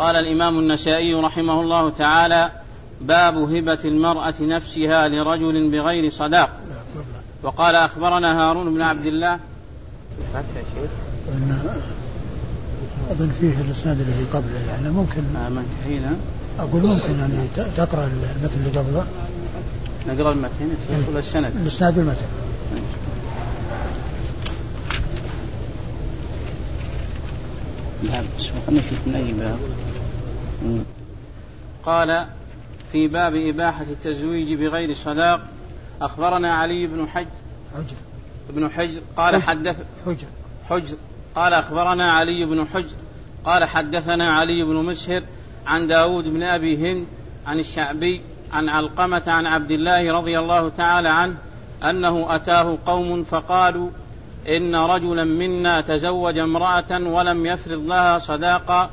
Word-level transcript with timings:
قال 0.00 0.16
الإمام 0.16 0.58
النسائي 0.58 1.14
رحمه 1.14 1.60
الله 1.60 1.90
تعالى 1.90 2.50
باب 3.00 3.36
هبة 3.36 3.78
المرأة 3.84 4.34
نفسها 4.40 5.08
لرجل 5.08 5.70
بغير 5.70 6.10
صداق 6.10 6.50
وقال 7.42 7.74
أخبرنا 7.74 8.40
هارون 8.48 8.74
بن 8.74 8.82
عبد 8.82 9.06
الله 9.06 9.38
أظن 13.10 13.30
فيه 13.40 13.60
الإسناد 13.60 14.00
الذي 14.00 14.24
قبله 14.32 14.60
يعني 14.68 14.88
ممكن 14.90 15.20
آه، 15.36 15.48
ما 15.48 15.64
انتهينا 15.70 16.16
أقول 16.58 16.86
ممكن 16.86 17.18
يعني 17.18 17.34
تقرأ 17.76 18.04
المثل 18.36 18.54
اللي 18.66 18.78
قبله 18.78 19.04
نقرأ 20.08 20.32
المتن 20.32 20.68
ولا 20.90 21.04
إيه، 21.12 21.18
السند 21.18 21.52
الإسناد 21.62 21.98
والمتن 21.98 22.26
نعم، 28.02 28.24
قال 31.84 32.26
في 32.92 33.08
باب 33.08 33.34
إباحة 33.34 33.82
التزويج 33.82 34.54
بغير 34.54 34.94
صداق 34.94 35.40
أخبرنا 36.02 36.52
علي 36.54 36.86
بن 36.86 37.08
حجر 37.08 37.26
حجر 37.76 37.96
بن 38.50 38.70
حجر 38.70 39.00
قال 39.16 39.42
حدث 39.42 39.76
حجر 40.06 40.26
حجر 40.70 40.96
قال 41.36 41.52
أخبرنا 41.52 42.10
علي 42.10 42.44
بن 42.44 42.66
حجر 42.74 42.94
قال 43.44 43.64
حدثنا 43.64 44.30
علي 44.32 44.62
بن 44.64 44.74
مسهر 44.76 45.22
عن 45.66 45.86
داود 45.86 46.28
بن 46.28 46.42
أبي 46.42 46.76
هند 46.76 47.04
عن 47.46 47.58
الشعبي 47.58 48.22
عن 48.52 48.68
علقمة 48.68 49.22
عن 49.26 49.46
عبد 49.46 49.70
الله 49.70 50.12
رضي 50.12 50.38
الله 50.38 50.68
تعالى 50.68 51.08
عنه 51.08 51.36
أنه 51.82 52.34
أتاه 52.34 52.78
قوم 52.86 53.24
فقالوا 53.24 53.88
إن 54.48 54.74
رجلا 54.74 55.24
منا 55.24 55.80
تزوج 55.80 56.38
امرأة 56.38 57.00
ولم 57.00 57.46
يفرض 57.46 57.80
لها 57.86 58.18
صداقة 58.18 58.90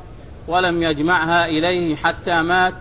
ولم 0.48 0.84
يجمعها 0.84 1.46
إليه 1.48 1.96
حتى 1.96 2.42
مات 2.42 2.73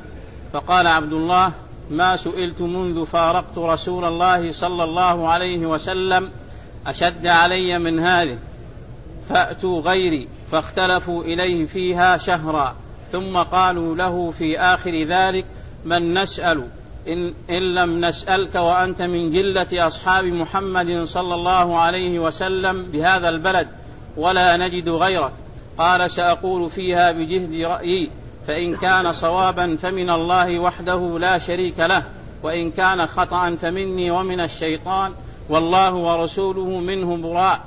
فقال 0.53 0.87
عبد 0.87 1.13
الله 1.13 1.53
ما 1.91 2.17
سئلت 2.17 2.61
منذ 2.61 3.07
فارقت 3.07 3.59
رسول 3.59 4.05
الله 4.05 4.53
صلى 4.53 4.85
الله 4.85 5.29
عليه 5.29 5.67
وسلم 5.67 6.31
أشد 6.87 7.27
علي 7.27 7.79
من 7.79 7.99
هذه 8.01 8.39
فأتوا 9.29 9.81
غيري 9.81 10.29
فاختلفوا 10.53 11.25
إليه 11.25 11.67
فيها 11.67 12.17
شهرا 12.17 12.75
ثم 13.13 13.37
قالوا 13.37 13.97
له 13.97 14.31
في 14.39 14.61
آخر 14.61 14.91
ذلك 15.03 15.45
من 15.85 16.15
نسأل 16.15 16.65
إن, 17.09 17.35
إن 17.51 17.75
لم 17.75 18.05
نسألك 18.05 18.55
وأنت 18.55 19.03
من 19.03 19.31
جلة 19.31 19.87
أصحاب 19.87 20.25
محمد 20.25 21.05
صلى 21.05 21.35
الله 21.35 21.79
عليه 21.79 22.19
وسلم 22.19 22.83
بهذا 22.83 23.29
البلد 23.29 23.69
ولا 24.17 24.57
نجد 24.57 24.89
غيرك 24.89 25.33
قال 25.79 26.11
سأقول 26.11 26.71
فيها 26.71 27.13
بجهد 27.13 27.65
رأيي 27.65 28.11
فإن 28.49 28.77
كان 28.77 29.13
صوابا 29.13 29.77
فمن 29.83 30.11
الله 30.11 30.59
وحده 30.59 31.19
لا 31.19 31.39
شريك 31.39 31.81
له 31.81 32.03
وإن 32.43 32.71
كان 32.71 33.07
خطأ 33.07 33.57
فمني 33.63 34.11
ومن 34.11 34.41
الشيطان 34.41 35.13
والله 35.49 35.95
ورسوله 35.95 36.69
منه 36.79 37.17
براء 37.17 37.61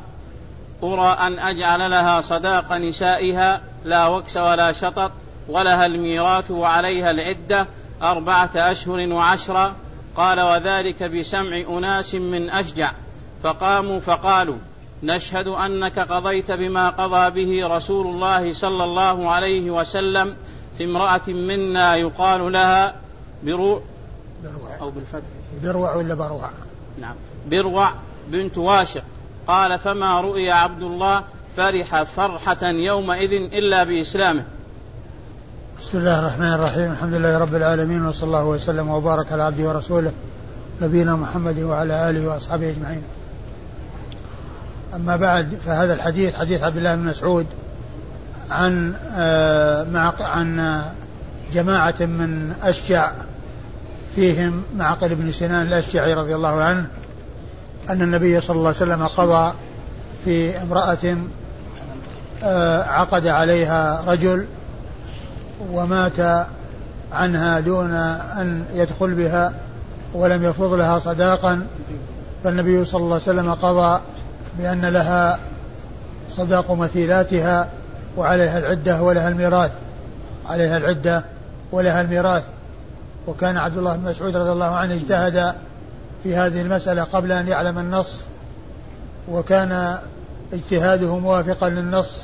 أرى 0.84 1.18
أن 1.28 1.40
أجعل 1.40 1.92
لها 1.92 2.22
صداق 2.22 2.72
نسائها 2.74 3.62
لا 3.86 4.08
وكس 4.08 4.38
ولا 4.38 4.72
شطط 4.72 5.12
ولها 5.50 5.86
الميراث 5.86 6.52
وعليها 6.52 7.12
العدة 7.12 7.68
أربعة 8.02 8.50
أشهر 8.56 9.12
وعشرة 9.14 9.76
قال 10.18 10.40
وذلك 10.42 11.04
بسمع 11.04 11.58
أناس 11.78 12.16
من 12.16 12.50
أشجع 12.50 12.92
فقاموا 13.44 14.00
فقالوا 14.00 14.58
نشهد 15.04 15.48
أنك 15.48 16.00
قضيت 16.00 16.52
بما 16.52 16.90
قضى 16.90 17.30
به 17.46 17.68
رسول 17.76 18.08
الله 18.08 18.54
صلى 18.54 18.84
الله 18.84 19.32
عليه 19.32 19.72
وسلم 19.72 20.36
في 20.78 20.84
امرأة 20.86 21.22
منا 21.28 21.96
يقال 21.96 22.52
لها 22.52 22.96
برو 23.44 23.82
بروع 24.44 24.78
أو 24.82 24.90
بالفتح 24.92 25.26
بروع 25.64 25.96
ولا 25.96 26.16
بروع 26.16 26.50
نعم 27.02 27.16
بروع 27.52 27.90
بنت 28.28 28.58
واشق 28.58 29.04
قال 29.48 29.80
فما 29.80 30.22
رؤي 30.22 30.52
عبد 30.52 30.82
الله 30.82 31.24
فرح 31.58 32.04
فرحة 32.04 32.66
يومئذ 32.68 33.34
إلا 33.34 33.84
بإسلامه 33.84 34.46
بسم 35.90 35.98
الله 35.98 36.20
الرحمن 36.20 36.54
الرحيم 36.54 36.92
الحمد 36.92 37.14
لله 37.14 37.38
رب 37.38 37.56
العالمين 37.56 38.06
وصلى 38.06 38.28
الله 38.28 38.44
وسلم 38.46 38.90
وبارك 38.90 39.32
على 39.32 39.44
عبده 39.44 39.70
ورسوله 39.70 40.12
نبينا 40.82 41.16
محمد 41.16 41.60
وعلى 41.60 42.10
اله 42.10 42.28
واصحابه 42.28 42.70
اجمعين 42.70 43.02
اما 44.96 45.16
بعد 45.16 45.58
فهذا 45.66 45.94
الحديث 45.94 46.36
حديث 46.36 46.64
عبد 46.64 46.78
الله 46.78 46.96
بن 46.96 47.06
مسعود 47.06 47.46
عن 48.52 48.94
آه، 49.18 49.84
مع 49.84 50.14
عن 50.20 50.60
آه، 50.60 50.92
جماعة 51.54 51.96
من 52.00 52.54
أشجع 52.64 53.12
فيهم 54.16 54.64
معقل 54.76 55.16
بن 55.16 55.32
سنان 55.32 55.68
الأشجعي 55.68 56.14
رضي 56.14 56.36
الله 56.36 56.62
عنه 56.64 56.86
أن 57.90 58.02
النبي 58.02 58.42
صلى 58.42 58.56
الله 58.56 58.68
عليه 58.68 58.78
وسلم 58.78 59.08
قضى 59.08 59.54
في 60.26 60.62
امرأة 60.62 61.18
آه، 62.44 62.84
عقد 62.84 63.28
عليها 63.28 64.04
رجل 64.08 64.46
ومات 65.74 66.48
عنها 67.12 67.60
دون 67.60 67.92
أن 67.94 68.64
يدخل 68.76 69.14
بها 69.14 69.54
ولم 70.14 70.44
يفرض 70.44 70.74
لها 70.74 71.00
صداقا 71.00 71.68
فالنبي 72.44 72.86
صلى 72.86 73.00
الله 73.02 73.14
عليه 73.14 73.24
وسلم 73.24 73.54
قضى 73.54 74.02
بأن 74.60 74.86
لها 74.86 75.40
صداق 76.32 76.72
مثيلاتها 76.72 77.70
وعليها 78.18 78.58
العدة 78.60 79.02
ولها 79.02 79.30
الميراث 79.30 79.72
عليها 80.46 80.78
العدة 80.78 81.24
ولها 81.72 82.02
الميراث 82.02 82.44
وكان 83.28 83.58
عبد 83.58 83.78
الله 83.78 83.96
بن 83.96 84.10
مسعود 84.10 84.36
رضي 84.38 84.50
الله 84.52 84.66
عنه 84.76 84.94
اجتهد 84.96 85.54
في 86.24 86.36
هذه 86.36 86.62
المسألة 86.62 87.04
قبل 87.04 87.32
أن 87.32 87.48
يعلم 87.48 87.80
النص 87.80 88.22
وكان 89.32 89.98
اجتهاده 90.54 91.16
موافقا 91.18 91.70
للنص 91.70 92.24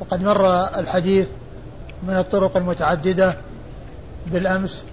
وقد 0.00 0.22
مر 0.22 0.46
الحديث 0.78 1.26
من 2.02 2.16
الطرق 2.18 2.56
المتعددة 2.56 3.36
بالأمس 4.32 4.84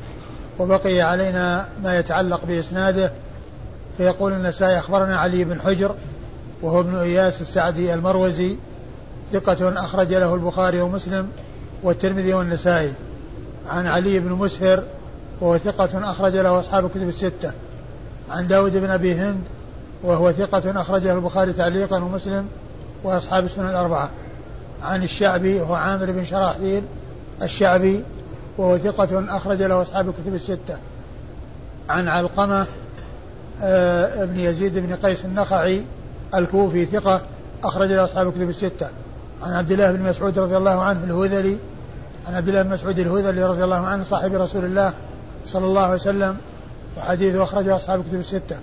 وبقي 0.59 1.01
علينا 1.01 1.65
ما 1.83 1.97
يتعلق 1.99 2.41
بإسناده 2.47 3.11
فيقول 3.97 4.33
النسائي 4.33 4.79
أخبرنا 4.79 5.17
علي 5.19 5.43
بن 5.43 5.61
حجر 5.61 5.95
وهو 6.61 6.79
ابن 6.79 6.95
إياس 6.95 7.41
السعدي 7.41 7.93
المروزي 7.93 8.55
ثقة 9.33 9.79
أخرج 9.79 10.13
له 10.13 10.35
البخاري 10.35 10.81
ومسلم 10.81 11.27
والترمذي 11.83 12.33
والنسائي 12.33 12.93
عن 13.69 13.87
علي 13.87 14.19
بن 14.19 14.31
مسهر 14.31 14.83
وهو 15.41 15.57
ثقة 15.57 16.11
أخرج 16.11 16.35
له 16.35 16.59
أصحاب 16.59 16.85
الكتب 16.85 17.09
الستة 17.09 17.51
عن 18.31 18.47
داود 18.47 18.77
بن 18.77 18.89
أبي 18.89 19.13
هند 19.15 19.39
وهو 20.03 20.31
ثقة 20.31 20.81
أخرج 20.81 21.03
له 21.03 21.13
البخاري 21.13 21.53
تعليقا 21.53 21.95
ومسلم 21.97 22.47
وأصحاب 23.03 23.45
السنن 23.45 23.69
الأربعة 23.69 24.09
عن 24.83 25.03
الشعبي 25.03 25.61
هو 25.61 25.73
عامر 25.75 26.11
بن 26.11 26.25
شراحبيل 26.25 26.83
الشعبي 27.41 28.03
وهو 28.57 28.77
ثقة 28.77 29.35
أخرج 29.37 29.61
له 29.63 29.81
أصحاب 29.81 30.09
الكتب 30.09 30.33
الستة 30.35 30.77
عن 31.89 32.07
علقمة 32.07 32.65
آه، 33.63 34.25
بن 34.25 34.39
يزيد 34.39 34.77
بن 34.77 34.95
قيس 34.95 35.25
النخعي 35.25 35.81
الكوفي 36.35 36.85
ثقة 36.85 37.21
أخرج 37.63 37.91
له 37.91 38.03
أصحاب 38.03 38.27
الكتب 38.27 38.49
الستة 38.49 38.87
عن 39.43 39.51
عبد 39.53 39.71
الله 39.71 39.91
بن 39.91 40.01
مسعود 40.09 40.39
رضي 40.39 40.57
الله 40.57 40.81
عنه 40.81 41.03
الهذلي 41.03 41.57
عن 42.27 42.33
عبد 42.35 42.47
الله 42.47 42.61
بن 42.61 42.69
مسعود 42.73 42.99
الهذلي 42.99 43.43
رضي 43.43 43.63
الله 43.63 43.87
عنه 43.87 44.03
صاحب 44.03 44.33
رسول 44.33 44.65
الله 44.65 44.93
صلى 45.47 45.65
الله 45.65 45.81
عليه 45.81 45.93
وسلم 45.95 46.37
وحديثه 46.97 47.43
أخرجه 47.43 47.75
أصحاب 47.75 47.99
الكتب 47.99 48.19
الستة 48.19 48.55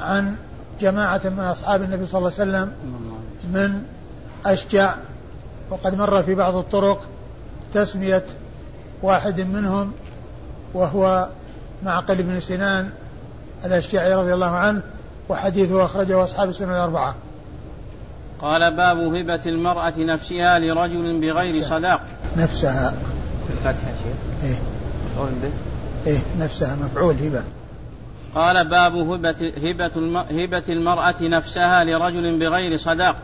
عن 0.00 0.34
جماعة 0.80 1.20
من 1.24 1.44
أصحاب 1.44 1.82
النبي 1.82 2.06
صلى 2.06 2.18
الله 2.18 2.32
عليه 2.38 2.50
وسلم 2.50 2.72
من 3.52 3.82
أشجع 4.46 4.94
وقد 5.70 5.94
مر 5.94 6.22
في 6.22 6.34
بعض 6.34 6.56
الطرق 6.56 7.00
تسمية 7.74 8.24
واحد 9.02 9.40
منهم 9.40 9.92
وهو 10.74 11.28
معقل 11.82 12.22
بن 12.22 12.40
سنان 12.40 12.90
الأشجعي 13.64 14.14
رضي 14.14 14.34
الله 14.34 14.50
عنه 14.50 14.82
وحديثه 15.28 15.84
أخرجه 15.84 16.24
أصحاب 16.24 16.48
السنة 16.48 16.72
الأربعة 16.72 17.14
قال 18.38 18.76
باب 18.76 18.98
هبة 18.98 19.40
المرأة 19.46 19.92
نفسها 19.98 20.58
لرجل 20.58 21.20
بغير 21.20 21.60
نفسها. 21.60 21.78
صداق 21.78 22.00
نفسها 22.36 22.94
بالفتح 23.48 23.68
يا 23.86 23.94
شيخ 24.02 24.50
إيه 24.50 25.50
إيه 26.06 26.18
نفسها 26.38 26.76
مفعول 26.76 27.14
هبة 27.14 27.44
قال 28.34 28.68
باب 28.68 28.96
هبة, 28.96 30.24
هبة 30.42 30.62
المرأة 30.68 31.14
نفسها 31.22 31.84
لرجل 31.84 32.38
بغير 32.38 32.76
صداق 32.76 33.16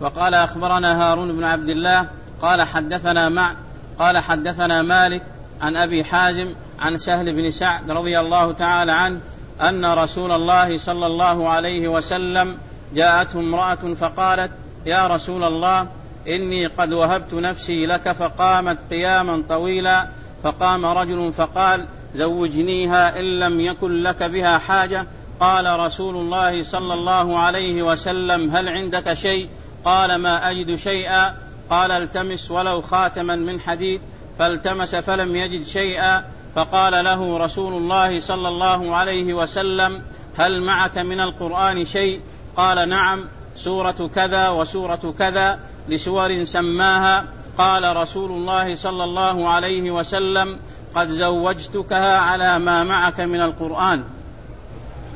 وقال 0.00 0.34
اخبرنا 0.34 1.02
هارون 1.10 1.36
بن 1.36 1.44
عبد 1.44 1.68
الله 1.68 2.06
قال 2.42 2.62
حدثنا 2.62 3.28
مع 3.28 3.54
قال 3.98 4.18
حدثنا 4.18 4.82
مالك 4.82 5.22
عن 5.60 5.76
ابي 5.76 6.04
حازم 6.04 6.52
عن 6.80 6.98
سهل 6.98 7.32
بن 7.34 7.50
سعد 7.50 7.90
رضي 7.90 8.20
الله 8.20 8.52
تعالى 8.52 8.92
عنه 8.92 9.20
ان 9.68 9.84
رسول 9.86 10.32
الله 10.32 10.78
صلى 10.78 11.06
الله 11.06 11.48
عليه 11.48 11.88
وسلم 11.88 12.58
جاءته 12.94 13.40
امراه 13.40 13.74
فقالت 13.74 14.50
يا 14.86 15.06
رسول 15.06 15.44
الله 15.44 15.86
اني 16.28 16.66
قد 16.66 16.92
وهبت 16.92 17.34
نفسي 17.34 17.86
لك 17.86 18.12
فقامت 18.12 18.78
قياما 18.90 19.42
طويلا 19.48 20.06
فقام 20.44 20.86
رجل 20.86 21.32
فقال 21.36 21.86
زوجنيها 22.14 23.18
ان 23.20 23.24
لم 23.24 23.60
يكن 23.60 23.92
لك 24.02 24.22
بها 24.22 24.58
حاجه 24.58 25.06
قال 25.40 25.80
رسول 25.80 26.16
الله 26.16 26.62
صلى 26.62 26.94
الله 26.94 27.38
عليه 27.38 27.82
وسلم 27.82 28.56
هل 28.56 28.68
عندك 28.68 29.14
شيء 29.14 29.48
قال 29.88 30.14
ما 30.14 30.50
أجد 30.50 30.74
شيئا 30.74 31.34
قال 31.70 31.90
التمس 31.92 32.50
ولو 32.50 32.80
خاتما 32.80 33.36
من 33.36 33.60
حديد 33.60 34.00
فالتمس 34.38 34.94
فلم 34.96 35.36
يجد 35.36 35.66
شيئا 35.66 36.24
فقال 36.56 37.04
له 37.04 37.36
رسول 37.38 37.72
الله 37.72 38.20
صلى 38.20 38.48
الله 38.48 38.96
عليه 38.96 39.34
وسلم 39.34 40.02
هل 40.38 40.62
معك 40.62 40.98
من 40.98 41.20
القرآن 41.20 41.84
شيء 41.84 42.20
قال 42.56 42.88
نعم 42.88 43.24
سورة 43.56 44.10
كذا 44.14 44.48
وسورة 44.48 45.14
كذا 45.18 45.58
لسور 45.88 46.44
سماها 46.44 47.24
قال 47.58 47.96
رسول 47.96 48.30
الله 48.30 48.74
صلى 48.74 49.04
الله 49.04 49.48
عليه 49.48 49.90
وسلم 49.90 50.56
قد 50.94 51.10
زوجتكها 51.10 52.18
على 52.18 52.58
ما 52.58 52.84
معك 52.84 53.20
من 53.20 53.40
القرآن 53.40 54.02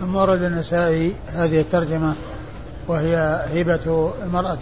ثم 0.01 0.17
ورد 0.17 0.43
النسائي 0.43 1.15
هذه 1.29 1.61
الترجمة 1.61 2.15
وهي 2.89 3.17
هبة 3.63 4.13
المرأة 4.23 4.59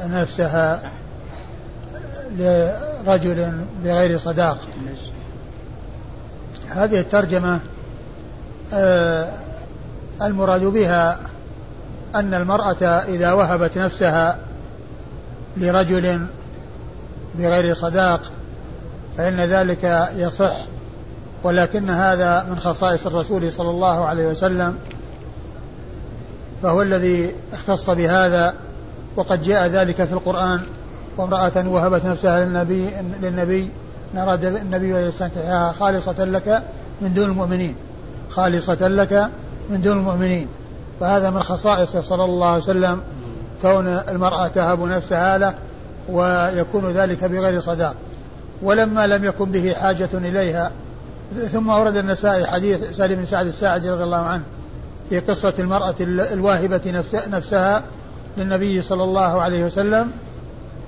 نفسها 0.00 0.80
لرجل 2.38 3.52
بغير 3.84 4.18
صداق 4.18 4.58
هذه 6.70 7.00
الترجمة 7.00 7.60
آه، 8.72 9.32
المراد 10.22 10.60
بها 10.64 11.18
أن 12.14 12.34
المرأة 12.34 12.76
إذا 12.84 13.32
وهبت 13.32 13.78
نفسها 13.78 14.36
لرجل 15.56 16.26
بغير 17.38 17.74
صداق 17.74 18.20
فإن 19.18 19.40
ذلك 19.40 20.08
يصح 20.16 20.54
ولكن 21.42 21.90
هذا 21.90 22.46
من 22.50 22.58
خصائص 22.58 23.06
الرسول 23.06 23.52
صلى 23.52 23.70
الله 23.70 24.04
عليه 24.04 24.26
وسلم 24.26 24.78
فهو 26.66 26.82
الذي 26.82 27.34
اختص 27.52 27.90
بهذا 27.90 28.54
وقد 29.16 29.42
جاء 29.42 29.66
ذلك 29.66 30.04
في 30.04 30.12
القرآن 30.12 30.60
وامرأة 31.16 31.68
وهبت 31.68 32.04
نفسها 32.04 32.44
للنبي 32.44 32.90
للنبي 33.22 33.70
إن 34.14 34.18
أراد 34.18 34.44
النبي 34.44 34.96
أن 34.98 35.08
يستنكحها 35.08 35.72
خالصة 35.72 36.24
لك 36.24 36.62
من 37.02 37.14
دون 37.14 37.24
المؤمنين 37.24 37.74
خالصة 38.30 38.88
لك 38.88 39.28
من 39.70 39.80
دون 39.80 39.98
المؤمنين 39.98 40.48
فهذا 41.00 41.30
من 41.30 41.40
خصائصه 41.42 42.02
صلى 42.02 42.24
الله 42.24 42.48
عليه 42.48 42.62
وسلم 42.62 43.00
كون 43.62 43.86
المرأة 43.86 44.48
تهب 44.48 44.82
نفسها 44.82 45.38
له 45.38 45.54
ويكون 46.12 46.90
ذلك 46.90 47.24
بغير 47.24 47.60
صداق 47.60 47.94
ولما 48.62 49.06
لم 49.06 49.24
يكن 49.24 49.44
به 49.52 49.74
حاجة 49.74 50.08
إليها 50.14 50.70
ثم 51.52 51.70
أورد 51.70 51.96
النسائي 51.96 52.46
حديث 52.46 52.96
سالم 52.96 53.14
بن 53.14 53.24
سعد 53.26 53.46
الساعدي 53.46 53.90
رضي 53.90 54.02
الله 54.04 54.20
عنه 54.22 54.42
في 55.10 55.20
قصة 55.20 55.54
المرأة 55.58 55.94
الواهبة 56.00 56.80
نفسها 57.26 57.82
للنبي 58.38 58.82
صلى 58.82 59.04
الله 59.04 59.42
عليه 59.42 59.64
وسلم 59.64 60.10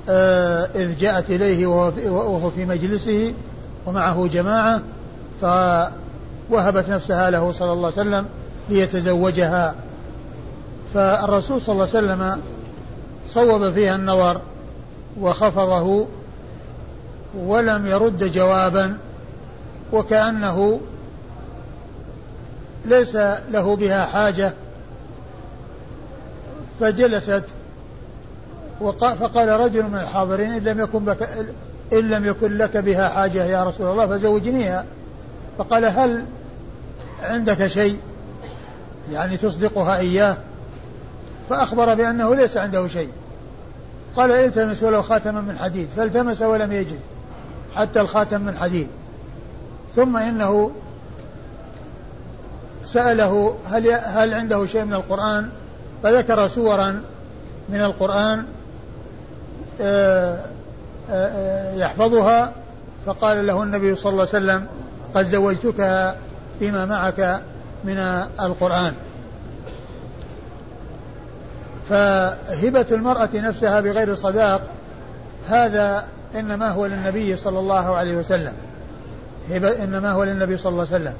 آه، 0.08 0.70
إذ 0.74 0.96
جاءت 0.96 1.30
إليه 1.30 1.66
وهو 1.66 2.50
في 2.50 2.64
مجلسه 2.64 3.34
ومعه 3.86 4.26
جماعة 4.26 4.82
فوهبت 5.40 6.88
نفسها 6.88 7.30
له 7.30 7.52
صلى 7.52 7.72
الله 7.72 7.92
عليه 7.96 8.08
وسلم 8.08 8.26
ليتزوجها 8.70 9.74
فالرسول 10.94 11.60
صلى 11.62 11.72
الله 11.72 11.88
عليه 11.94 12.06
وسلم 12.12 12.40
صوب 13.28 13.72
فيها 13.72 13.96
النظر 13.96 14.40
وخفضه 15.20 16.06
ولم 17.46 17.86
يرد 17.86 18.32
جوابا 18.32 18.98
وكأنه 19.92 20.78
ليس 22.84 23.16
له 23.52 23.76
بها 23.76 24.06
حاجة 24.06 24.52
فجلست 26.80 27.44
فقال 29.00 29.48
رجل 29.48 29.82
من 29.88 29.98
الحاضرين 29.98 30.52
إن 30.52 30.64
لم 30.64 30.80
يكن 30.80 31.04
بك 31.04 31.28
إن 31.92 31.98
لم 32.10 32.24
يكن 32.24 32.56
لك 32.58 32.76
بها 32.76 33.08
حاجة 33.08 33.44
يا 33.44 33.64
رسول 33.64 33.90
الله 33.92 34.06
فزوجنيها 34.06 34.84
فقال 35.58 35.84
هل 35.84 36.24
عندك 37.20 37.66
شيء 37.66 37.98
يعني 39.12 39.36
تصدقها 39.36 39.98
إياه 39.98 40.36
فأخبر 41.50 41.94
بأنه 41.94 42.34
ليس 42.34 42.56
عنده 42.56 42.86
شيء 42.86 43.08
قال 44.16 44.30
التمس 44.32 44.82
ولو 44.82 45.02
خاتما 45.02 45.40
من 45.40 45.58
حديد 45.58 45.88
فالتمس 45.96 46.42
ولم 46.42 46.72
يجد 46.72 47.00
حتى 47.76 48.00
الخاتم 48.00 48.40
من 48.40 48.56
حديد 48.56 48.88
ثم 49.96 50.16
إنه 50.16 50.70
سأله 52.92 53.54
هل 53.70 53.88
هل 53.90 54.34
عنده 54.34 54.66
شيء 54.66 54.84
من 54.84 54.94
القرآن 54.94 55.48
فذكر 56.02 56.48
سورا 56.48 57.02
من 57.68 57.80
القرآن 57.80 58.44
آه، 59.80 60.38
آه، 61.10 61.26
آه، 61.26 61.74
يحفظها 61.74 62.52
فقال 63.06 63.46
له 63.46 63.62
النبي 63.62 63.94
صلى 63.94 64.10
الله 64.12 64.20
عليه 64.32 64.32
وسلم 64.32 64.66
قد 65.14 65.24
زوجتك 65.24 66.14
بما 66.60 66.86
معك 66.86 67.40
من 67.84 67.98
القرآن 68.40 68.92
فهبة 71.90 72.86
المرأة 72.92 73.28
نفسها 73.34 73.80
بغير 73.80 74.14
صداق 74.14 74.60
هذا 75.48 76.04
إنما 76.34 76.70
هو 76.70 76.86
للنبي 76.86 77.36
صلى 77.36 77.58
الله 77.58 77.96
عليه 77.96 78.16
وسلم 78.16 78.52
هبة 79.50 79.84
إنما 79.84 80.12
هو 80.12 80.24
للنبي 80.24 80.56
صلى 80.56 80.70
الله 80.72 80.86
عليه 80.90 80.94
وسلم 81.04 81.14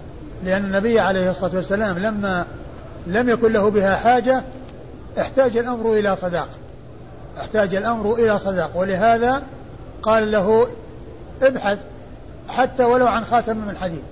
لأن 0.45 0.65
النبي 0.65 1.01
عليه 1.01 1.31
الصلاة 1.31 1.55
والسلام 1.55 1.99
لما 1.99 2.45
لم 3.07 3.29
يكن 3.29 3.53
له 3.53 3.69
بها 3.71 3.97
حاجة 3.97 4.43
احتاج 5.21 5.57
الأمر 5.57 5.93
إلى 5.93 6.17
صداق 6.17 6.49
احتاج 7.41 7.75
الأمر 7.75 8.15
إلى 8.15 8.39
صداق 8.39 8.71
ولهذا 8.75 9.43
قال 10.03 10.31
له 10.31 10.69
ابحث 11.43 11.79
حتى 12.49 12.85
ولو 12.85 13.07
عن 13.07 13.25
خاتم 13.25 13.57
من 13.57 13.77
حديد 13.77 14.03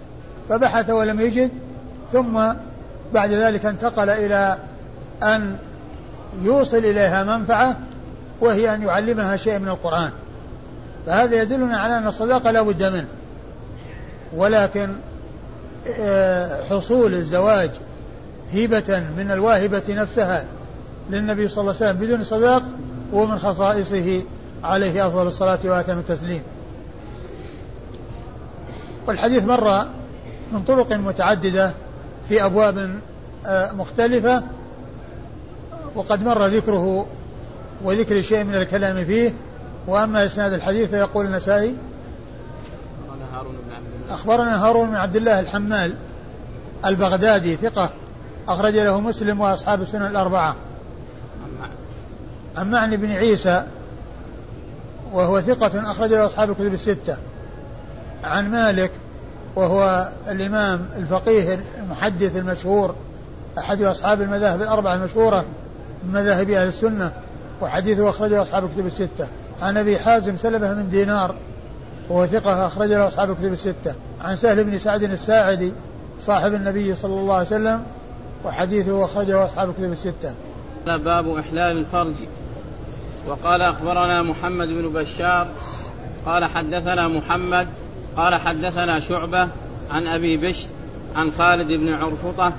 فبحث 0.49 0.91
ولم 0.91 1.21
يجد 1.21 1.51
ثم 2.13 2.53
بعد 3.15 3.31
ذلك 3.31 3.67
انتقل 3.67 4.11
إلى 4.11 4.57
أن 5.23 5.57
يوصل 6.43 6.77
إليها 6.79 7.25
منفعة 7.25 7.77
وهي 8.41 8.75
أن 8.75 8.83
يعلمها 8.83 9.37
شيء 9.37 9.59
من 9.59 9.69
القرآن 9.69 10.11
فهذا 11.07 11.43
يدلنا 11.43 11.77
على 11.77 11.99
أن 11.99 12.07
الصداقة 12.07 12.51
لا 12.51 12.63
بد 12.63 12.83
منه 12.83 13.07
ولكن 14.37 14.89
آه، 16.01 16.63
حصول 16.71 17.15
الزواج 17.15 17.71
هبة 18.55 19.05
من 19.17 19.31
الواهبة 19.31 19.83
نفسها 19.89 20.45
للنبي 21.11 21.49
صلى 21.49 21.61
الله 21.63 21.75
عليه 21.77 21.87
وسلم 21.87 22.07
بدون 22.07 22.25
صداق 22.25 22.63
ومن 23.13 23.39
خصائصه 23.39 24.23
عليه 24.65 25.07
أفضل 25.07 25.27
الصلاة 25.27 25.59
وأتم 25.65 25.99
التسليم 25.99 26.43
والحديث 29.09 29.43
مر 29.45 29.87
من 30.53 30.63
طرق 30.63 30.93
متعددة 30.93 31.73
في 32.29 32.45
أبواب 32.45 32.99
آه، 33.47 33.73
مختلفة 33.73 34.43
وقد 35.95 36.23
مر 36.25 36.47
ذكره 36.47 37.07
وذكر 37.85 38.21
شيء 38.23 38.45
من 38.45 38.55
الكلام 38.55 39.05
فيه 39.05 39.33
وأما 39.87 40.25
إسناد 40.27 40.53
الحديث 40.53 40.91
فيقول 40.91 41.27
النسائي 41.27 41.75
أخبرنا 44.11 44.67
هارون 44.67 44.89
بن 44.89 44.95
عبد 44.97 45.17
الله 45.17 45.41
الحمال 45.41 45.95
البغدادي 46.85 47.57
ثقة 47.57 47.91
أخرج 48.49 48.73
له 48.77 49.01
مسلم 49.01 49.41
وأصحاب 49.41 49.83
السنن 49.83 50.07
الأربعة 50.07 50.57
عن 52.57 52.71
معنى 52.71 52.97
بن 52.97 53.11
عيسى 53.13 53.63
وهو 55.13 55.41
ثقة 55.41 55.91
أخرج 55.91 56.11
له 56.11 56.27
أصحاب 56.27 56.51
الكتب 56.51 56.75
الستة 56.75 57.17
عن 58.25 58.51
مالك 58.51 58.91
وهو 59.57 60.11
الإمام 60.31 60.87
الفقيه 60.99 61.61
المحدث 61.85 62.37
المشهور 62.37 62.95
أحد 63.59 63.83
أصحاب 63.83 64.23
المذاهب 64.23 64.63
الأربعة 64.63 64.95
المشهورة 64.95 65.45
من 66.05 66.13
مذاهب 66.13 66.51
أهل 66.51 66.69
السنة 66.69 67.13
وحديثه 67.63 68.09
أخرجه 68.11 68.43
أصحاب 68.43 68.65
الكتب 68.65 68.87
الستة 68.87 69.27
عن 69.63 69.77
أبي 69.77 69.99
حازم 69.99 70.37
سلمة 70.37 70.75
من 70.75 70.91
دينار 70.91 71.35
وهو 72.09 72.27
ثقة 72.27 72.67
أخرج 72.67 72.89
له 72.89 73.09
أصحاب 73.09 73.31
الكتب 73.31 73.53
الستة 73.53 73.95
عن 74.25 74.37
سهل 74.37 74.65
بن 74.65 74.79
سعد 74.79 75.03
الساعدي 75.03 75.73
صاحب 76.27 76.55
النبي 76.55 76.95
صلى 76.95 77.15
الله 77.21 77.35
عليه 77.35 77.47
وسلم 77.47 77.83
وحديثه 78.45 79.05
أخرجه 79.05 79.45
أصحاب 79.45 79.69
الكتب 79.71 79.93
الستة 79.93 80.35
باب 80.87 81.29
إحلال 81.37 81.79
الفرج 81.79 82.15
وقال 83.29 83.63
أخبرنا 83.63 84.23
محمد 84.23 84.69
بن 84.69 84.89
بشار 84.89 85.49
قال 86.27 86.45
حدثنا 86.45 87.09
محمد 87.09 87.69
قال 88.17 88.35
حدثنا 88.35 89.01
شعبة 89.01 89.41
عن 89.91 90.07
أبي 90.07 90.37
بشر 90.37 90.69
عن 91.17 91.33
خالد 91.39 91.73
بن 91.73 91.93
عرفطة 91.95 92.53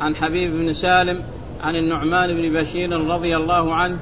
عن 0.00 0.16
حبيب 0.16 0.50
بن 0.50 0.72
سالم 0.72 1.20
عن 1.64 1.76
النعمان 1.76 2.36
بن 2.42 2.60
بشير 2.62 3.00
رضي 3.06 3.36
الله 3.36 3.74
عنه 3.74 3.96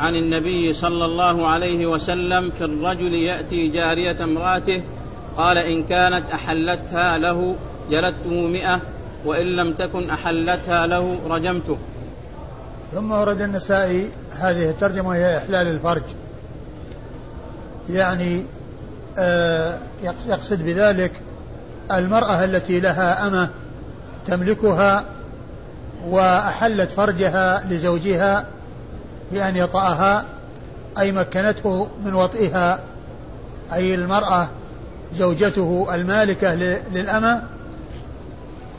عن 0.00 0.16
النبي 0.16 0.72
صلى 0.72 1.04
الله 1.04 1.46
عليه 1.46 1.86
وسلم 1.86 2.50
في 2.50 2.64
الرجل 2.64 3.14
يأتي 3.14 3.68
جارية 3.68 4.24
امرأته 4.24 4.82
قال 5.36 5.58
إن 5.58 5.84
كانت 5.84 6.30
أحلتها 6.34 7.18
له 7.18 7.56
جلدته 7.90 8.30
مئة 8.46 8.80
وإن 9.26 9.46
لم 9.46 9.72
تكن 9.72 10.10
أحلتها 10.10 10.86
له 10.86 11.18
رجمته 11.28 11.78
ثم 12.94 13.12
ورد 13.12 13.40
النسائي 13.40 14.10
هذه 14.38 14.70
الترجمة 14.70 15.14
هي 15.16 15.38
إحلال 15.38 15.68
الفرج 15.68 16.02
يعني 17.90 18.44
آه، 19.18 19.78
يقصد 20.28 20.62
بذلك 20.62 21.12
المرأة 21.92 22.44
التي 22.44 22.80
لها 22.80 23.28
أمة 23.28 23.50
تملكها 24.26 25.04
وأحلت 26.08 26.90
فرجها 26.90 27.64
لزوجها 27.70 28.46
بأن 29.32 29.56
يطأها 29.56 30.24
أي 30.98 31.12
مكنته 31.12 31.88
من 32.04 32.14
وطئها 32.14 32.80
أي 33.72 33.94
المرأة 33.94 34.48
زوجته 35.14 35.94
المالكة 35.94 36.54
للأمة 36.94 37.42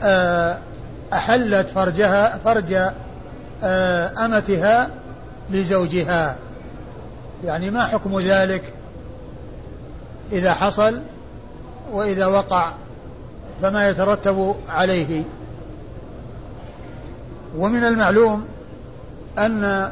آه، 0.02 0.58
أحلت 1.12 1.68
فرجها 1.68 2.38
فرج 2.38 2.72
آه، 3.62 4.24
أمتها 4.26 4.90
لزوجها 5.50 6.36
يعني 7.44 7.70
ما 7.70 7.86
حكم 7.86 8.20
ذلك 8.20 8.62
إذا 10.32 10.54
حصل 10.54 11.02
وإذا 11.92 12.26
وقع 12.26 12.70
فما 13.62 13.88
يترتب 13.88 14.54
عليه 14.68 15.22
ومن 17.56 17.84
المعلوم 17.84 18.44
أن 19.38 19.90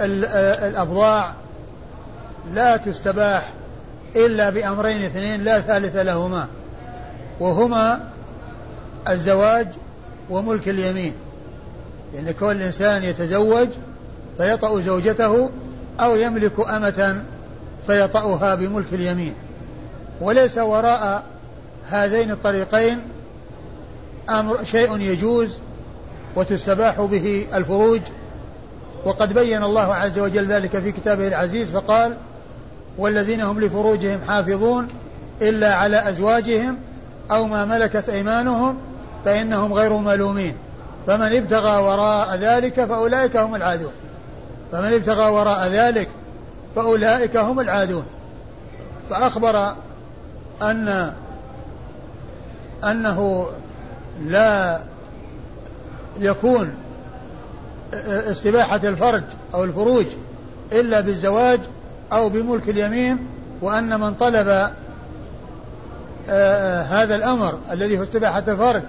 آه، 0.00 0.68
الأبضاع 0.68 1.32
لا 2.54 2.76
تستباح 2.76 3.48
إلا 4.16 4.50
بأمرين 4.50 5.02
اثنين 5.02 5.44
لا 5.44 5.60
ثالث 5.60 5.96
لهما 5.96 6.48
وهما 7.40 8.00
الزواج 9.08 9.66
وملك 10.30 10.68
اليمين 10.68 11.14
لأن 12.14 12.24
يعني 12.24 12.36
كل 12.40 12.62
إنسان 12.62 13.04
يتزوج 13.04 13.68
فيطأ 14.38 14.80
زوجته 14.80 15.50
أو 16.00 16.16
يملك 16.16 16.70
أمة 16.70 17.24
فيطأها 17.86 18.54
بملك 18.54 18.86
اليمين 18.92 19.34
وليس 20.20 20.58
وراء 20.58 21.22
هذين 21.90 22.30
الطريقين 22.30 22.98
أمر 24.30 24.64
شيء 24.64 24.98
يجوز 25.00 25.58
وتستباح 26.36 27.00
به 27.00 27.46
الفروج 27.54 28.00
وقد 29.04 29.32
بين 29.32 29.62
الله 29.64 29.94
عز 29.94 30.18
وجل 30.18 30.46
ذلك 30.46 30.78
في 30.78 30.92
كتابه 30.92 31.28
العزيز 31.28 31.70
فقال 31.70 32.16
والذين 32.98 33.40
هم 33.40 33.60
لفروجهم 33.60 34.20
حافظون 34.28 34.88
إلا 35.42 35.74
على 35.74 36.08
أزواجهم 36.08 36.76
أو 37.30 37.46
ما 37.46 37.64
ملكت 37.64 38.08
أيمانهم 38.08 38.78
فإنهم 39.24 39.72
غير 39.72 39.92
ملومين 39.96 40.54
فمن 41.06 41.36
ابتغى 41.36 41.82
وراء 41.82 42.34
ذلك 42.36 42.74
فأولئك 42.84 43.36
هم 43.36 43.54
العادون 43.54 43.92
فمن 44.72 44.92
ابتغى 44.92 45.30
وراء 45.30 45.66
ذلك 45.68 46.08
فأولئك 46.76 47.36
هم 47.36 47.60
العادون 47.60 48.06
فأخبر 49.10 49.74
أن 50.62 51.12
أنه 52.84 53.46
لا 54.24 54.80
يكون 56.20 56.74
استباحة 58.30 58.80
الفرج 58.84 59.22
أو 59.54 59.64
الفروج 59.64 60.06
إلا 60.72 61.00
بالزواج 61.00 61.58
أو 62.12 62.28
بملك 62.28 62.68
اليمين 62.68 63.18
وأن 63.62 64.00
من 64.00 64.14
طلب 64.14 64.48
آه، 64.48 64.72
آه، 66.28 66.82
هذا 66.82 67.14
الأمر 67.14 67.58
الذي 67.72 67.98
هو 67.98 68.02
استباحة 68.02 68.44
الفرج 68.48 68.82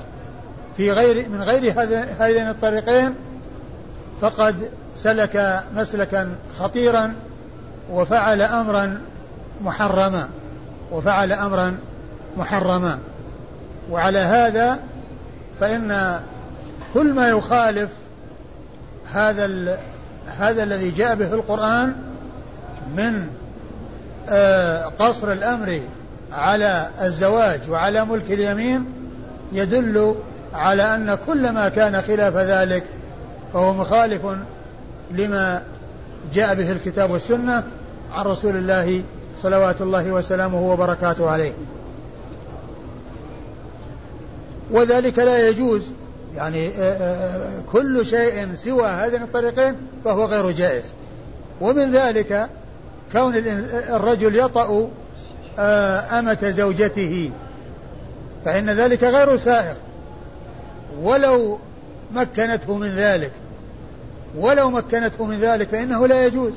في 0.78 0.92
غير 0.92 1.30
من 1.30 1.42
غير 1.42 1.72
هذين 2.22 2.50
الطريقين 2.50 3.16
فقد 4.22 4.56
سلك 4.98 5.64
مسلكا 5.76 6.36
خطيرا 6.60 7.14
وفعل 7.92 8.42
أمرا 8.42 9.02
محرما 9.64 10.30
وفعل 10.92 11.32
أمرا 11.32 11.78
محرما 12.38 13.00
وعلى 13.92 14.20
هذا 14.20 14.80
فإن 15.60 16.20
كل 16.94 17.14
ما 17.14 17.30
يخالف 17.30 17.90
هذا 19.12 19.46
ال... 19.46 19.78
هذا 20.40 20.64
الذي 20.64 20.92
جاء 20.92 21.16
به 21.16 21.34
القرآن 21.34 21.96
من 22.98 23.28
آه، 24.30 24.86
قصر 25.00 25.32
الأمر 25.32 25.82
على 26.34 26.90
الزواج 27.02 27.60
وعلى 27.70 28.06
ملك 28.06 28.24
اليمين 28.32 28.86
يدل 29.54 30.16
على 30.54 30.96
أن 30.96 31.18
كل 31.28 31.50
ما 31.50 31.70
كان 31.70 32.02
خلاف 32.02 32.36
ذلك 32.38 32.84
فهو 33.54 33.74
مخالف 33.74 34.22
لما 35.12 35.62
جاء 36.34 36.56
به 36.56 36.72
الكتاب 36.72 37.12
والسنة 37.12 37.64
عن 38.16 38.26
رسول 38.26 38.56
الله 38.56 39.02
صلوات 39.42 39.82
الله 39.82 40.12
وسلامه 40.12 40.62
وبركاته 40.62 41.30
عليه 41.30 41.54
وذلك 44.72 45.20
لا 45.20 45.48
يجوز 45.50 45.92
يعني 46.38 46.68
آه، 46.68 46.94
آه، 46.94 47.36
آه، 47.36 47.50
كل 47.72 48.06
شيء 48.06 48.54
سوى 48.56 48.88
هذين 48.88 49.22
الطريقين 49.24 49.76
فهو 50.06 50.26
غير 50.26 50.52
جائز 50.52 50.94
ومن 51.62 51.92
ذلك 51.92 52.50
كون 53.12 53.36
الرجل 53.90 54.40
يطأ 54.40 54.88
أمة 56.20 56.52
زوجته 56.58 57.32
فإن 58.46 58.70
ذلك 58.70 59.04
غير 59.04 59.38
سائغ 59.38 59.74
ولو 61.02 61.58
مكنته 62.12 62.76
من 62.78 62.88
ذلك 62.88 63.32
ولو 64.38 64.70
مكنته 64.70 65.26
من 65.26 65.40
ذلك 65.40 65.68
فإنه 65.68 66.08
لا 66.08 66.26
يجوز 66.26 66.54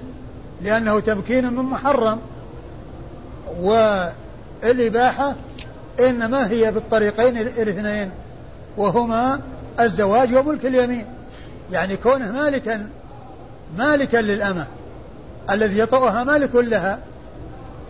لأنه 0.63 1.01
تمكين 1.01 1.47
من 1.53 1.63
محرم 1.65 2.19
والإباحة 3.61 5.35
إنما 6.01 6.49
هي 6.51 6.73
بالطريقين 6.73 7.39
الاثنين 7.39 8.11
وهما 8.77 9.41
الزواج 9.81 10.35
وملك 10.35 10.67
اليمين 10.67 11.07
يعني 11.73 11.97
كونه 11.97 12.33
مالكا 12.33 12.89
مالكا 13.77 14.17
للأمة 14.17 14.67
الذي 15.51 15.79
يطأها 15.79 16.25
مالك 16.25 16.55
لها 16.55 16.99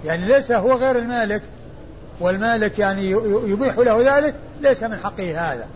يعني 0.05 0.25
ليس 0.27 0.53
هو 0.53 0.75
غير 0.75 0.99
المالك 0.99 1.43
والمالك 2.21 2.79
يعني 2.79 3.11
يبيح 3.47 3.79
له 3.79 4.17
ذلك 4.17 4.35
ليس 4.61 4.83
من 4.83 4.97
حقه 4.97 5.39
هذا 5.41 5.67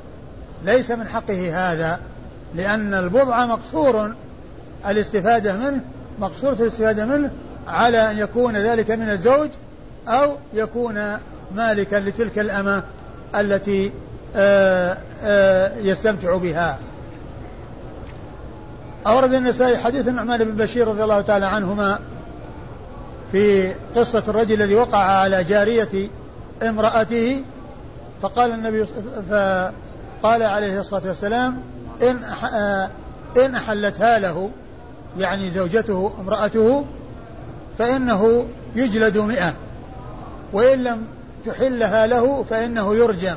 ليس 0.64 0.90
من 0.90 1.08
حقه 1.08 1.52
هذا 1.56 2.00
لأن 2.54 2.94
البضع 2.94 3.46
مقصور 3.46 4.14
الاستفادة 4.86 5.56
منه 5.56 5.80
مقصورة 6.20 6.52
الاستفادة 6.60 7.04
منه 7.06 7.30
على 7.68 8.10
أن 8.10 8.18
يكون 8.18 8.56
ذلك 8.56 8.90
من 8.90 9.10
الزوج 9.10 9.48
أو 10.08 10.34
يكون 10.54 11.18
مالكا 11.54 11.96
لتلك 11.96 12.38
الأمة 12.38 12.82
التي 13.34 13.92
آه، 14.36 14.96
آه، 15.24 15.72
يستمتع 15.78 16.36
بها 16.36 16.78
أورد 19.06 19.34
النسائي 19.34 19.78
حديث 19.78 20.08
النعمان 20.08 20.44
بن 20.44 20.56
بشير 20.56 20.88
رضي 20.88 21.02
الله 21.02 21.20
تعالى 21.20 21.46
عنهما 21.46 21.98
في 23.32 23.72
قصة 23.96 24.22
الرجل 24.28 24.62
الذي 24.62 24.74
وقع 24.74 24.98
على 24.98 25.44
جارية 25.44 26.08
امرأته 26.62 27.42
فقال 28.22 28.50
النبي 28.50 28.84
فقال 29.30 30.42
عليه 30.42 30.80
الصلاة 30.80 31.02
والسلام 31.06 31.62
إن 32.02 32.24
آه، 32.54 32.90
إن 33.44 33.58
حلتها 33.58 34.18
له 34.18 34.50
يعني 35.18 35.50
زوجته 35.50 36.14
امرأته 36.20 36.84
فإنه 37.78 38.46
يجلد 38.76 39.18
مئة 39.18 39.52
وإن 40.52 40.84
لم 40.84 41.04
تحلها 41.46 42.06
له 42.06 42.44
فإنه 42.50 42.94
يرجم 42.96 43.36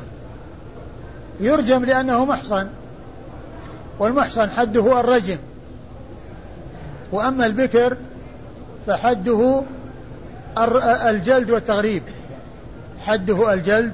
يرجم 1.40 1.84
لأنه 1.84 2.24
محصن 2.24 2.68
والمحصن 3.98 4.50
حده 4.50 5.00
الرجم 5.00 5.36
وأما 7.12 7.46
البكر 7.46 7.96
فحده 8.86 9.62
الجلد 11.06 11.50
والتغريب 11.50 12.02
حده 13.06 13.52
الجلد 13.52 13.92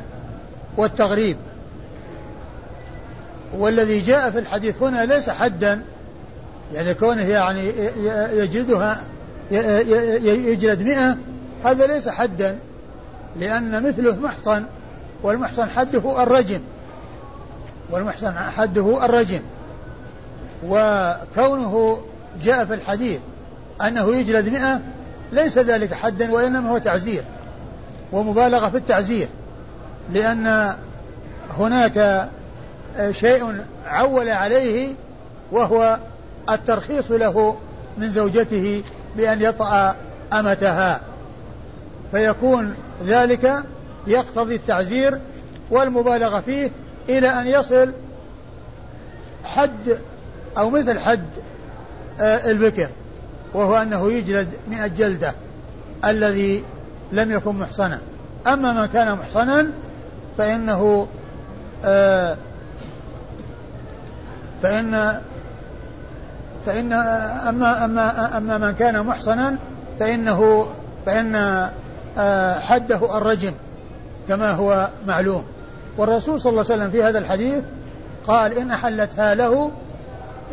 والتغريب 0.77 1.37
والذي 3.59 4.01
جاء 4.01 4.31
في 4.31 4.39
الحديث 4.39 4.83
هنا 4.83 5.05
ليس 5.05 5.31
حدا 5.31 5.83
يعني 6.75 6.95
كونه 6.95 7.23
يعني 7.25 7.73
يجلدها 8.33 9.03
يجلد 10.31 10.81
مئة 10.83 11.17
هذا 11.65 11.87
ليس 11.87 12.09
حدا 12.09 12.59
لأن 13.41 13.83
مثله 13.87 14.17
محصن 14.21 14.65
والمحصن 15.23 15.69
حده 15.71 16.23
الرجم 16.23 16.61
والمحسن 17.93 18.35
حده 18.39 19.05
الرجم 19.05 19.41
وكونه 20.69 21.99
جاء 22.43 22.65
في 22.67 22.75
الحديث 22.75 23.19
أنه 23.83 24.17
يجلد 24.17 24.49
مئة 24.49 24.81
ليس 25.33 25.59
ذلك 25.59 25.95
حدا 25.95 26.33
وإنما 26.33 26.71
هو 26.71 26.79
تعزير 26.79 27.23
ومبالغة 28.13 28.69
في 28.69 28.77
التعزير 28.77 29.29
لأن 30.13 30.77
هناك 31.59 32.29
شيء 33.11 33.63
عول 33.87 34.29
عليه 34.31 34.95
وهو 35.53 35.99
الترخيص 36.51 37.11
له 37.11 37.57
من 37.99 38.11
زوجته 38.11 38.83
بأن 39.17 39.43
يطأ 39.43 39.97
أمتها 40.33 41.01
فيكون 42.11 42.75
ذلك 43.05 43.63
يقتضي 44.07 44.55
التعزير 44.55 45.19
والمبالغة 45.71 46.41
فيه 46.41 46.71
إلى 47.09 47.29
أن 47.41 47.47
يصل 47.49 47.93
حد 49.45 49.99
أو 50.59 50.71
مثل 50.71 50.99
حد 50.99 51.25
آه، 52.21 52.51
البكر 52.51 52.89
وهو 53.55 53.77
أنه 53.77 54.13
يجلد 54.13 54.49
مئة 54.71 54.87
جلدة 54.87 55.35
الذي 56.05 56.65
لم 57.13 57.31
يكن 57.33 57.55
محصنا 57.57 57.99
أما 58.47 58.81
من 58.81 58.87
كان 58.87 59.13
محصنا 59.17 59.71
فإنه 60.39 61.07
آه، 61.85 62.37
فإن 64.63 65.21
فإن 66.67 66.93
أما 66.93 67.85
أما 67.85 68.37
أما 68.37 68.59
من 68.59 68.71
كان 68.73 69.07
محصنا 69.07 69.57
فإنه 69.99 70.67
فإن 71.07 71.35
آه، 72.19 72.61
حده 72.61 73.19
الرجم 73.19 73.53
كما 74.29 74.53
هو 74.55 74.89
معلوم 75.07 75.45
والرسول 75.99 76.41
صلى 76.41 76.51
الله 76.51 76.63
عليه 76.65 76.75
وسلم 76.75 76.91
في 76.91 77.03
هذا 77.03 77.19
الحديث 77.19 77.61
قال 78.27 78.53
إن 78.59 78.71
أحلتها 78.71 79.35
له 79.35 79.71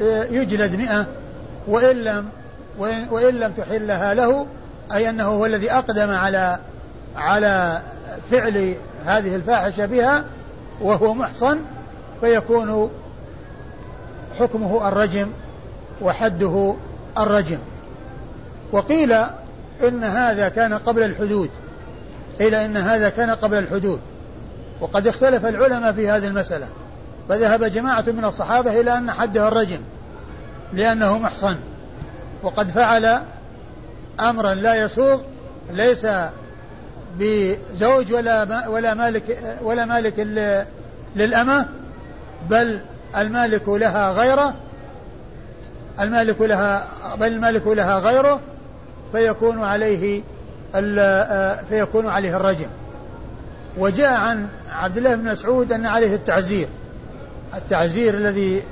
آه، 0.01 0.23
يجلد 0.23 0.75
مئة 0.75 1.05
وإن 1.67 1.95
لم 2.03 2.29
وإن, 2.79 3.05
وإن 3.11 3.33
لم 3.39 3.51
تحلها 3.51 4.13
له 4.13 4.45
أي 4.93 5.09
أنه 5.09 5.23
هو 5.27 5.45
الذي 5.45 5.71
أقدم 5.71 6.09
على 6.09 6.59
على 7.15 7.81
فعل 8.31 8.75
هذه 9.05 9.35
الفاحشة 9.35 9.85
بها 9.85 10.23
وهو 10.81 11.13
محصن 11.13 11.59
فيكون 12.21 12.89
حكمه 14.39 14.87
الرجم 14.87 15.31
وحده 16.01 16.75
الرجم 17.17 17.57
وقيل 18.71 19.11
إن 19.87 20.03
هذا 20.03 20.49
كان 20.49 20.73
قبل 20.73 21.03
الحدود 21.03 21.49
قيل 22.39 22.55
إن 22.55 22.77
هذا 22.77 23.09
كان 23.09 23.29
قبل 23.29 23.57
الحدود 23.57 23.99
وقد 24.81 25.07
اختلف 25.07 25.45
العلماء 25.45 25.91
في 25.93 26.09
هذه 26.09 26.27
المسألة 26.27 26.67
فذهب 27.29 27.63
جماعة 27.63 28.03
من 28.07 28.25
الصحابة 28.25 28.79
إلى 28.79 28.97
أن 28.97 29.11
حده 29.11 29.47
الرجم 29.47 29.79
لأنه 30.73 31.17
محصن 31.17 31.55
وقد 32.43 32.67
فعل 32.69 33.21
أمرا 34.19 34.53
لا 34.53 34.75
يسوغ 34.75 35.19
ليس 35.73 36.07
بزوج 37.19 38.13
ولا 38.13 38.67
ولا 38.67 38.93
مالك 38.93 39.39
ولا 39.63 39.85
مالك 39.85 40.19
للأمة 41.15 41.67
بل 42.49 42.81
المالك 43.17 43.69
لها 43.69 44.11
غيره 44.11 44.53
المالك 45.99 46.41
لها 46.41 46.87
بل 47.19 47.27
المالك 47.27 47.67
لها 47.67 47.99
غيره 47.99 48.39
فيكون 49.11 49.63
عليه 49.63 50.21
فيكون 51.69 52.07
عليه 52.07 52.37
الرجم 52.37 52.67
وجاء 53.77 54.13
عن 54.13 54.47
عبد 54.71 54.97
الله 54.97 55.15
بن 55.15 55.31
مسعود 55.31 55.71
أن 55.71 55.85
عليه 55.85 56.15
التعزير 56.15 56.67
التعزير 57.53 58.13
الذي 58.13 58.63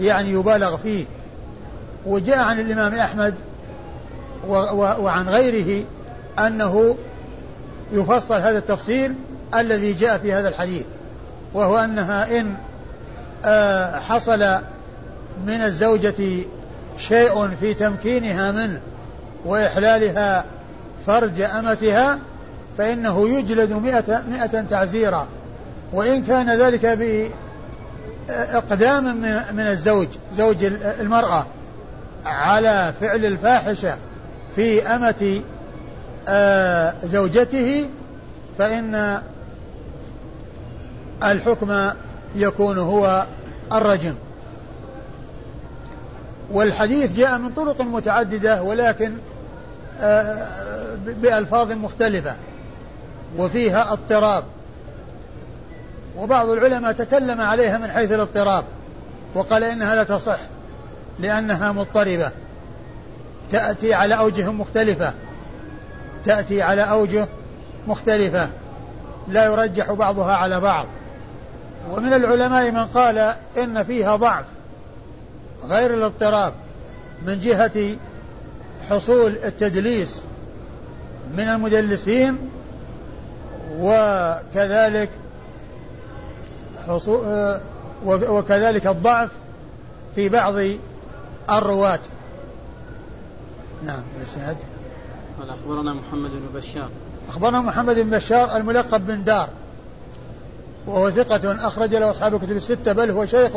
يعني 0.00 0.30
يبالغ 0.30 0.76
فيه 0.76 1.04
وجاء 2.06 2.38
عن 2.38 2.60
الإمام 2.60 2.94
أحمد 2.94 3.34
وعن 4.98 5.28
غيره 5.28 5.84
أنه 6.38 6.96
يفصل 7.92 8.34
هذا 8.34 8.58
التفصيل 8.58 9.14
الذي 9.54 9.92
جاء 9.92 10.18
في 10.18 10.32
هذا 10.32 10.48
الحديث 10.48 10.84
وهو 11.54 11.78
أنها 11.78 12.40
إن 12.40 12.54
آه، 13.44 13.98
حصل 13.98 14.40
من 15.46 15.60
الزوجة 15.60 16.42
شيء 16.98 17.48
في 17.60 17.74
تمكينها 17.74 18.52
منه 18.52 18.80
وإحلالها 19.46 20.44
فرج 21.06 21.40
أمتها 21.40 22.18
فإنه 22.78 23.28
يجلد 23.28 23.72
مئة, 23.72 24.22
مئة 24.30 24.64
تعزيرا 24.70 25.26
وإن 25.92 26.22
كان 26.22 26.50
ذلك 26.60 26.86
بإقدام 28.28 29.04
من 29.56 29.60
الزوج 29.66 30.08
زوج 30.36 30.64
المرأة 31.00 31.46
على 32.24 32.94
فعل 33.00 33.24
الفاحشة 33.24 33.96
في 34.56 34.82
أمة 34.86 35.40
آه، 36.28 36.94
زوجته 37.04 37.88
فإن 38.58 39.20
الحكم 41.22 41.90
يكون 42.36 42.78
هو 42.78 43.26
الرجم 43.72 44.14
والحديث 46.52 47.16
جاء 47.16 47.38
من 47.38 47.48
طرق 47.50 47.80
متعددة 47.82 48.62
ولكن 48.62 49.12
آه، 50.00 50.46
بألفاظ 51.22 51.72
مختلفة 51.72 52.34
وفيها 53.38 53.92
اضطراب 53.92 54.44
وبعض 56.16 56.48
العلماء 56.48 56.92
تكلم 56.92 57.40
عليها 57.40 57.78
من 57.78 57.90
حيث 57.90 58.12
الاضطراب 58.12 58.64
وقال 59.34 59.64
إنها 59.64 59.94
لا 59.94 60.02
تصح 60.04 60.38
لأنها 61.20 61.72
مضطربة 61.72 62.30
تأتي 63.52 63.94
على 63.94 64.14
أوجه 64.14 64.50
مختلفة 64.52 65.12
تأتي 66.24 66.62
على 66.62 66.82
أوجه 66.82 67.28
مختلفة 67.88 68.48
لا 69.28 69.44
يرجح 69.44 69.92
بعضها 69.92 70.32
على 70.34 70.60
بعض 70.60 70.86
ومن 71.90 72.12
العلماء 72.12 72.70
من 72.70 72.86
قال 72.86 73.34
إن 73.58 73.82
فيها 73.84 74.16
ضعف 74.16 74.44
غير 75.64 75.94
الاضطراب 75.94 76.52
من 77.26 77.40
جهة 77.40 77.96
حصول 78.90 79.36
التدليس 79.44 80.22
من 81.36 81.48
المدلسين 81.48 82.38
وكذلك 83.80 85.08
آه، 87.08 87.60
وكذلك 88.06 88.86
الضعف 88.86 89.30
في 90.14 90.28
بعض 90.28 90.54
الرواة 91.50 91.98
نعم 93.86 94.02
الإسناد 94.20 94.56
قال 95.40 95.50
أخبرنا 95.50 95.92
محمد 95.92 96.30
بن 96.30 96.58
بشار 96.60 96.88
أخبرنا 97.28 97.60
محمد 97.60 97.98
بن 97.98 98.10
بشار 98.10 98.56
الملقب 98.56 99.06
بن 99.06 99.24
دار 99.24 99.48
وهو 100.86 101.10
ثقة 101.10 101.66
أخرج 101.66 101.94
له 101.94 102.10
أصحاب 102.10 102.34
الكتب 102.34 102.50
الستة 102.56 102.92
بل 102.92 103.10
هو 103.10 103.24
شيخ 103.26 103.52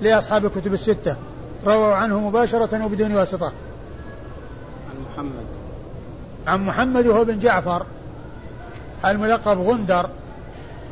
لأصحاب 0.00 0.46
الكتب 0.46 0.74
الستة 0.74 1.16
رووا 1.66 1.94
عنه 1.94 2.18
مباشرة 2.20 2.84
وبدون 2.84 3.14
واسطة 3.16 3.52
عن 4.88 5.10
محمد 5.12 5.46
عن 6.46 6.64
محمد 6.66 7.06
وهو 7.06 7.24
بن 7.24 7.38
جعفر 7.38 7.86
الملقب 9.06 9.58
غندر 9.60 10.06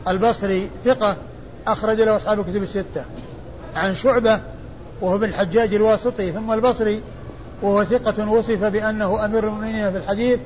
البصري 0.08 0.70
ثقة 0.84 1.16
أخرج 1.66 2.00
له 2.00 2.16
أصحاب 2.16 2.40
الكتب 2.40 2.62
الستة 2.62 3.04
عن 3.76 3.94
شعبة 3.94 4.40
وهو 5.00 5.18
بن 5.18 5.24
الحجاج 5.28 5.74
الواسطي 5.74 6.32
ثم 6.32 6.52
البصري 6.52 7.02
وهو 7.62 7.84
ثقة 7.84 8.30
وصف 8.30 8.64
بأنه 8.64 9.24
أمير 9.24 9.44
المؤمنين 9.48 9.90
في 9.92 9.96
الحديث 9.98 10.38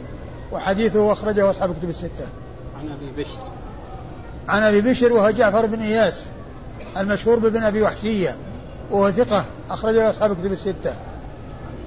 وحديثه 0.52 1.12
أخرجه 1.12 1.50
أصحاب 1.50 1.70
الكتب 1.70 1.90
الستة 1.90 2.26
عن 2.78 2.86
أبي 2.98 3.22
بشر 3.22 3.40
عن 4.48 4.62
أبي 4.62 4.80
بشر 4.80 5.12
وهو 5.12 5.30
جعفر 5.30 5.66
بن 5.66 5.80
إياس 5.80 6.24
المشهور 6.96 7.38
بابن 7.38 7.62
أبي 7.62 7.82
وحشية 7.82 8.36
وهو 8.90 9.10
ثقة 9.10 9.44
أخرجه 9.70 10.10
أصحاب 10.10 10.32
الكتب 10.32 10.52
الستة 10.52 10.94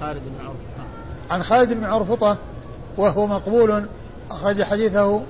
خالد 0.00 0.18
بن 0.18 0.46
عرفطة 0.46 0.86
عن 1.30 1.42
خالد 1.42 1.72
بن 1.72 1.84
عرفطة 1.84 2.36
وهو 2.96 3.26
مقبول 3.26 3.84
أخرج 4.30 4.62
حديثه 4.62 5.22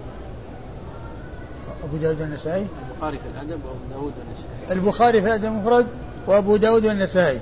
أبو 1.85 1.97
داود 1.97 2.23
النسائي 2.23 2.67
البخاري 2.81 3.19
في 3.19 3.27
الأدب 3.35 3.61
وأبو 3.65 3.89
داود 4.09 4.13
النسائي 4.13 4.79
البخاري 4.79 5.21
في 5.21 5.27
الأدب 5.27 5.45
المفرد 5.45 5.87
وأبو 6.27 6.57
داود 6.57 6.85
النسائي 6.85 7.41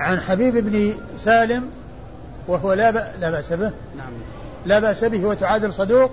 عن 0.00 0.20
حبيب 0.20 0.56
بن 0.56 0.94
سالم 1.18 1.70
وهو 2.48 2.72
لا, 2.72 2.90
ب... 2.90 2.94
لا 3.20 3.30
بأس 3.30 3.52
به 3.52 3.70
نعم 3.96 4.12
لا 4.66 4.78
بأس 4.78 5.04
به 5.04 5.26
وتعادل 5.26 5.72
صدوق 5.72 6.10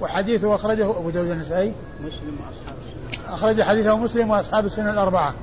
وحديثه 0.00 0.54
أخرجه 0.54 0.90
أبو 0.90 1.10
داود 1.10 1.30
النسائي 1.30 1.72
مسلم 2.06 2.36
وأصحاب 2.46 2.76
السنة 3.12 3.34
أخرج 3.34 3.62
حديثه 3.62 3.96
مسلم 3.96 4.30
وأصحاب 4.30 4.66
السنة 4.66 4.90
الأربعة 4.90 5.34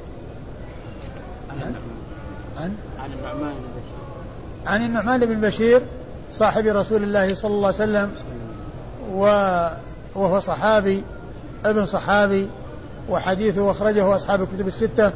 عن 1.52 1.76
عن 2.58 2.74
عن 2.88 3.06
النعمان 3.16 3.50
بن 3.52 3.68
بشير 3.68 4.66
عن 4.66 4.86
النعمان 4.86 5.20
بن 5.26 5.42
بشير 5.42 5.82
صاحب 6.32 6.66
رسول 6.68 7.04
الله 7.04 7.34
صلى 7.34 7.52
الله 7.52 7.66
عليه 7.68 7.76
وسلم 7.76 8.12
و 9.16 9.26
وهو 10.20 10.40
صحابي 10.40 11.04
ابن 11.66 11.86
صحابي 11.86 12.50
وحديثه 13.10 13.72
أخرجه 13.72 14.16
أصحاب 14.16 14.42
الكتب 14.42 14.68
الستة 14.68 15.12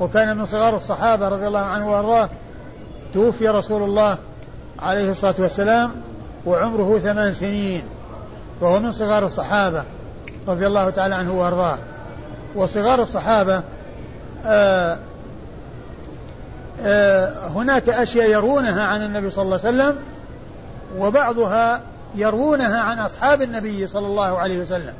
وكان 0.00 0.36
من 0.36 0.44
صغار 0.44 0.76
الصحابة 0.76 1.28
رضي 1.28 1.46
الله 1.46 1.60
عنه 1.60 1.92
وأرضاه 1.92 2.28
توفي 3.14 3.48
رسول 3.48 3.82
الله 3.82 4.18
عليه 4.78 5.10
الصلاة 5.10 5.34
والسلام 5.38 5.90
وعمره 6.46 6.98
ثمان 6.98 7.32
سنين 7.32 7.82
وهو 8.60 8.80
من 8.80 8.92
صغار 8.92 9.26
الصحابة 9.26 9.82
رضي 10.48 10.66
الله 10.66 10.90
تعالى 10.90 11.14
عنه 11.14 11.40
وأرضاه 11.40 11.78
وصغار 12.54 13.02
الصحابة 13.02 13.54
آآ 14.46 14.92
آه، 14.94 14.98
آآ 16.80 16.80
آه، 16.80 17.48
هناك 17.48 17.88
أشياء 17.88 18.30
يرونها 18.30 18.82
عن 18.86 19.04
النبي 19.04 19.30
صلى 19.30 19.42
الله 19.44 19.60
عليه 19.64 19.68
وسلم 19.76 19.96
وبعضها 20.98 21.80
يروونها 22.14 22.80
عن 22.80 22.98
أصحاب 22.98 23.42
النبي 23.42 23.86
صلى 23.86 24.06
الله 24.06 24.38
عليه 24.38 24.58
وسلم 24.58 24.92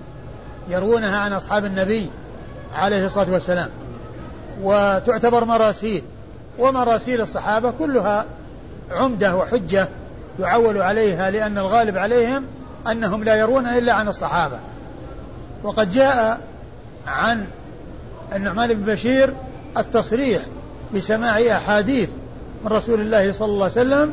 يروونها 0.68 1.18
عن 1.18 1.32
أصحاب 1.32 1.64
النبي 1.64 2.10
عليه 2.76 3.06
الصلاة 3.06 3.30
والسلام 3.32 3.68
وتعتبر 4.62 5.44
مراسيل 5.44 6.02
ومراسيل 6.58 7.20
الصحابة 7.20 7.72
كلها 7.78 8.24
عمدة 8.90 9.36
وحجة 9.36 9.88
يعول 10.40 10.78
عليها 10.82 11.30
لأن 11.30 11.58
الغالب 11.58 11.96
عليهم 11.98 12.42
أنهم 12.90 13.24
لا 13.24 13.34
يرون 13.34 13.66
إلا 13.66 13.92
عن 13.92 14.08
الصحابة 14.08 14.58
وقد 15.62 15.90
جاء 15.90 16.40
عن 17.06 17.46
النعمان 18.34 18.74
بن 18.74 18.92
بشير 18.92 19.34
التصريح 19.78 20.46
بسماع 20.94 21.38
أحاديث 21.56 22.08
من 22.64 22.72
رسول 22.72 23.00
الله 23.00 23.32
صلى 23.32 23.46
الله 23.48 23.62
عليه 23.64 23.72
وسلم 23.72 24.12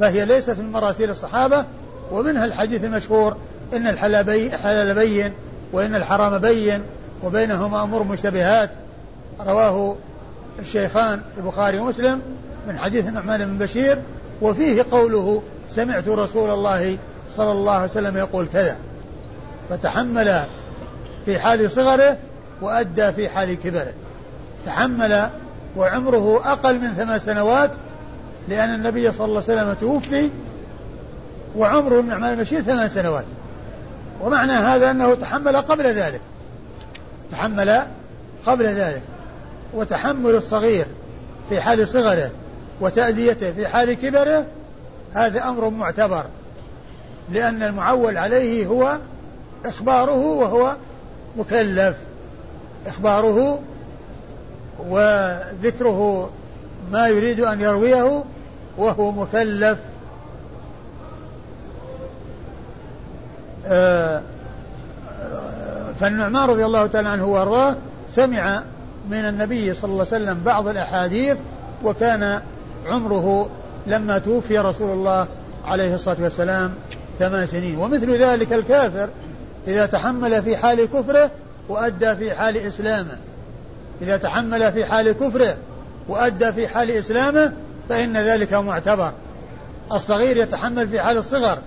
فهي 0.00 0.24
ليست 0.24 0.58
من 0.58 0.72
مراسيل 0.72 1.10
الصحابة 1.10 1.64
ومنها 2.12 2.44
الحديث 2.44 2.84
المشهور 2.84 3.36
إن 3.76 3.86
الحلال 3.86 4.94
بين 5.00 5.32
وإن 5.72 5.94
الحرام 5.94 6.38
بين 6.38 6.82
وبينهما 7.24 7.82
أمور 7.84 8.02
مشتبهات 8.02 8.70
رواه 9.46 9.96
الشيخان 10.60 11.20
البخاري 11.36 11.78
ومسلم 11.78 12.20
من 12.68 12.78
حديث 12.78 13.06
النعمان 13.08 13.44
بن 13.46 13.58
بشير 13.64 13.98
وفيه 14.42 14.86
قوله 14.90 15.42
سمعت 15.70 16.08
رسول 16.08 16.50
الله 16.50 16.98
صلى 17.36 17.50
الله 17.52 17.72
عليه 17.72 17.84
وسلم 17.84 18.16
يقول 18.16 18.48
كذا 18.52 18.76
فتحمل 19.70 20.42
في 21.26 21.38
حال 21.38 21.70
صغره 21.70 22.16
وأدى 22.62 23.12
في 23.12 23.28
حال 23.28 23.54
كبره 23.60 23.92
تحمل 24.66 25.28
وعمره 25.76 26.52
أقل 26.52 26.80
من 26.80 26.94
ثمان 26.94 27.18
سنوات 27.18 27.70
لأن 28.48 28.74
النبي 28.74 29.12
صلى 29.12 29.24
الله 29.26 29.42
عليه 29.48 29.62
وسلم 29.62 29.72
توفي 29.80 30.28
وعمره 31.56 32.00
بن 32.00 32.08
نعمان 32.08 32.38
بشير 32.38 32.62
ثمان 32.62 32.88
سنوات 32.88 33.24
ومعنى 34.20 34.52
هذا 34.52 34.90
أنه 34.90 35.14
تحمل 35.14 35.56
قبل 35.56 35.84
ذلك 35.86 36.20
تحمل 37.32 37.82
قبل 38.46 38.66
ذلك 38.66 39.02
وتحمل 39.74 40.34
الصغير 40.34 40.86
في 41.48 41.60
حال 41.60 41.88
صغره 41.88 42.30
وتأديته 42.80 43.52
في 43.52 43.68
حال 43.68 43.92
كبره 43.94 44.46
هذا 45.14 45.48
أمر 45.48 45.70
معتبر 45.70 46.24
لأن 47.30 47.62
المعول 47.62 48.16
عليه 48.16 48.66
هو 48.66 48.98
إخباره 49.64 50.12
وهو 50.20 50.76
مكلف 51.36 51.96
إخباره 52.86 53.58
وذكره 54.88 56.30
ما 56.92 57.08
يريد 57.08 57.40
أن 57.40 57.60
يرويه 57.60 58.22
وهو 58.78 59.10
مكلف 59.10 59.78
آه، 63.66 64.22
آه، 65.22 65.92
فالنعمان 66.00 66.48
رضي 66.50 66.64
الله 66.66 66.86
تعالى 66.86 67.08
عنه 67.08 67.24
وارضاه 67.26 67.76
سمع 68.10 68.62
من 69.10 69.18
النبي 69.24 69.74
صلى 69.74 69.90
الله 69.92 70.06
عليه 70.12 70.24
وسلم 70.24 70.38
بعض 70.44 70.68
الاحاديث 70.68 71.36
وكان 71.84 72.40
عمره 72.86 73.48
لما 73.86 74.18
توفي 74.18 74.58
رسول 74.58 74.90
الله 74.92 75.26
عليه 75.66 75.94
الصلاه 75.94 76.16
والسلام 76.20 76.74
ثمان 77.18 77.46
سنين 77.46 77.78
ومثل 77.78 78.10
ذلك 78.16 78.52
الكافر 78.52 79.08
اذا 79.66 79.86
تحمل 79.86 80.42
في 80.42 80.56
حال 80.56 80.86
كفره 80.92 81.30
وادى 81.68 82.16
في 82.16 82.34
حال 82.34 82.56
اسلامه 82.56 83.16
اذا 84.02 84.16
تحمل 84.16 84.72
في 84.72 84.84
حال 84.84 85.12
كفره 85.12 85.56
وادى 86.08 86.52
في 86.52 86.68
حال 86.68 86.90
اسلامه 86.90 87.52
فان 87.88 88.16
ذلك 88.16 88.52
معتبر 88.52 89.12
الصغير 89.92 90.36
يتحمل 90.36 90.88
في 90.88 91.00
حال 91.00 91.16
الصغر 91.18 91.58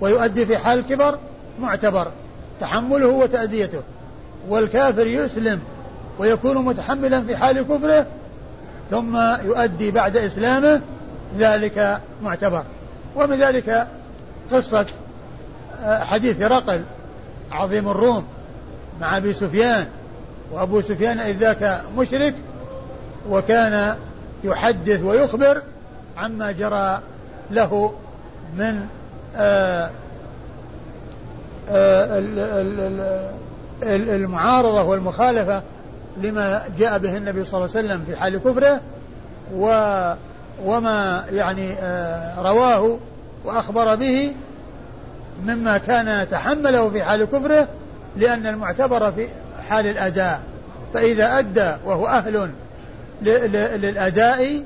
ويؤدي 0.00 0.46
في 0.46 0.58
حال 0.58 0.78
الكبر 0.78 1.18
معتبر 1.60 2.06
تحمله 2.60 3.06
وتأديته 3.08 3.80
والكافر 4.48 5.06
يسلم 5.06 5.60
ويكون 6.18 6.58
متحملا 6.64 7.22
في 7.22 7.36
حال 7.36 7.62
كفره 7.62 8.06
ثم 8.90 9.16
يؤدي 9.44 9.90
بعد 9.90 10.16
إسلامه 10.16 10.80
ذلك 11.38 12.00
معتبر 12.22 12.64
ومن 13.16 13.38
ذلك 13.38 13.86
قصة 14.52 14.86
آه، 15.82 15.98
حديث 15.98 16.42
هرقل 16.42 16.82
عظيم 17.52 17.88
الروم 17.88 18.24
مع 19.00 19.16
أبي 19.18 19.32
سفيان 19.32 19.86
وأبو 20.52 20.80
سفيان 20.80 21.18
إذ 21.20 21.36
ذاك 21.36 21.80
مشرك 21.98 22.34
وكان 23.30 23.96
يحدث 24.44 25.02
ويخبر 25.02 25.62
عما 26.16 26.52
جرى 26.52 27.00
له 27.50 27.94
من 28.56 28.86
آه 29.36 29.90
آه، 31.70 32.22
المعارضة 33.82 34.82
والمخالفة 34.82 35.62
لما 36.22 36.62
جاء 36.78 36.98
به 36.98 37.16
النبي 37.16 37.44
صلى 37.44 37.64
الله 37.64 37.76
عليه 37.76 37.86
وسلم 37.86 38.04
في 38.06 38.16
حال 38.16 38.38
كفره 38.38 38.80
و 39.56 39.66
وما 40.64 41.24
يعني 41.32 41.72
آه، 41.72 42.42
رواه 42.52 42.98
وأخبر 43.44 43.94
به 43.94 44.32
مما 45.46 45.78
كان 45.78 46.28
تحمله 46.28 46.90
في 46.90 47.02
حال 47.02 47.24
كفره 47.24 47.68
لأن 48.16 48.46
المعتبر 48.46 49.12
في 49.12 49.28
حال 49.68 49.86
الأداء 49.86 50.40
فإذا 50.94 51.38
أدى 51.38 51.76
وهو 51.84 52.06
أهل 52.06 52.50
للأداء 53.82 54.62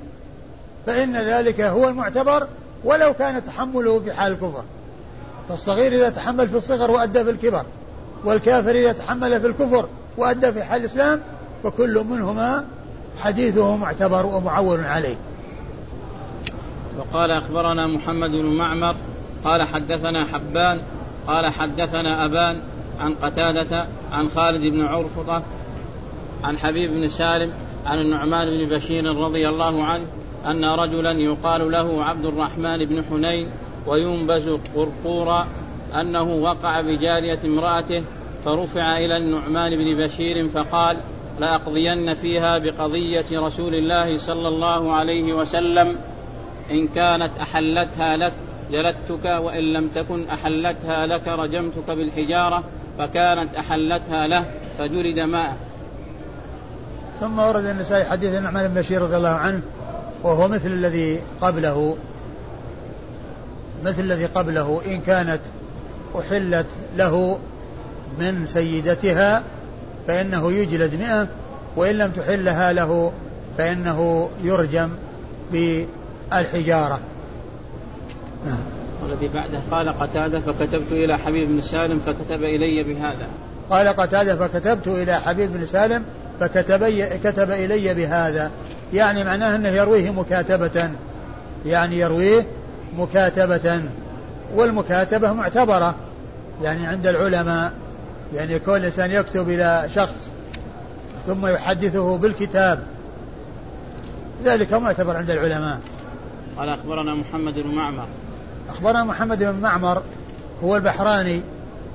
فإن 0.87 1.17
ذلك 1.17 1.61
هو 1.61 1.89
المعتبر 1.89 2.47
ولو 2.85 3.15
كان 3.15 3.45
تحمله 3.45 4.01
في 4.01 4.13
حال 4.13 4.33
الكفر 4.33 4.63
فالصغير 5.49 5.93
إذا 5.93 6.09
تحمل 6.11 6.49
في 6.49 6.57
الصغر 6.57 6.91
وأدى 6.91 7.25
في 7.25 7.31
الكبر 7.31 7.63
والكافر 8.25 8.71
إذا 8.75 8.93
تحمل 8.93 9.41
في 9.41 9.47
الكفر 9.47 9.89
وأدى 10.17 10.53
في 10.53 10.65
حال 10.65 10.81
الإسلام 10.81 11.21
فكل 11.65 12.05
منهما 12.11 12.65
حديثه 13.23 13.77
معتبر 13.77 14.27
ومعول 14.27 14.81
عليه 14.81 15.17
وقال 16.99 17.31
أخبرنا 17.31 17.87
محمد 17.87 18.31
بن 18.31 18.45
معمر 18.47 18.95
قال 19.45 19.63
حدثنا 19.63 20.25
حبان 20.25 20.81
قال 21.27 21.47
حدثنا 21.53 22.25
أبان 22.25 22.61
عن 23.01 23.15
قتادة 23.15 23.87
عن 24.13 24.29
خالد 24.29 24.63
بن 24.67 24.85
عرفطة 24.85 25.43
عن 26.45 26.59
حبيب 26.59 26.91
بن 26.91 27.09
سالم 27.09 27.51
عن 27.87 28.01
النعمان 28.01 28.51
بن 28.59 28.65
بشير 28.77 29.17
رضي 29.17 29.49
الله 29.49 29.85
عنه 29.85 30.05
أن 30.47 30.65
رجلا 30.65 31.11
يقال 31.13 31.71
له 31.73 32.05
عبد 32.05 32.25
الرحمن 32.25 32.85
بن 32.85 33.05
حنين 33.11 33.49
وينبز 33.87 34.51
قرقورا 34.77 35.47
أنه 36.01 36.23
وقع 36.25 36.81
بجارية 36.81 37.39
امرأته 37.45 38.03
فرفع 38.45 38.99
إلى 38.99 39.17
النعمان 39.17 39.77
بن 39.77 39.95
بشير 40.07 40.49
فقال 40.49 40.97
لأقضين 41.41 42.15
فيها 42.15 42.59
بقضية 42.59 43.25
رسول 43.33 43.75
الله 43.75 44.19
صلى 44.19 44.49
الله 44.49 44.93
عليه 44.93 45.33
وسلم 45.33 45.97
إن 46.71 46.89
كانت 46.89 47.31
أحلتها 47.43 48.17
لك 48.17 48.33
جلدتك 48.73 49.25
وإن 49.25 49.65
لم 49.73 49.89
تكن 49.89 50.25
أحلتها 50.29 51.07
لك 51.07 51.29
رجمتك 51.29 51.91
بالحجارة 51.91 52.63
فكانت 52.99 53.55
أحلتها 53.55 54.27
له 54.27 54.45
فجلد 54.79 55.19
ماءه 55.19 55.57
ثم 57.21 57.39
ورد 57.39 57.65
النسائي 57.65 58.05
حديث 58.05 58.35
النعمان 58.35 58.69
بن 58.69 58.81
بشير 58.81 59.03
رضي 59.03 59.17
الله 59.17 59.31
عنه 59.35 59.63
وهو 60.23 60.49
مثل 60.49 60.67
الذي 60.67 61.21
قبله 61.41 61.97
مثل 63.85 64.01
الذي 64.01 64.27
قبله 64.27 64.81
إن 64.87 65.01
كانت 65.01 65.41
أحلت 66.19 66.67
له 66.97 67.39
من 68.21 68.47
سيدتها 68.47 69.43
فإنه 70.07 70.53
يجلد 70.53 70.95
مئة 70.95 71.29
وإن 71.77 71.95
لم 71.95 72.11
تحلها 72.11 72.73
له 72.73 73.13
فإنه 73.59 74.29
يرجم 74.43 74.91
بالحجارة 75.53 76.99
نعم. 78.47 78.59
والذي 79.03 79.31
بعده 79.35 79.59
قال 79.71 79.89
قتادة 80.01 80.41
فكتبت 80.41 80.93
إلى 80.93 81.19
حبيب 81.19 81.49
بن 81.49 81.63
سالم 81.63 82.01
فكتب 82.07 82.45
إلي 82.45 82.83
بهذا 82.83 83.29
قال 83.71 83.89
قتادة 83.89 84.47
فكتبت 84.49 84.87
إلى 84.87 85.15
حبيب 85.21 85.53
بن 85.53 85.67
سالم 85.67 86.03
فكتب 86.41 86.91
كتب 87.25 87.51
إلي 87.51 87.95
بهذا 87.95 88.51
يعني 88.95 89.25
معناه 89.25 89.57
أنه 89.57 89.69
يرويه 89.69 90.11
مكاتبة 90.11 90.91
يعني 91.67 91.99
يرويه 91.99 92.45
مكاتبة 92.97 93.81
والمكاتبة 94.55 95.33
معتبرة 95.33 95.95
يعني 96.63 96.87
عند 96.87 97.07
العلماء 97.07 97.73
يعني 98.35 98.59
كل 98.59 98.85
إنسان 98.85 99.11
يكتب 99.11 99.49
إلى 99.51 99.85
شخص 99.95 100.31
ثم 101.27 101.47
يحدثه 101.47 102.17
بالكتاب 102.19 102.83
ذلك 104.45 104.73
معتبر 104.75 105.17
عند 105.17 105.31
العلماء 105.31 105.79
قال 106.59 106.69
أخبرنا 106.69 107.15
محمد 107.15 107.55
بن 107.55 107.71
معمر 107.75 108.07
أخبرنا 108.71 109.05
محمد 109.05 109.39
بن 109.39 109.55
معمر 109.55 110.03
هو 110.65 110.77
البحراني 110.77 111.41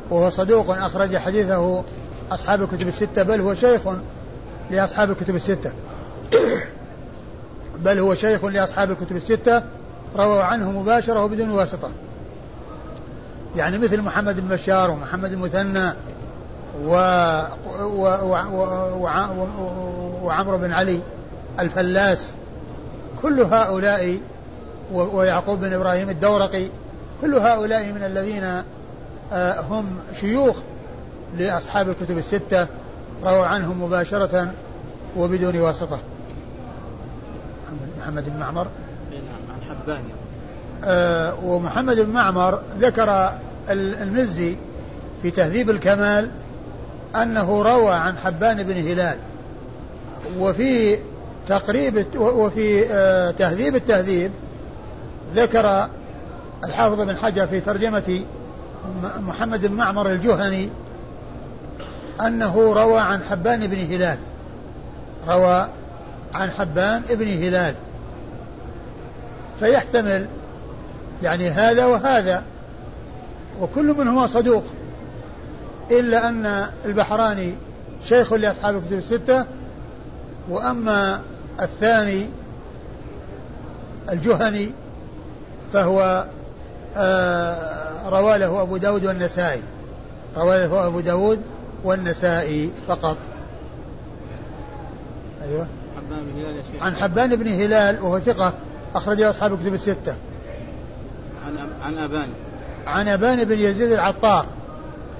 وهو 0.10 0.30
صدوق 0.30 0.70
أخرج 0.78 1.18
حديثه 1.18 1.84
أصحاب 2.32 2.64
الكتب 2.64 2.88
الستة 2.88 3.24
بل 3.24 3.42
هو 3.42 3.54
شيخ 3.54 3.82
لأصحاب 4.72 5.12
الكتب 5.12 5.36
الستة 5.36 5.72
بل 7.86 8.00
هو 8.00 8.16
شيخ 8.16 8.46
لأصحاب 8.46 8.92
الكتب 8.92 9.16
الستة 9.16 9.64
رووا 10.16 10.44
عنه 10.44 10.72
مباشرة 10.72 11.24
وبدون 11.24 11.50
واسطة 11.50 11.90
يعني 13.56 13.78
مثل 13.78 14.02
محمد 14.02 14.40
بن 14.40 14.48
بشار 14.48 14.92
ومحمد 14.92 15.32
المثنى 15.32 15.92
و... 16.86 16.96
و... 17.84 18.02
و... 18.02 19.02
و... 19.02 19.48
وعمرو 20.24 20.58
بن 20.58 20.72
علي 20.74 21.00
الفلاس 21.60 22.34
كل 23.22 23.42
هؤلاء 23.42 24.18
ويعقوب 24.94 25.60
بن 25.62 25.74
ابراهيم 25.74 26.10
الدورقي 26.10 26.68
كل 27.22 27.36
هؤلاء 27.36 27.92
من 27.92 28.04
الذين 28.04 28.44
آه، 29.32 29.62
هم 29.62 29.90
شيوخ 30.22 30.56
لاصحاب 31.38 31.90
الكتب 31.90 32.18
السته 32.18 32.68
رووا 33.26 33.46
عنهم 33.46 33.84
مباشره 33.84 34.52
وبدون 35.18 35.56
واسطه 35.60 35.98
محمد 38.00 38.26
بن 38.30 38.40
معمر 38.40 38.68
الثاني 39.84 40.10
آه، 40.86 41.34
ومحمد 41.46 42.00
بن 42.00 42.10
معمر 42.12 42.60
ذكر 42.80 43.30
المزي 43.70 44.56
في 45.22 45.32
تهذيب 45.32 45.70
الكمال 45.70 46.32
أنه 47.16 47.62
روى 47.64 47.92
عن 47.94 48.18
حبان 48.18 48.64
بن 48.64 48.74
هلال 48.78 49.18
وفي 50.40 50.98
تقريب 51.48 52.06
وفي 52.16 52.86
آه، 52.92 53.32
تهذيب 53.32 53.76
التهذيب 53.76 54.32
ذكر 55.36 55.90
الحافظ 56.66 57.02
بن 57.02 57.18
حجر 57.18 57.48
في 57.48 57.60
ترجمة 57.62 58.20
محمد 59.20 59.66
بن 59.66 59.74
معمر 59.74 60.12
الجهني 60.12 60.70
أنه 62.28 62.74
روى 62.74 63.00
عن 63.00 63.24
حبان 63.24 63.68
بن 63.68 63.94
هلال 63.94 64.18
روى 65.30 65.68
عن 66.36 66.52
حبان 66.52 67.02
بن 67.10 67.28
هلال 67.28 67.74
فيحتمل 69.64 70.26
يعني 71.24 71.50
هذا 71.50 71.86
وهذا 71.86 72.44
وكل 73.62 73.86
منهما 73.98 74.28
صدوق 74.28 74.64
إلا 75.92 76.28
أن 76.30 76.68
البحراني 76.86 77.54
شيخ 78.06 78.34
لأصحاب 78.34 78.76
الكتب 78.76 78.94
الستة 78.94 79.46
وأما 80.50 81.22
الثاني 81.62 82.30
الجهني 84.12 84.72
فهو 85.74 86.26
آه، 86.98 88.10
رواه 88.10 88.38
له 88.38 88.62
أبو 88.62 88.78
داود 88.78 89.06
والنسائي 89.06 89.62
رواه 90.38 90.58
له 90.58 90.88
أبو 90.88 91.00
داود 91.00 91.40
والنسائي 91.84 92.72
فقط 92.88 93.18
أيوة 95.50 95.68
عن 96.82 96.96
حبان 96.96 97.36
بن 97.36 97.48
هلال 97.62 98.02
وهو 98.02 98.20
ثقة 98.20 98.54
أخرجه 98.96 99.30
أصحاب 99.30 99.54
الكتب 99.54 99.74
الستة 99.74 100.16
عن 101.48 101.58
عن 101.86 101.98
أبان 101.98 102.28
عن 102.88 103.08
أبان 103.08 103.44
بن 103.44 103.60
يزيد 103.60 103.92
العطار 103.92 104.46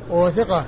وهو 0.10 0.30
ثقة 0.30 0.66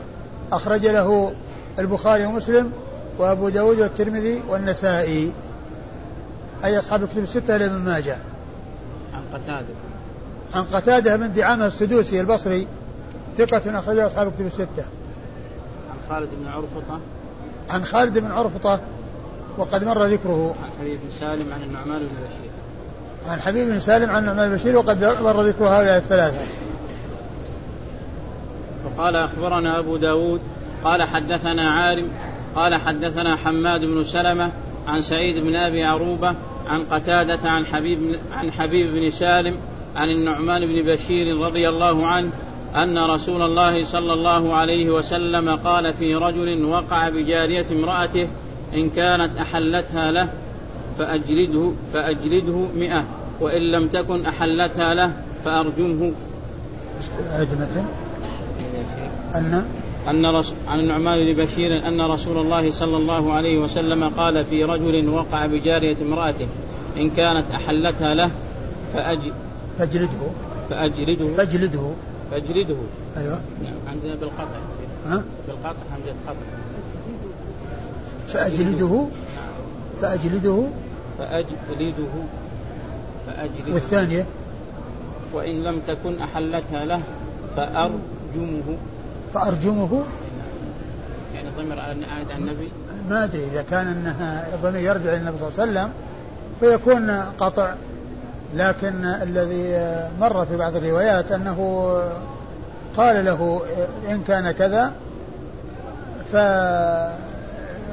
أخرج 0.52 0.88
له 0.88 1.34
البخاري 1.80 2.26
ومسلم 2.26 2.72
وأبو 3.18 3.50
داود 3.50 3.80
والترمذي 3.80 4.42
والنسائي 4.50 5.32
أي 6.64 6.80
أصحاب 6.80 7.04
الكتب 7.04 7.18
الستة 7.24 7.56
ابن 7.56 7.76
ماجه 7.76 8.18
عن 9.14 9.22
قتادة 9.34 9.74
عن 10.54 10.64
قتادة 10.64 11.16
بن 11.16 11.34
دعامة 11.34 11.66
السدوسي 11.66 12.22
البصري 12.22 12.68
ثقة 13.38 13.80
أخرجه 13.80 14.08
أصحاب 14.08 14.28
الكتب 14.28 14.46
الستة 14.46 14.86
عن 15.92 15.98
خالد 16.16 16.30
بن 16.42 16.48
عرفطة 16.48 17.00
عن 17.70 17.86
خالد 17.86 18.18
بن 18.18 18.32
عرفطة 18.32 18.80
وقد 19.58 19.84
مر 19.84 20.06
ذكره 20.06 20.56
عن 20.64 20.70
حديث 20.80 21.00
سالم 21.20 21.54
عن 21.54 21.62
النعمان 21.64 22.00
بن 22.00 22.06
بشير 22.06 22.52
عن 23.30 23.42
حبيب 23.42 23.68
بن 23.68 23.80
سالم 23.80 24.10
عن 24.10 24.26
نعمان 24.26 24.52
بشير 24.54 24.76
وقد 24.78 25.04
مر 25.24 25.42
ذكر 25.42 25.64
هؤلاء 25.64 25.98
الثلاثة 25.98 26.38
وقال 28.86 29.16
أخبرنا 29.16 29.80
أبو 29.80 29.98
داود 29.98 30.40
قال 30.84 31.04
حدثنا 31.04 31.70
عارم 31.70 32.08
قال 32.56 32.76
حدثنا 32.76 33.36
حماد 33.36 33.86
بن 33.86 34.04
سلمة 34.04 34.50
عن 34.88 35.02
سعيد 35.02 35.44
بن 35.44 35.56
أبي 35.56 35.84
عروبة 35.84 36.36
عن 36.68 36.84
قتادة 36.92 37.50
عن 37.50 37.66
حبيب 37.66 38.20
عن 38.38 38.52
حبيب 38.52 38.92
بن 38.92 39.10
سالم 39.10 39.56
عن 39.96 40.10
النعمان 40.10 40.66
بن 40.66 40.82
بشير 40.92 41.38
رضي 41.40 41.70
الله 41.70 42.08
عنه 42.08 42.30
أن 42.76 42.98
رسول 42.98 43.42
الله 43.42 43.84
صلى 43.86 44.14
الله 44.14 44.54
عليه 44.54 44.90
وسلم 44.90 45.50
قال 45.50 45.94
في 45.94 46.16
رجل 46.16 46.66
وقع 46.66 47.10
بجارية 47.10 47.66
امرأته 47.72 48.28
إن 48.74 48.90
كانت 48.90 49.38
أحلتها 49.38 50.12
له 50.12 50.30
فأجلده 50.98 51.72
فأجلده 51.94 52.56
مئة 52.78 53.04
وإن 53.42 53.62
لم 53.62 53.88
تكن 53.88 54.26
أحلتها 54.26 54.94
له 54.94 55.12
فأرجمه 55.46 56.12
أجمة 57.32 57.68
أن 59.36 59.66
أن 60.10 60.26
رس... 60.26 60.54
عن 60.68 60.80
النعمان 60.80 61.26
بن 61.34 61.44
بشير 61.46 61.88
أن 61.88 62.02
رسول 62.02 62.38
الله 62.38 62.72
صلى 62.72 62.98
الله 62.98 63.34
عليه 63.34 63.58
وسلم 63.60 64.04
قال 64.04 64.46
في 64.46 64.64
رجل 64.64 65.10
وقع 65.10 65.46
بجارية 65.46 65.96
امرأته 66.02 66.48
إن 66.98 67.10
كانت 67.10 67.46
أحلتها 67.52 68.14
له 68.14 68.32
فأج... 68.94 69.20
فأجلده 69.80 70.10
فأجلده 70.70 71.36
فأجلده 71.38 71.92
فأجلده 72.32 72.76
أيوه 73.18 73.40
نعم 73.64 73.74
عندنا 73.90 74.16
بالقطع 74.20 74.58
ها؟ 75.08 75.24
بالقطع 75.48 75.76
حمزة 75.94 76.16
قطع 76.28 76.36
فأجلده 78.28 79.06
فأجلده 80.02 80.66
فأجلده 81.18 82.14
فأجلده 83.28 83.74
والثانية 83.74 84.26
وإن 85.34 85.64
لم 85.64 85.82
تكن 85.88 86.22
أحلتها 86.22 86.86
له 86.86 87.00
فأرجمه 87.58 88.62
فأرجمه 89.34 90.04
يعني 91.36 91.48
ضمر 91.58 91.80
على 91.80 92.06
عهد 92.06 92.28
النبي 92.38 92.72
ما 93.10 93.24
أدري 93.24 93.44
إذا 93.44 93.62
كان 93.62 93.88
أنها 93.88 94.56
الضمير 94.56 94.82
يرجع 94.82 95.12
للنبي 95.14 95.38
صلى 95.38 95.48
الله 95.50 95.62
عليه 95.62 95.72
وسلم 95.72 95.90
فيكون 96.60 97.10
قطع 97.38 97.74
لكن 98.56 99.06
الذي 99.06 99.68
مر 100.22 100.46
في 100.46 100.58
بعض 100.58 100.76
الروايات 100.76 101.32
أنه 101.32 101.90
قال 102.98 103.26
له 103.26 103.62
إن 104.12 104.24
كان 104.28 104.52
كذا 104.52 104.94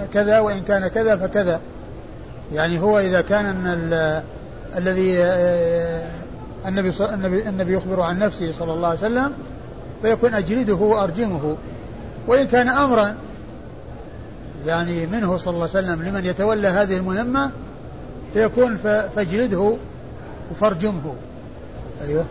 فكذا 0.08 0.38
وإن 0.38 0.60
كان 0.62 0.88
كذا 0.88 1.16
فكذا 1.16 1.60
يعني 2.54 2.80
هو 2.80 2.98
إذا 2.98 3.20
كان 3.20 3.46
أن 3.46 4.22
الذي 4.76 5.18
آه، 5.18 5.24
آه، 6.64 6.68
النبي 6.68 6.92
النبي 7.14 7.48
النبي 7.48 7.74
يخبر 7.74 8.00
عن 8.00 8.18
نفسه 8.18 8.52
صلى 8.52 8.72
الله 8.72 8.88
عليه 8.88 8.98
وسلم 8.98 9.32
فيكون 10.02 10.34
أجلده 10.34 10.74
وأرجمه 10.74 11.56
وإن 12.28 12.44
كان 12.46 12.68
أمرا 12.68 13.14
يعني 14.66 15.06
منه 15.06 15.36
صلى 15.36 15.54
الله 15.54 15.68
عليه 15.74 15.88
وسلم 15.88 16.02
لمن 16.02 16.24
يتولى 16.24 16.68
هذه 16.68 16.96
المهمة 16.96 17.50
فيكون 18.32 18.76
فاجلده 19.16 19.76
وفرجمه 20.52 21.14
أيوه 22.08 22.24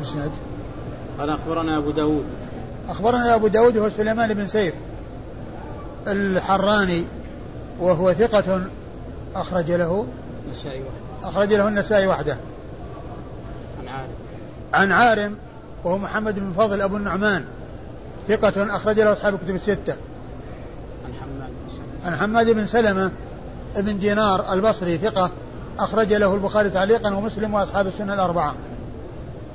انتهى 0.00 0.26
قال 1.18 1.30
أخبرنا 1.30 1.76
أبو 1.76 1.90
داود 1.90 2.24
أخبرنا 2.88 3.34
أبو 3.34 3.48
داود 3.48 3.76
هو 3.78 3.88
سليمان 3.88 4.34
بن 4.34 4.46
سيف 4.46 4.74
الحراني 6.06 7.04
وهو 7.80 8.12
ثقة 8.12 8.60
أخرج 9.34 9.72
له 9.72 9.94
النسائي 10.48 10.82
وحده 10.82 10.88
أخرج 11.28 11.52
له 11.54 11.68
النسائي 11.68 12.06
وحده 12.06 12.36
عن 13.82 13.88
عارم 13.88 14.08
عن 14.74 14.92
عارم 14.92 15.36
وهو 15.84 15.98
محمد 15.98 16.34
بن 16.38 16.52
فضل 16.56 16.82
أبو 16.82 16.96
النعمان 16.96 17.44
ثقة 18.28 18.76
أخرج 18.76 19.00
له 19.00 19.12
أصحاب 19.12 19.34
الكتب 19.34 19.54
الستة 19.54 19.96
عن 21.06 21.14
حماد 21.20 21.50
عن 22.04 22.16
حماد 22.16 22.50
بن 22.50 22.66
سلمة 22.66 23.12
بن 23.76 23.98
دينار 23.98 24.52
البصري 24.52 24.98
ثقة 24.98 25.30
أخرج 25.78 26.14
له 26.14 26.34
البخاري 26.34 26.70
تعليقا 26.70 27.14
ومسلم 27.14 27.54
وأصحاب 27.54 27.86
السنة 27.86 28.14
الأربعة 28.14 28.54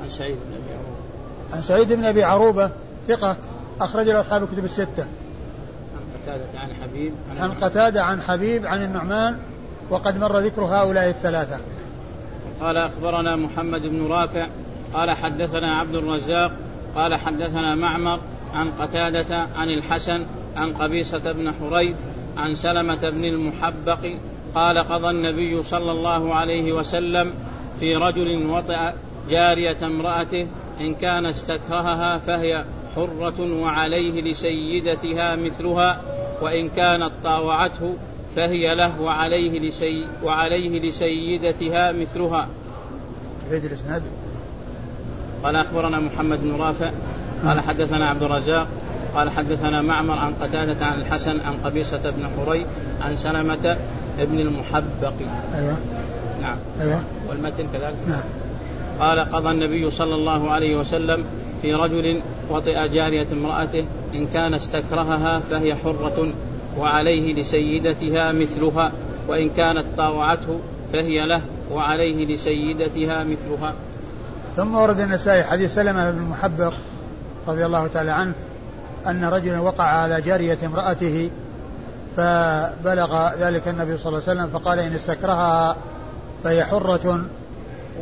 عن 0.05 0.09
سعيد 0.09 0.37
بن 0.47 0.53
أبي 0.57 0.71
عروبة 0.71 1.53
عن 1.53 1.61
سعيد 1.61 1.93
بن 1.93 2.05
أبي 2.05 2.23
عروبة 2.23 2.71
ثقة 3.07 3.35
أخرج 3.81 4.05
له 4.09 4.19
أصحاب 4.19 4.43
الكتب 4.43 4.65
الستة 4.65 5.05
قتادة 6.31 6.59
عن 6.63 6.69
حبيب 6.83 7.13
عن, 7.31 7.37
عن 7.39 7.51
قتادة 7.51 8.03
عن 8.03 8.21
حبيب 8.21 8.65
عن 8.65 8.83
النعمان 8.83 9.37
وقد 9.89 10.17
مر 10.19 10.39
ذكر 10.39 10.61
هؤلاء 10.61 11.09
الثلاثة 11.09 11.57
قال 12.61 12.77
أخبرنا 12.77 13.35
محمد 13.35 13.81
بن 13.81 14.07
رافع 14.07 14.45
قال 14.93 15.11
حدثنا 15.11 15.71
عبد 15.71 15.95
الرزاق 15.95 16.51
قال 16.95 17.15
حدثنا 17.15 17.75
معمر 17.75 18.19
عن 18.53 18.71
قتادة 18.79 19.47
عن 19.57 19.69
الحسن 19.69 20.25
عن 20.55 20.73
قبيصة 20.73 21.31
بن 21.31 21.53
حريب 21.53 21.95
عن 22.37 22.55
سلمة 22.55 23.09
بن 23.09 23.23
المحبق 23.23 23.97
قال 24.55 24.77
قضى 24.77 25.09
النبي 25.09 25.63
صلى 25.63 25.91
الله 25.91 26.33
عليه 26.35 26.73
وسلم 26.73 27.33
في 27.79 27.95
رجل 27.95 28.45
وطئ 28.49 28.91
جارية 29.29 29.77
امرأته 29.83 30.47
إن 30.79 30.95
كان 30.95 31.25
استكرهها 31.25 32.17
فهي 32.17 32.63
حرة 32.95 33.61
وعليه 33.61 34.21
لسيدتها 34.21 35.35
مثلها 35.35 36.01
وإن 36.41 36.69
كانت 36.69 37.11
طاوعته 37.23 37.95
فهي 38.37 38.75
له 38.75 39.01
وعليه 39.01 39.59
لسي 39.69 40.05
وعليه 40.23 40.89
لسيدتها 40.89 41.91
مثلها. 41.91 42.47
عيد 43.51 43.65
الاسناد. 43.65 44.01
قال 45.43 45.55
اخبرنا 45.55 45.99
محمد 45.99 46.39
بن 46.43 46.55
رافع 46.59 46.85
آه. 46.87 47.47
قال 47.47 47.59
حدثنا 47.59 48.07
عبد 48.09 48.23
الرزاق 48.23 48.67
قال 49.15 49.29
حدثنا 49.29 49.81
معمر 49.81 50.17
عن 50.17 50.33
قتادة 50.33 50.85
عن 50.85 50.99
الحسن 51.01 51.39
عن 51.39 51.53
قبيصة 51.63 52.09
بن 52.09 52.27
حري 52.37 52.65
عن 53.01 53.17
سلمة 53.17 53.77
بن 54.17 54.39
المحبق. 54.39 55.13
ايوه. 55.55 55.77
نعم. 56.41 56.57
ايوه. 56.81 57.03
والمتن 57.29 57.67
كذلك. 57.73 57.95
نعم. 58.09 58.23
قال 58.99 59.19
قضى 59.19 59.49
النبي 59.51 59.91
صلى 59.91 60.15
الله 60.15 60.51
عليه 60.51 60.75
وسلم 60.77 61.25
في 61.61 61.73
رجل 61.73 62.21
وطئ 62.49 62.87
جارية 62.87 63.27
امرأته 63.31 63.85
إن 64.13 64.27
كان 64.27 64.53
استكرهها 64.53 65.39
فهي 65.39 65.75
حرة 65.75 66.33
وعليه 66.77 67.33
لسيدتها 67.41 68.31
مثلها 68.31 68.91
وإن 69.27 69.49
كانت 69.49 69.85
طاوعته 69.97 70.59
فهي 70.93 71.25
له 71.25 71.41
وعليه 71.71 72.35
لسيدتها 72.35 73.23
مثلها 73.23 73.73
ثم 74.55 74.75
ورد 74.75 74.99
النسائي 74.99 75.43
حديث 75.43 75.73
سلمة 75.73 76.11
بن 76.11 76.21
محبق 76.21 76.73
رضي 77.47 77.65
الله 77.65 77.87
تعالى 77.87 78.11
عنه 78.11 78.33
أن 79.07 79.23
رجلا 79.23 79.59
وقع 79.59 79.83
على 79.83 80.21
جارية 80.21 80.57
امرأته 80.65 81.29
فبلغ 82.15 83.37
ذلك 83.39 83.67
النبي 83.67 83.97
صلى 83.97 84.09
الله 84.09 84.23
عليه 84.29 84.39
وسلم 84.39 84.49
فقال 84.59 84.79
إن 84.79 84.93
استكرهها 84.93 85.75
فهي 86.43 86.63
حرة 86.65 87.25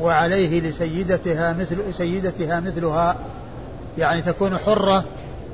وعليه 0.02 0.62
لسيدتها 0.62 1.54
مثل 1.54 1.94
سيدتها 1.94 2.60
مثلها 2.60 3.18
يعني 3.98 4.22
تكون 4.22 4.58
حرة 4.58 5.06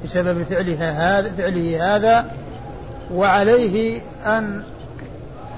بسبب 0.03 0.43
فعلها 0.43 1.19
هذا 1.19 1.29
فعله 1.29 1.95
هذا 1.95 2.32
وعليه 3.13 4.01
أن 4.25 4.63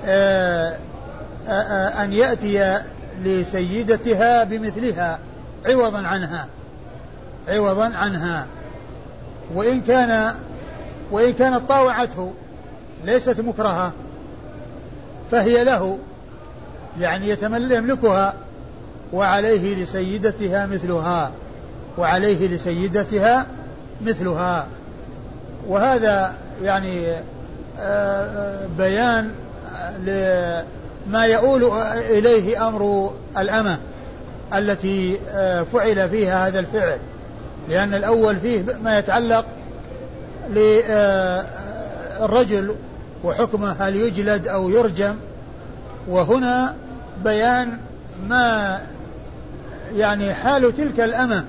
آه، 0.05 0.77
آه، 1.47 2.03
أن 2.03 2.13
يأتي 2.13 2.79
لسيدتها 3.19 4.43
بمثلها 4.43 5.19
عوضا 5.67 6.01
عنها 6.07 6.47
عوضا 7.47 7.85
عنها 7.95 8.47
وإن 9.55 9.81
كان 9.81 10.35
وإن 11.11 11.33
كانت 11.33 11.69
طاوعته 11.69 12.33
ليست 13.05 13.41
مكرهة 13.41 13.93
فهي 15.31 15.63
له 15.63 15.97
يعني 16.99 17.29
يملكها 17.51 18.33
وعليه 19.13 19.75
لسيدتها 19.83 20.65
مثلها 20.65 21.31
وعليه 21.97 22.47
لسيدتها 22.47 23.45
مثلها 24.03 24.67
وهذا 25.67 26.33
يعني 26.63 26.95
آه، 27.79 28.25
آه، 28.25 28.67
بيان 28.77 29.31
لما 29.99 31.25
يؤول 31.25 31.63
إليه 32.09 32.67
أمر 32.67 33.13
الأمة 33.37 33.77
التي 34.53 35.17
آه، 35.29 35.63
فعل 35.63 36.09
فيها 36.09 36.47
هذا 36.47 36.59
الفعل 36.59 36.99
لأن 37.69 37.93
الأول 37.93 38.35
فيه 38.35 38.65
ما 38.83 38.99
يتعلق 38.99 39.45
للرجل 40.49 42.75
وحكمه 43.23 43.71
هل 43.79 43.95
يجلد 43.95 44.47
أو 44.47 44.69
يرجم 44.69 45.15
وهنا 46.07 46.75
بيان 47.23 47.77
ما 48.27 48.79
يعني 49.95 50.33
حال 50.33 50.75
تلك 50.75 50.99
الأمة 50.99 51.43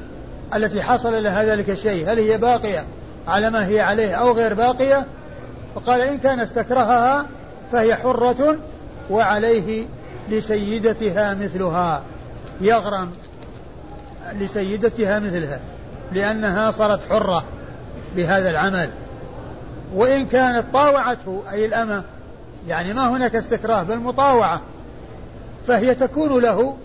التي 0.55 0.83
حصل 0.83 1.23
لها 1.23 1.45
ذلك 1.45 1.71
الشيء 1.71 2.13
هل 2.13 2.19
هي 2.19 2.39
باقية 2.39 2.85
على 3.29 3.51
ما 3.51 3.67
هي 3.67 3.81
عليه 3.81 4.15
أو 4.15 4.33
غير 4.33 4.55
باقية 4.55 5.07
فقال 5.75 6.01
إن 6.01 6.19
كان 6.19 6.41
استكرهها 6.41 7.27
فهي 7.73 7.97
حرة 7.97 8.59
وعليه 9.11 9.87
لسيدتها 10.29 11.35
مثلها 11.35 12.03
يغرم 12.61 13.11
لسيدتها 14.35 15.19
مثلها 15.19 15.61
لأنها 16.13 16.71
صارت 16.71 17.01
حرة 17.11 17.45
بهذا 18.17 18.51
العمل 18.51 18.91
وإن 19.95 20.27
كانت 20.27 20.65
طاوعته 20.73 21.43
أي 21.53 21.65
الأمة 21.67 22.05
يعني 22.69 22.93
ما 22.95 23.17
هناك 23.17 23.37
استكراه 23.37 23.83
بل 23.83 23.99
مطاوعة 23.99 24.61
فهي 25.67 25.95
تكون 25.95 26.43
له 26.43 26.77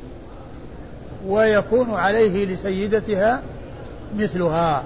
ويكون 1.27 1.93
عليه 1.93 2.45
لسيدتها 2.53 3.41
مثلها 4.17 4.83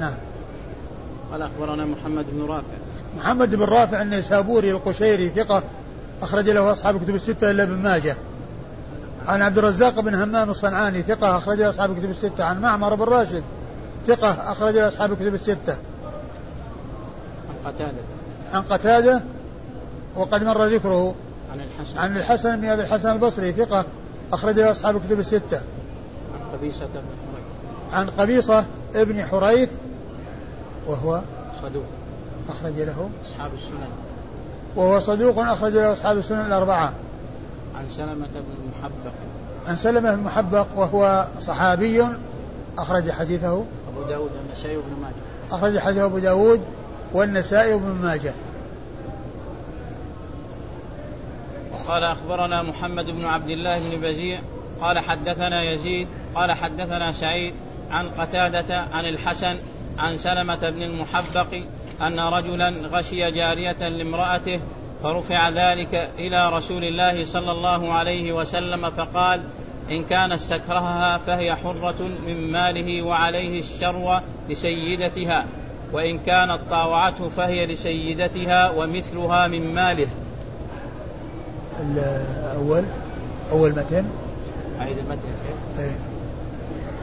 نعم 0.00 0.14
قال 1.32 1.42
أخبرنا 1.42 1.84
محمد 1.84 2.24
بن 2.32 2.46
رافع 2.46 2.62
محمد 3.18 3.54
بن 3.54 3.62
رافع 3.62 4.02
النيسابوري 4.02 4.70
القشيري 4.70 5.28
ثقة 5.28 5.62
أخرج 6.22 6.50
له 6.50 6.72
أصحاب 6.72 7.02
كتب 7.04 7.14
الستة 7.14 7.50
إلا 7.50 7.62
ابن 7.62 7.72
ماجه 7.74 8.16
عن 9.26 9.42
عبد 9.42 9.58
الرزاق 9.58 10.00
بن 10.00 10.14
همام 10.14 10.50
الصنعاني 10.50 11.02
ثقة 11.02 11.36
أخرج 11.38 11.58
له 11.62 11.68
أصحاب 11.68 11.98
كتب 12.00 12.10
الستة 12.10 12.44
عن 12.44 12.60
معمر 12.60 12.94
بن 12.94 13.02
راشد 13.04 13.42
ثقة 14.06 14.52
أخرج 14.52 14.74
له 14.74 14.88
أصحاب 14.88 15.14
كتب 15.16 15.34
الستة 15.34 15.76
عن 17.48 17.72
قتادة 17.72 17.96
عن 18.52 18.62
قتادة 18.62 19.22
وقد 20.16 20.44
مر 20.44 20.64
ذكره 20.64 21.14
عن 21.52 21.60
الحسن 21.60 21.98
عن 21.98 22.16
الحسن 22.16 22.56
بن 22.60 22.66
أبي 22.68 22.82
الحسن 22.82 23.12
البصري 23.12 23.52
ثقة 23.52 23.84
أخرج 24.32 24.54
له 24.60 24.70
أصحاب 24.70 24.96
الكتب 24.96 25.20
الستة 25.20 25.60
عن 26.42 26.50
قبيصة 26.58 26.88
بن 26.94 27.00
حريث 27.22 27.38
عن 27.92 28.06
قبيصة 28.06 28.64
بن 28.94 29.24
حريث 29.24 29.70
وهو 30.86 31.22
صدوق 31.62 31.84
أخرج 32.48 32.72
له 32.78 33.10
أصحاب 33.30 33.50
السنن 33.54 33.88
وهو 34.76 35.00
صدوق 35.00 35.38
أخرج 35.38 35.72
له 35.72 35.92
أصحاب 35.92 36.18
السنن 36.18 36.46
الأربعة 36.46 36.92
عن 37.78 37.84
سلمة 37.96 38.14
بن 38.34 38.70
محبق 38.80 39.10
عن 39.66 39.76
سلمة 39.76 40.14
بن 40.14 40.22
محبق 40.22 40.66
وهو 40.76 41.26
صحابي 41.40 42.04
أخرج 42.78 43.10
حديثه 43.10 43.48
أبو 43.52 44.02
داود 44.08 44.30
والنسائي 44.46 44.76
وابن 44.76 44.92
ماجه 45.02 45.14
أخرج 45.52 45.78
حديثه 45.78 46.04
أبو 46.04 46.18
داود 46.18 46.60
والنسائي 47.14 47.74
وابن 47.74 47.88
ماجه 47.88 48.32
قال 51.88 52.04
اخبرنا 52.04 52.62
محمد 52.62 53.06
بن 53.06 53.24
عبد 53.24 53.50
الله 53.50 53.78
بن 53.78 54.00
بزيع 54.08 54.38
قال 54.80 54.98
حدثنا 54.98 55.62
يزيد 55.62 56.08
قال 56.34 56.52
حدثنا 56.52 57.12
سعيد 57.12 57.54
عن 57.90 58.08
قتاده 58.18 58.80
عن 58.92 59.04
الحسن 59.04 59.56
عن 59.98 60.18
سلمه 60.18 60.70
بن 60.70 60.82
المحبق 60.82 61.46
ان 62.02 62.20
رجلا 62.20 62.68
غشي 62.92 63.30
جاريه 63.30 63.88
لامراته 63.88 64.60
فرفع 65.02 65.48
ذلك 65.50 66.10
الى 66.18 66.48
رسول 66.50 66.84
الله 66.84 67.24
صلى 67.24 67.52
الله 67.52 67.92
عليه 67.92 68.32
وسلم 68.32 68.90
فقال 68.90 69.42
ان 69.90 70.04
كان 70.04 70.32
استكرهها 70.32 71.18
فهي 71.18 71.54
حره 71.56 72.10
من 72.26 72.52
ماله 72.52 73.02
وعليه 73.02 73.60
الشروة 73.60 74.22
لسيدتها 74.48 75.46
وان 75.92 76.18
كانت 76.18 76.58
طاوعته 76.70 77.28
فهي 77.28 77.66
لسيدتها 77.66 78.70
ومثلها 78.70 79.46
من 79.48 79.74
ماله 79.74 80.06
الأول 82.52 82.82
أول 83.52 83.70
متن 83.70 84.04
أعيد 84.80 84.98
المتن 84.98 85.22
إيه. 85.80 85.90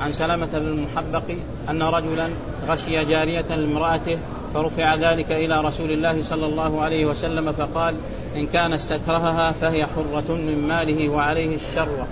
عن 0.01 0.13
سلامة 0.13 0.45
بن 0.53 0.57
المحبق 0.67 1.21
أن 1.69 1.81
رجلا 1.83 2.29
غشي 2.67 3.05
جارية 3.05 3.41
لامرأته 3.55 4.17
فرفع 4.53 4.95
ذلك 4.95 5.31
إلى 5.31 5.61
رسول 5.61 5.91
الله 5.93 6.23
صلى 6.23 6.45
الله 6.45 6.81
عليه 6.81 7.05
وسلم 7.05 7.51
فقال 7.51 7.95
إن 8.35 8.47
كان 8.47 8.73
استكرهها 8.73 9.51
فهي 9.51 9.85
حرة 9.85 10.35
من 10.35 10.65
ماله 10.67 11.09
وعليه 11.09 11.55
الشروة 11.55 12.05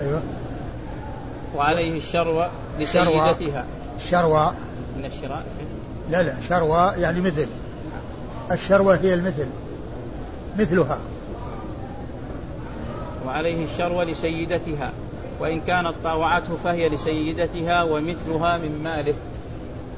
أيوة 0.00 0.22
وعليه 1.56 1.98
الشروة 1.98 2.48
لسيدتها 2.80 3.64
الشروة 3.96 4.54
من 4.98 5.04
الشراء 5.04 5.42
لا 6.10 6.22
لا 6.22 6.34
شروة 6.48 6.96
يعني 6.98 7.20
مثل 7.20 7.46
الشروة 8.52 8.96
هي 9.02 9.14
المثل 9.14 9.46
مثلها 10.58 11.00
وعليه 13.26 13.64
الشر 13.64 14.02
لسيدتها 14.02 14.92
وإن 15.40 15.60
كانت 15.60 15.92
طاوعته 16.04 16.56
فهي 16.64 16.88
لسيدتها 16.88 17.82
ومثلها 17.82 18.58
من 18.58 18.80
ماله 18.82 19.14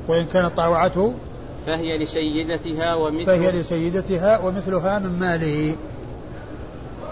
وإن 0.08 0.24
كانت 0.24 0.56
طاوعته 0.56 1.14
فهي 1.66 1.98
لسيدتها 1.98 2.94
ومثل 2.94 3.26
فهي 3.26 3.52
لسيدتها 3.52 4.38
ومثلها 4.38 4.98
من 4.98 5.18
ماله 5.18 5.76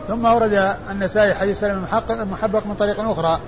ثم 0.09 0.27
أورد 0.27 0.77
النسائي 0.91 1.35
حديث 1.35 1.61
سلم 1.61 1.77
المحقق 1.77 2.11
المحبق 2.13 2.67
من 2.67 2.75
طريق 2.75 3.01
أخرى 3.01 3.41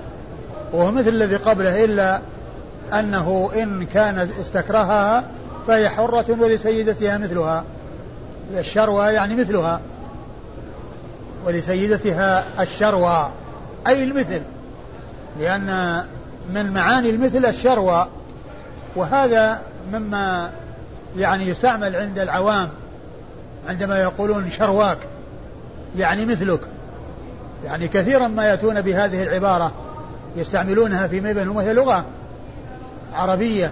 وهو 0.73 0.93
مثل 0.93 1.09
الذي 1.09 1.37
قبله 1.37 1.85
إلا 1.85 2.21
أنه 2.93 3.51
إن 3.63 3.85
كان 3.85 4.29
استكرهها 4.41 5.25
فهي 5.67 5.89
حرة 5.89 6.43
ولسيدتها 6.43 7.19
مثلها 7.19 7.65
الشروى 8.61 9.07
يعني 9.07 9.35
مثلها 9.35 9.81
ولسيدتها 11.47 12.45
الشروى 12.63 13.31
أي 13.87 14.03
المثل 14.03 14.43
لأن 15.41 16.03
من 16.55 16.73
معاني 16.73 17.11
المثل 17.11 17.47
الشروى 17.47 18.09
وهذا 18.97 19.63
مما 19.93 20.51
يعني 21.19 21.47
يستعمل 21.47 21.97
عند 21.97 22.19
العوام 22.19 22.71
عندما 23.69 23.99
يقولون 24.03 24.51
شرواك 24.51 24.99
يعني 25.97 26.27
مثلك 26.27 26.61
يعني 27.65 27.89
كثيرا 27.89 28.29
ما 28.29 28.47
يأتون 28.47 28.81
بهذه 28.81 29.23
العبارة 29.23 29.73
يستعملونها 30.37 31.07
فيما 31.07 31.33
بينهم 31.33 31.57
وهي 31.57 31.73
لغة 31.75 32.05
عربية 33.13 33.71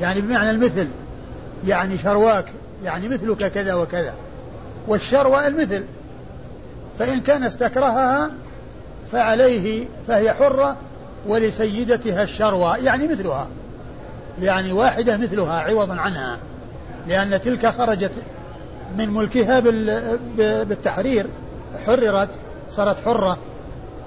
يعني 0.00 0.20
بمعنى 0.20 0.50
المثل 0.50 0.88
يعني 1.66 1.98
شرواك 1.98 2.52
يعني 2.84 3.08
مثلك 3.08 3.52
كذا 3.52 3.74
وكذا 3.74 4.14
والشروى 4.88 5.46
المثل 5.46 5.82
فإن 6.98 7.20
كان 7.20 7.42
استكرهها 7.44 8.30
فعليه 9.12 9.86
فهي 10.08 10.32
حرة 10.32 10.76
ولسيدتها 11.28 12.22
الشروى 12.22 12.74
يعني 12.78 13.08
مثلها 13.08 13.48
يعني 14.40 14.72
واحدة 14.72 15.16
مثلها 15.16 15.54
عوضا 15.60 15.94
عنها 15.96 16.38
لأن 17.08 17.40
تلك 17.40 17.66
خرجت 17.66 18.12
من 18.98 19.10
ملكها 19.10 19.60
بالتحرير 20.64 21.26
حررت 21.86 22.28
صارت 22.70 22.96
حرة 23.04 23.38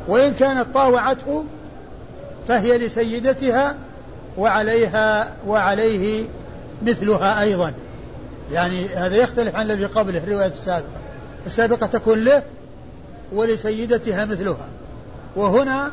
وإن 0.08 0.34
كانت 0.34 0.66
طاوعته 0.74 1.44
فهي 2.48 2.78
لسيدتها 2.78 3.76
وعليها 4.38 5.32
وعليه 5.48 6.24
مثلها 6.86 7.42
أيضا 7.42 7.74
يعني 8.52 8.88
هذا 8.88 9.16
يختلف 9.16 9.56
عن 9.56 9.66
الذي 9.66 9.86
قبله 9.86 10.24
الرواية 10.24 10.46
السابقة 10.46 10.84
السابقة 11.46 11.88
تكون 11.88 12.24
له 12.24 12.44
ولسيدتها 13.32 14.26
مثلها 14.26 14.68
وهنا 15.36 15.92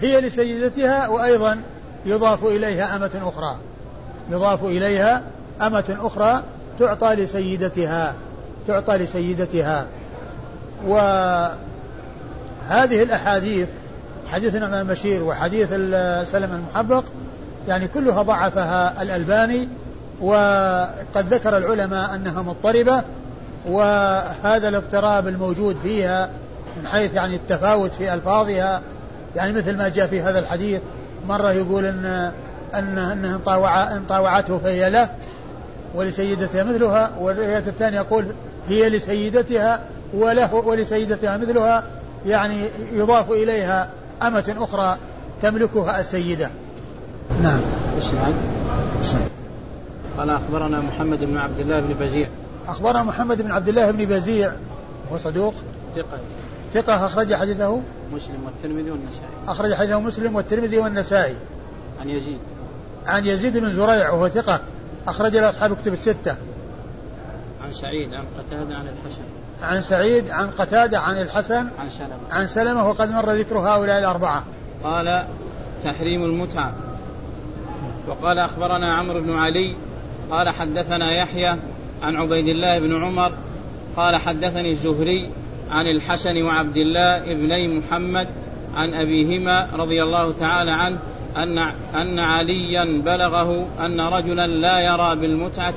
هي 0.00 0.20
لسيدتها 0.20 1.08
وأيضا 1.08 1.58
يضاف 2.06 2.44
إليها 2.44 2.96
أمة 2.96 3.10
أخرى 3.22 3.56
يضاف 4.30 4.64
إليها 4.64 5.22
أمة 5.62 5.96
أخرى 6.00 6.42
تعطى 6.78 7.14
لسيدتها 7.14 8.14
تعطى 8.66 8.96
لسيدتها 8.96 9.86
وهذه 10.86 11.62
الأحاديث 13.02 13.68
حديث 14.28 14.54
نعمان 14.54 14.86
بشير 14.86 15.22
وحديث 15.22 15.68
سلم 16.24 16.24
المحبق 16.52 17.04
يعني 17.68 17.88
كلها 17.88 18.22
ضعفها 18.22 19.02
الألباني 19.02 19.68
وقد 20.20 21.34
ذكر 21.34 21.56
العلماء 21.56 22.14
أنها 22.14 22.42
مضطربة 22.42 23.02
وهذا 23.68 24.68
الاضطراب 24.68 25.28
الموجود 25.28 25.76
فيها 25.82 26.30
من 26.80 26.86
حيث 26.86 27.14
يعني 27.14 27.36
التفاوت 27.36 27.92
في 27.94 28.14
ألفاظها 28.14 28.80
يعني 29.36 29.52
مثل 29.52 29.76
ما 29.76 29.88
جاء 29.88 30.06
في 30.06 30.22
هذا 30.22 30.38
الحديث 30.38 30.80
مرة 31.28 31.52
يقول 31.52 31.84
أن 31.86 32.32
أن 32.74 32.98
إن, 32.98 33.38
طاوع 33.46 33.90
إن 33.92 34.02
طاوعته 34.08 34.58
فهي 34.58 34.90
له 34.90 35.08
ولسيدتها 35.94 36.62
مثلها 36.62 37.10
والرواية 37.20 37.58
الثانية 37.58 37.96
يقول 37.98 38.26
هي 38.68 38.88
لسيدتها 38.90 39.80
وله 40.14 40.54
ولسيدتها 40.54 41.36
مثلها 41.36 41.84
يعني 42.26 42.56
يضاف 42.92 43.30
إليها 43.30 43.88
أمة 44.22 44.54
أخرى 44.58 44.98
تملكها 45.42 46.00
السيدة 46.00 46.50
نعم, 47.42 47.60
نعم. 48.14 48.32
قال 50.18 50.30
أخبرنا 50.30 50.80
محمد 50.80 51.24
بن 51.24 51.36
عبد 51.36 51.60
الله 51.60 51.80
بن 51.80 51.94
بزير 52.00 52.28
أخبرنا 52.68 53.02
محمد 53.02 53.42
بن 53.42 53.50
عبد 53.52 53.68
الله 53.68 53.90
بن 53.90 54.04
بزيع 54.04 54.52
هو 55.12 55.18
صدوق 55.18 55.54
ثقة 55.96 56.18
ثقة 56.74 57.06
أخرج 57.06 57.34
حديثه 57.34 57.80
مسلم 58.12 58.44
والترمذي 58.44 58.90
والنسائي 58.90 59.28
أخرج 59.48 59.74
حديثه 59.74 60.00
مسلم 60.00 60.36
والترمذي 60.36 60.78
والنسائي 60.78 61.34
عن 62.00 62.08
يزيد 62.08 62.38
عن 63.06 63.26
يزيد 63.26 63.58
بن 63.58 63.72
زريع 63.72 64.10
وهو 64.10 64.28
ثقة 64.28 64.60
أخرج 65.06 65.32
له 65.36 65.48
أصحاب 65.48 65.76
كتب 65.76 65.92
الستة 65.92 66.36
عن 67.64 67.72
سعيد 67.72 68.14
عن 68.14 68.20
قتادة 68.38 68.66
عن 68.76 68.86
الحسن 68.88 69.22
عن 69.60 69.80
سعيد 69.80 70.30
عن 70.30 70.50
قتادة 70.50 70.98
عن 71.00 71.18
الحسن 71.20 71.66
عن 71.80 71.90
سلمة 71.90 72.10
عن 72.30 72.46
سلمة 72.46 72.88
وقد 72.88 73.10
مر 73.12 73.32
ذكر 73.32 73.58
هؤلاء 73.58 73.98
الأربعة 73.98 74.44
قال 74.84 75.24
تحريم 75.84 76.24
المتعة 76.24 76.72
وقال 78.08 78.38
أخبرنا 78.38 78.94
عمرو 78.94 79.20
بن 79.20 79.34
علي 79.38 79.76
قال 80.30 80.48
حدثنا 80.50 81.10
يحيى 81.12 81.56
عن 82.02 82.16
عبيد 82.16 82.46
الله 82.48 82.78
بن 82.78 83.04
عمر 83.04 83.32
قال 83.96 84.16
حدثني 84.16 84.72
الزهري 84.72 85.30
عن 85.70 85.86
الحسن 85.86 86.42
وعبد 86.42 86.76
الله 86.76 87.32
ابني 87.32 87.78
محمد 87.78 88.28
عن 88.76 88.94
أبيهما 88.94 89.68
رضي 89.74 90.02
الله 90.02 90.32
تعالى 90.32 90.70
عنه 90.70 90.98
أن 91.36 91.58
أن 92.00 92.18
عليا 92.18 93.02
بلغه 93.02 93.66
أن 93.80 94.00
رجلا 94.00 94.46
لا 94.46 94.80
يرى 94.80 95.16
بالمتعة 95.20 95.74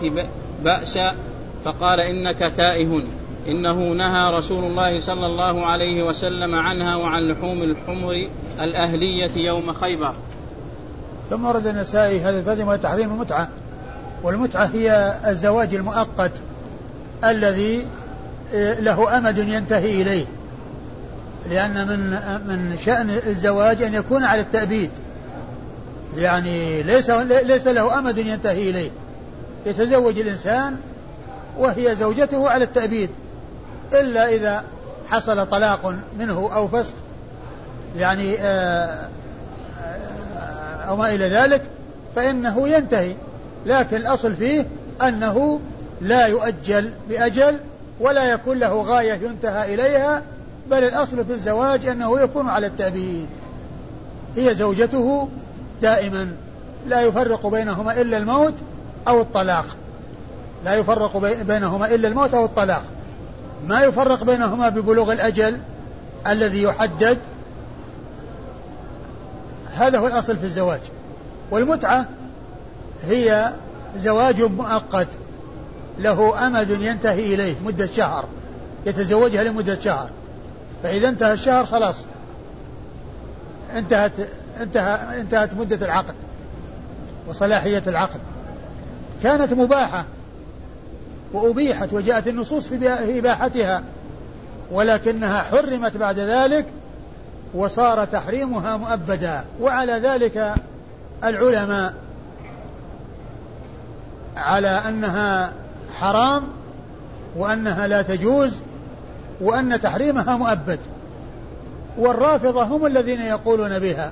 بأسا 0.63 1.15
فقال 1.65 1.99
إنك 1.99 2.39
تائه 2.57 3.01
إنه 3.47 3.89
نهى 3.93 4.31
رسول 4.37 4.63
الله 4.63 4.99
صلى 4.99 5.25
الله 5.25 5.65
عليه 5.65 6.03
وسلم 6.03 6.55
عنها 6.55 6.95
وعن 6.95 7.21
لحوم 7.23 7.63
الحمر 7.63 8.27
الأهلية 8.61 9.47
يوم 9.47 9.73
خيبر 9.73 10.13
ثم 11.29 11.45
ورد 11.45 11.67
النسائي 11.67 12.19
هذه 12.21 12.39
الكلمة 12.39 12.75
تحريم 12.75 13.13
المتعة 13.13 13.49
والمتعة 14.23 14.65
هي 14.73 15.15
الزواج 15.27 15.75
المؤقت 15.75 16.31
الذي 17.23 17.87
آه، 18.53 18.79
له 18.79 19.17
أمد 19.17 19.37
ينتهي 19.37 20.01
إليه 20.01 20.25
لأن 21.49 21.87
من 21.87 22.09
من 22.47 22.77
شأن 22.77 23.09
الزواج 23.09 23.83
أن 23.83 23.93
يكون 23.93 24.23
على 24.23 24.41
التأبيد 24.41 24.89
يعني 26.17 26.83
ليس 26.83 27.09
ليس 27.43 27.67
له 27.67 27.99
أمد 27.99 28.17
ينتهي 28.17 28.69
إليه 28.69 28.91
يتزوج 29.65 30.19
الإنسان 30.19 30.75
وهي 31.59 31.95
زوجته 31.95 32.49
على 32.49 32.63
التأبيد 32.63 33.09
إلا 33.93 34.29
إذا 34.29 34.63
حصل 35.07 35.45
طلاق 35.49 35.95
منه 36.19 36.49
أو 36.55 36.67
فسخ 36.67 36.93
يعني 37.99 38.35
آه، 38.39 39.09
آه، 39.83 40.85
أو 40.89 40.95
ما 40.95 41.13
إلى 41.13 41.29
ذلك 41.29 41.61
فإنه 42.15 42.69
ينتهي 42.69 43.11
لكن 43.65 43.95
الأصل 43.97 44.33
فيه 44.35 44.65
أنه 45.01 45.59
لا 46.01 46.27
يؤجل 46.27 46.91
بأجل 47.09 47.57
ولا 47.99 48.23
يكون 48.25 48.57
له 48.59 48.81
غاية 48.81 49.13
ينتهى 49.13 49.73
إليها 49.73 50.21
بل 50.69 50.77
الأصل 50.83 51.25
في 51.25 51.31
الزواج 51.31 51.85
أنه 51.85 52.19
يكون 52.21 52.49
على 52.49 52.67
التأبيد 52.67 53.27
هي 54.35 54.55
زوجته 54.55 55.29
دائما 55.81 56.31
لا 56.87 57.01
يفرق 57.01 57.47
بينهما 57.47 58.01
إلا 58.01 58.17
الموت 58.17 58.53
أو 59.07 59.21
الطلاق 59.21 59.65
لا 60.65 60.75
يفرق 60.75 61.17
بينهما 61.43 61.85
إلا 61.95 62.07
الموت 62.07 62.33
أو 62.33 62.45
الطلاق 62.45 62.81
ما 63.67 63.81
يفرق 63.81 64.23
بينهما 64.23 64.69
ببلوغ 64.69 65.11
الأجل 65.13 65.59
الذي 66.27 66.63
يحدد 66.63 67.17
هذا 69.73 69.99
هو 69.99 70.07
الأصل 70.07 70.37
في 70.37 70.43
الزواج 70.43 70.79
والمتعة 71.51 72.05
هي 73.09 73.51
زواج 73.97 74.41
مؤقت 74.41 75.07
له 75.99 76.47
أمد 76.47 76.69
ينتهي 76.69 77.33
إليه 77.33 77.55
مدة 77.65 77.85
شهر 77.85 78.25
يتزوجها 78.85 79.43
لمدة 79.43 79.79
شهر 79.79 80.09
فإذا 80.83 81.09
انتهى 81.09 81.33
الشهر 81.33 81.65
خلاص 81.65 82.05
انتهت 83.77 84.11
انتهى 84.61 85.19
انتهت 85.21 85.53
مدة 85.53 85.85
العقد 85.85 86.13
وصلاحية 87.27 87.83
العقد 87.87 88.19
كانت 89.23 89.53
مباحة 89.53 90.05
وأبيحت 91.33 91.93
وجاءت 91.93 92.27
النصوص 92.27 92.67
في 92.67 93.19
إباحتها 93.19 93.83
ولكنها 94.71 95.41
حرمت 95.41 95.97
بعد 95.97 96.19
ذلك 96.19 96.65
وصار 97.53 98.05
تحريمها 98.05 98.77
مؤبدا 98.77 99.43
وعلى 99.61 99.93
ذلك 99.93 100.53
العلماء 101.23 101.93
على 104.37 104.67
أنها 104.69 105.53
حرام 105.99 106.43
وأنها 107.37 107.87
لا 107.87 108.01
تجوز 108.01 108.59
وأن 109.41 109.79
تحريمها 109.79 110.37
مؤبد 110.37 110.79
والرافضة 111.97 112.63
هم 112.63 112.85
الذين 112.85 113.21
يقولون 113.21 113.79
بها 113.79 114.11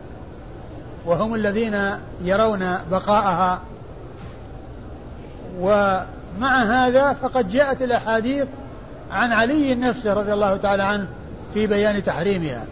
وهم 1.05 1.35
الذين 1.35 1.75
يرون 2.23 2.77
بقاءها 2.91 3.61
ومع 5.59 6.63
هذا 6.63 7.13
فقد 7.13 7.49
جاءت 7.49 7.81
الأحاديث 7.81 8.45
عن 9.11 9.31
علي 9.31 9.75
نفسه 9.75 10.13
رضي 10.13 10.33
الله 10.33 10.57
تعالى 10.57 10.83
عنه 10.83 11.07
في 11.53 11.67
بيان 11.67 12.03
تحريمها 12.03 12.63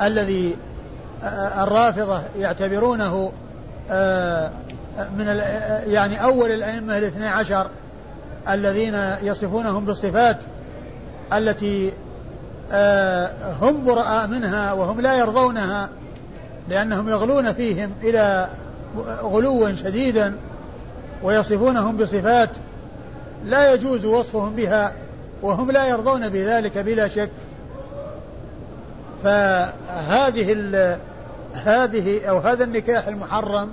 الذي 0.00 0.56
آه، 1.22 1.64
الرافضة 1.64 2.22
يعتبرونه 2.38 3.32
آه 3.90 4.50
من 4.98 5.40
يعني 5.86 6.22
أول 6.22 6.52
الأئمة 6.52 6.98
الاثني 6.98 7.26
عشر 7.28 7.66
الذين 8.48 8.94
يصفونهم 9.22 9.84
بالصفات 9.84 10.36
التي 11.32 11.92
آه، 12.72 13.52
هم 13.60 13.84
براء 13.84 14.26
منها 14.26 14.72
وهم 14.72 15.00
لا 15.00 15.14
يرضونها 15.14 15.88
لأنهم 16.68 17.08
يغلون 17.08 17.52
فيهم 17.52 17.90
إلى 18.02 18.48
غلوا 19.22 19.72
شديدا 19.74 20.34
ويصفونهم 21.22 21.96
بصفات 21.96 22.50
لا 23.44 23.72
يجوز 23.74 24.04
وصفهم 24.04 24.56
بها 24.56 24.92
وهم 25.42 25.70
لا 25.70 25.86
يرضون 25.86 26.28
بذلك 26.28 26.78
بلا 26.78 27.08
شك 27.08 27.30
فهذه 29.24 30.98
هذه 31.54 32.24
أو 32.28 32.38
هذا 32.38 32.64
النكاح 32.64 33.08
المحرم 33.08 33.70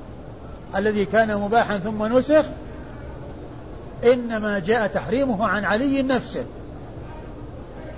الذي 0.76 1.06
كان 1.06 1.38
مباحا 1.38 1.78
ثم 1.78 2.18
نسخ 2.18 2.44
إنما 4.14 4.60
جاء 4.60 4.88
تحريمه 4.88 5.48
عن 5.48 5.66
علي 5.66 6.02
نفسه 6.04 6.46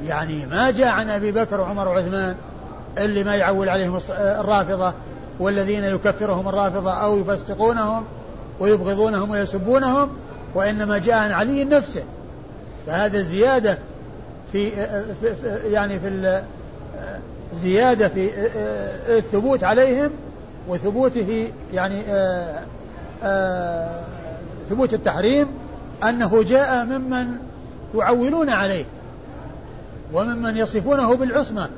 يعني 0.08 0.46
ما 0.46 0.72
جاء 0.72 0.88
عن 0.88 1.10
أبي 1.10 1.32
بكر 1.32 1.62
وعمر 1.62 1.88
وعثمان 1.88 2.36
اللي 2.98 3.24
ما 3.24 3.36
يعول 3.36 3.70
عليهم 3.70 4.00
آه، 4.12 4.42
الرافضة 4.42 4.94
والذين 5.40 5.84
يكفرهم 5.84 6.48
الرافضة 6.48 6.92
أو 6.92 7.20
يفسقونهم 7.20 8.04
ويبغضونهم 8.60 9.30
ويسبونهم 9.32 10.10
وإنما 10.56 10.98
جاء 10.98 11.16
عن 11.16 11.32
علي 11.32 11.64
نفسه 11.64 12.04
فهذا 12.88 13.22
زيادة 13.22 13.78
في 14.52 14.74
آه، 14.74 15.04
آه، 15.46 15.58
يعني 15.68 16.00
في 16.00 16.42
زيادة 17.62 18.08
في 18.08 18.30
الثبوت 19.10 19.64
عليهم 19.64 20.12
وثبوته 20.70 21.52
يعني 21.74 22.02
آآ 22.02 22.14
آه، 22.14 22.54
آآ 22.60 22.64
آه، 23.24 24.02
ثبوت 24.70 24.94
التحريم 24.94 25.48
أنه 26.10 26.44
جاء 26.44 26.86
ممن 26.86 27.28
يعولون 27.96 28.50
عليه 28.50 28.86
وممن 30.14 30.58
يصفونه 30.58 31.16
بالعصمة 31.16 31.70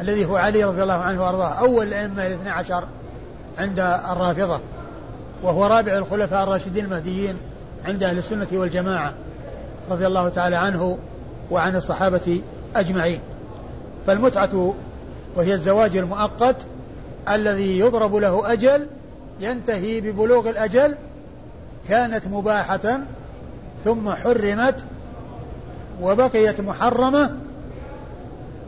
الذي 0.00 0.24
هو 0.24 0.36
علي 0.36 0.64
رضي 0.64 0.82
الله 0.82 0.94
عنه 1.02 1.22
وأرضاه 1.22 1.52
أول 1.58 1.86
الأئمة 1.88 2.26
الاثنى 2.26 2.50
عشر 2.50 2.84
عند 3.58 3.78
الرافضة 3.80 4.60
وهو 5.42 5.66
رابع 5.66 5.98
الخلفاء 5.98 6.42
الراشدين 6.42 6.84
المهديين 6.84 7.34
عند 7.84 8.02
أهل 8.02 8.18
السنة 8.18 8.46
والجماعة 8.52 9.14
رضي 9.90 10.06
الله 10.06 10.28
تعالى 10.28 10.56
عنه 10.56 10.98
وعن 11.50 11.76
الصحابة 11.76 12.40
أجمعين 12.76 13.20
فالمتعة 14.06 14.74
وهي 15.36 15.54
الزواج 15.54 15.96
المؤقت 15.96 16.56
الذي 17.28 17.78
يضرب 17.78 18.14
له 18.16 18.52
أجل 18.52 18.86
ينتهي 19.40 20.00
ببلوغ 20.00 20.48
الأجل 20.50 20.96
كانت 21.88 22.26
مباحة 22.26 23.00
ثم 23.84 24.10
حرمت 24.10 24.84
وبقيت 26.02 26.60
محرمة 26.60 27.36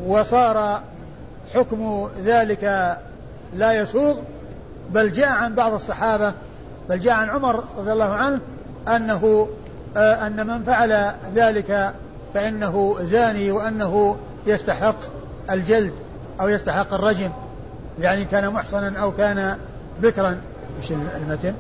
وصار 0.07 0.83
حكم 1.53 2.11
ذلك 2.25 2.65
لا 3.55 3.73
يسوغ 3.73 4.15
بل 4.91 5.13
جاء 5.13 5.29
عن 5.29 5.55
بعض 5.55 5.73
الصحابة 5.73 6.35
بل 6.89 7.01
جاء 7.01 7.15
عن 7.15 7.29
عمر 7.31 7.65
رضي 7.79 7.93
الله 7.93 8.05
عنه 8.13 8.41
أنه 8.89 9.49
آه، 9.97 10.27
أن 10.27 10.47
من 10.47 10.63
فعل 10.63 11.13
ذلك 11.35 11.95
فإنه 12.35 12.97
زاني 13.03 13.51
وأنه 13.53 14.17
يستحق 14.47 14.97
الجلد 15.51 15.93
أو 16.41 16.49
يستحق 16.49 16.95
الرجم 16.95 17.31
يعني 18.01 18.25
كان 18.25 18.51
محصنا 18.51 18.99
أو 19.01 19.13
كان 19.13 19.57
بكرا 20.03 20.41
مش 20.81 20.93
المتن 21.17 21.55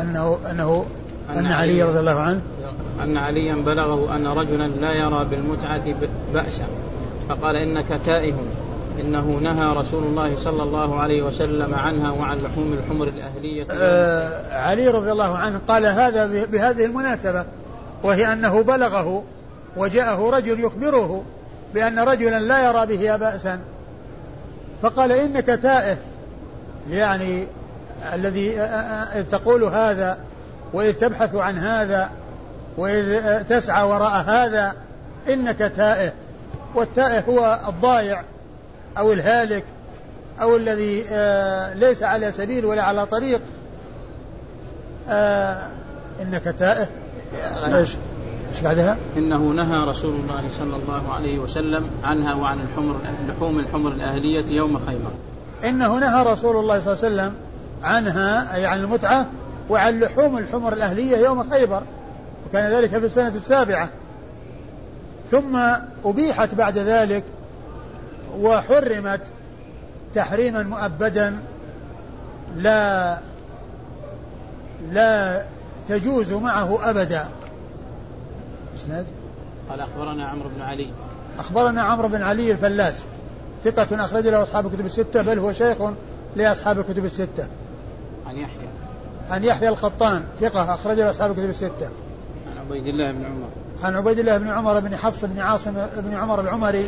أنه 0.00 0.38
أنه 0.50 0.86
أن, 1.30 1.38
أن 1.46 1.52
علي 1.52 1.82
رضي 1.82 1.98
الله 1.98 2.20
عنه 2.20 2.40
أن 3.02 3.16
عليا 3.16 3.54
بلغه 3.54 4.16
أن 4.16 4.26
رجلا 4.26 4.62
لا 4.68 4.92
يرى 4.92 5.24
بالمتعة 5.30 5.82
بأسا 6.34 6.64
فقال 7.28 7.56
إنك 7.56 8.00
تائه 8.06 8.32
إنه 9.00 9.38
نهى 9.42 9.76
رسول 9.76 10.02
الله 10.04 10.36
صلى 10.36 10.62
الله 10.62 11.00
عليه 11.00 11.22
وسلم 11.22 11.74
عنها 11.74 12.10
وعن 12.10 12.36
لحوم 12.36 12.78
الحمر 12.84 13.06
الأهلية 13.08 13.66
آه 13.72 14.58
علي 14.58 14.88
رضي 14.88 15.12
الله 15.12 15.36
عنه 15.38 15.60
قال 15.68 15.86
هذا 15.86 16.44
بهذه 16.46 16.84
المناسبة 16.84 17.46
وهي 18.02 18.32
أنه 18.32 18.62
بلغه 18.62 19.22
وجاءه 19.76 20.30
رجل 20.30 20.60
يخبره 20.64 21.22
بأن 21.74 21.98
رجلا 21.98 22.38
لا 22.40 22.68
يرى 22.68 22.86
به 22.96 23.16
بأسا 23.16 23.60
فقال 24.84 25.12
إنك 25.12 25.46
تائه 25.62 25.96
يعني 26.90 27.46
الذي 28.14 28.60
إذ 29.14 29.24
تقول 29.30 29.64
هذا 29.64 30.18
وإذ 30.72 30.92
تبحث 30.94 31.34
عن 31.34 31.58
هذا 31.58 32.10
وإذ 32.76 33.06
تسعى 33.44 33.82
وراء 33.84 34.10
هذا 34.28 34.72
إنك 35.28 35.72
تائه 35.76 36.12
والتائه 36.74 37.20
هو 37.28 37.60
الضايع 37.68 38.22
أو 38.98 39.12
الهالك 39.12 39.64
أو 40.42 40.56
الذي 40.56 40.96
ليس 41.80 42.02
على 42.02 42.32
سبيل 42.32 42.64
ولا 42.64 42.82
على 42.82 43.06
طريق 43.06 43.40
إنك 46.20 46.54
تائه 46.58 46.86
ايش 48.54 48.62
بعدها؟ 48.62 48.96
انه 49.16 49.38
نهى 49.38 49.84
رسول 49.84 50.14
الله 50.14 50.42
صلى 50.58 50.76
الله 50.76 51.12
عليه 51.14 51.38
وسلم 51.38 51.90
عنها 52.04 52.34
وعن 52.34 52.58
الحمر 52.60 52.96
لحوم 53.28 53.58
الحمر 53.58 53.92
الاهليه 53.92 54.46
يوم 54.56 54.78
خيبر. 54.86 55.10
انه 55.64 55.98
نهى 55.98 56.22
رسول 56.24 56.56
الله 56.56 56.80
صلى 56.80 56.92
الله 56.92 57.04
عليه 57.04 57.14
وسلم 57.14 57.34
عنها 57.82 58.54
اي 58.54 58.66
عن 58.66 58.80
المتعه 58.80 59.26
وعن 59.70 60.00
لحوم 60.00 60.38
الحمر 60.38 60.72
الاهليه 60.72 61.16
يوم 61.24 61.50
خيبر 61.50 61.82
وكان 62.48 62.70
ذلك 62.72 62.90
في 62.90 62.96
السنه 62.96 63.32
السابعه. 63.34 63.90
ثم 65.30 65.56
ابيحت 66.04 66.54
بعد 66.54 66.78
ذلك 66.78 67.24
وحرمت 68.38 69.20
تحريما 70.14 70.62
مؤبدا 70.62 71.38
لا 72.56 73.16
لا 74.92 75.42
تجوز 75.88 76.32
معه 76.32 76.78
ابدا 76.90 77.28
الاسناد؟ 78.84 79.06
قال 79.70 79.80
اخبرنا 79.80 80.24
عمرو 80.24 80.48
بن 80.56 80.62
علي 80.62 80.86
اخبرنا 81.38 81.82
عمرو 81.82 82.08
بن 82.08 82.22
علي 82.22 82.52
الفلاس 82.52 83.04
ثقة 83.64 84.04
اخرج 84.04 84.26
له 84.28 84.42
اصحاب 84.42 84.66
الكتب 84.66 84.86
الستة 84.86 85.22
بل 85.22 85.38
هو 85.38 85.52
شيخ 85.52 85.76
لاصحاب 86.36 86.78
الكتب 86.78 87.04
الستة. 87.04 87.46
عن 88.26 88.36
يحيى 88.36 88.68
عن 89.30 89.44
يحيى 89.44 89.68
القطان 89.68 90.24
ثقة 90.40 90.74
اخرج 90.74 90.96
له 90.96 91.10
اصحاب 91.10 91.30
الكتب 91.30 91.44
الستة. 91.50 91.88
عن 92.50 92.58
عبيد 92.60 92.86
الله 92.86 93.12
بن 93.12 93.24
عمر 93.24 93.46
عن 93.82 93.96
عبيد 93.96 94.18
الله 94.18 94.38
بن 94.38 94.48
عمر 94.50 94.80
بن 94.80 94.96
حفص 94.96 95.24
بن 95.24 95.38
عاصم 95.40 95.74
بن 95.96 96.14
عمر 96.14 96.40
العمري 96.40 96.86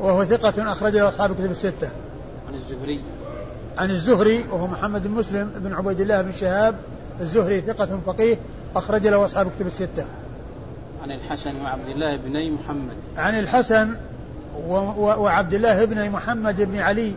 وهو 0.00 0.24
ثقة 0.24 0.72
اخرج 0.72 0.92
له 0.96 1.08
اصحاب 1.08 1.30
الكتب 1.30 1.50
الستة. 1.50 1.88
عن 2.48 2.54
الزهري 2.54 3.00
عن 3.78 3.90
الزهري 3.90 4.44
وهو 4.52 4.66
محمد 4.66 5.02
بن 5.02 5.10
مسلم 5.10 5.50
بن 5.56 5.72
عبيد 5.72 6.00
الله 6.00 6.22
بن 6.22 6.32
شهاب 6.32 6.74
الزهري 7.20 7.60
ثقة 7.60 8.00
فقيه 8.06 8.36
أخرج 8.76 9.06
له 9.06 9.24
أصحاب 9.24 9.50
كتب 9.56 9.66
الستة. 9.66 10.04
عن 11.02 11.10
الحسن 11.12 11.62
وعبد 11.62 11.88
الله 11.88 12.16
بن 12.16 12.52
محمد 12.52 12.96
عن 13.16 13.38
الحسن 13.38 13.94
و... 14.68 14.74
و... 14.74 15.02
وعبد 15.22 15.54
الله 15.54 15.84
بن 15.84 16.10
محمد 16.10 16.56
بن 16.60 16.78
علي 16.78 17.14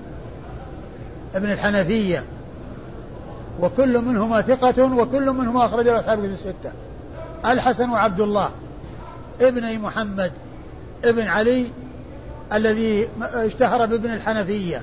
بن 1.36 1.52
الحنفية 1.52 2.24
وكل 3.62 3.98
منهما 4.02 4.42
ثقة 4.42 4.84
وكل 4.98 5.30
منهما 5.32 5.66
أخرج 5.66 5.86
له 5.86 6.00
أصحاب 6.00 6.26
الستة 6.26 6.72
الحسن 7.46 7.90
وعبد 7.90 8.20
الله 8.20 8.50
ابن 9.42 9.80
محمد 9.80 10.32
ابن 11.06 11.28
علي 11.28 11.66
الذي 12.54 13.08
اشتهر 13.22 13.86
بابن 13.86 14.14
الحنفية 14.14 14.82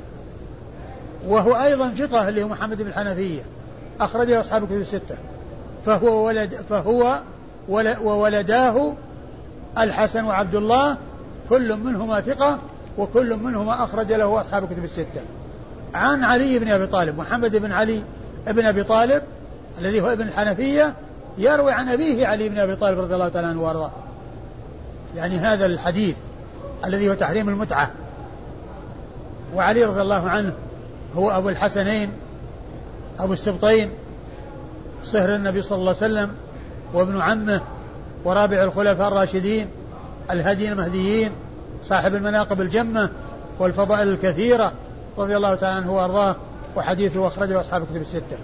وهو 1.28 1.53
أيضا 1.64 1.88
ثقة 1.88 2.28
اللي 2.28 2.42
هو 2.44 2.48
محمد 2.48 2.82
بن 2.82 2.86
الحنفية 2.88 3.42
أخرجه 4.01 4.40
أصحاب 4.40 4.62
الكتب 4.62 4.80
الستة 4.80 5.14
فهو 5.86 6.26
ولد 6.26 6.55
فهو 6.55 7.20
وولداه 8.05 8.93
الحسن 9.79 10.25
وعبد 10.25 10.55
الله 10.55 10.97
كل 11.49 11.77
منهما 11.77 12.21
ثقة 12.21 12.59
وكل 12.99 13.37
منهما 13.37 13.85
أخرج 13.85 14.12
له 14.12 14.41
أصحاب 14.41 14.66
كتب 14.68 14.85
الستة 14.85 15.21
عن 15.95 16.25
علي 16.25 16.59
بن 16.59 16.68
أبي 16.68 16.87
طالب 16.87 17.18
محمد 17.18 17.57
بن 17.57 17.73
علي 17.73 18.03
بن 18.47 18.64
أبي 18.66 18.83
طالب 18.85 19.23
الذي 19.81 20.01
هو 20.01 20.07
ابن 20.07 20.29
الحنفية 20.29 20.95
يروي 21.39 21.73
عن 21.73 21.89
أبيه 21.89 22.27
علي 22.27 22.49
بن 22.49 22.59
أبي 22.59 22.77
طالب 22.77 22.99
رضي 22.99 23.14
الله 23.14 23.29
تعالى 23.29 23.49
عنه 23.49 23.62
وأرضاه 23.62 23.91
يعني 25.16 25.37
هذا 25.39 25.66
الحديث 25.66 26.16
الذي 26.85 27.11
هو 27.11 27.14
تحريم 27.14 27.49
المتعة 27.49 27.91
وعلي 29.55 29.85
رضي 29.85 30.01
الله 30.01 30.31
عنه 30.31 30.53
هو 31.16 31.31
أبو 31.31 31.49
الحسنين 31.49 32.11
أبو 33.18 33.33
السبطين 33.33 33.91
صهر 35.05 35.35
النبي 35.35 35.62
صلى 35.62 35.77
الله 35.79 35.87
عليه 35.87 35.97
وسلم 36.12 36.35
وابن 36.95 37.20
عمه 37.20 37.61
ورابع 38.24 38.62
الخلفاء 38.64 39.09
الراشدين 39.09 39.66
الهدي 40.30 40.68
المهديين 40.68 41.32
صاحب 41.82 42.14
المناقب 42.14 42.61
الجمة 42.61 43.11
والفضائل 43.59 44.09
الكثيرة 44.09 44.72
رضي 45.18 45.36
الله 45.36 45.55
تعالى 45.55 45.76
عنه 45.76 45.97
وأرضاه 45.97 46.36
وحديثه 46.76 47.26
أخرجه 47.26 47.61
أصحاب 47.61 47.84
كتب 47.86 47.97
الستة 48.03 48.38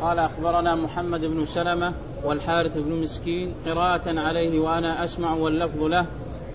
قال 0.00 0.18
أخبرنا 0.18 0.74
محمد 0.74 1.20
بن 1.20 1.46
سلمة 1.46 1.92
والحارث 2.24 2.78
بن 2.78 2.92
مسكين 3.02 3.54
قراءة 3.66 4.02
عليه 4.20 4.60
وأنا 4.60 5.04
أسمع 5.04 5.32
واللفظ 5.34 5.82
له 5.82 6.06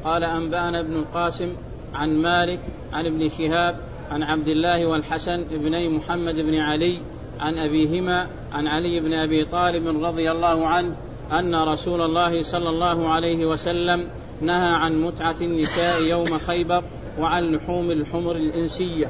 قال 0.03 0.24
أنبأنا 0.24 0.80
ابن 0.80 0.95
القاسم 0.95 1.49
عن 1.93 2.10
مالك 2.10 2.60
عن 2.93 3.06
ابن 3.06 3.30
شهاب 3.30 3.76
عن 4.12 4.24
عبد 4.24 4.47
الله 4.47 4.86
والحسن 4.86 5.39
ابني 5.51 5.89
محمد 5.89 6.36
بن 6.36 6.56
علي 6.60 6.99
عن 7.40 7.58
أبيهما 7.58 8.28
عن 8.54 8.68
علي 8.68 9.00
بن 9.00 9.14
أبي 9.14 9.46
طالب 9.46 10.04
رضي 10.04 10.32
الله 10.32 10.68
عنه 10.68 10.94
أن 11.32 11.56
رسول 11.56 12.02
الله 12.02 12.44
صلى 12.44 12.70
الله 12.70 13.10
عليه 13.10 13.46
وسلم 13.46 14.08
نهى 14.42 14.74
عن 14.76 15.02
متعة 15.02 15.36
النساء 15.42 16.02
يوم 16.02 16.38
خيبر 16.38 16.84
وعن 17.20 17.44
لحوم 17.44 17.92
الحمر 17.92 18.36
الإنسية 18.36 19.08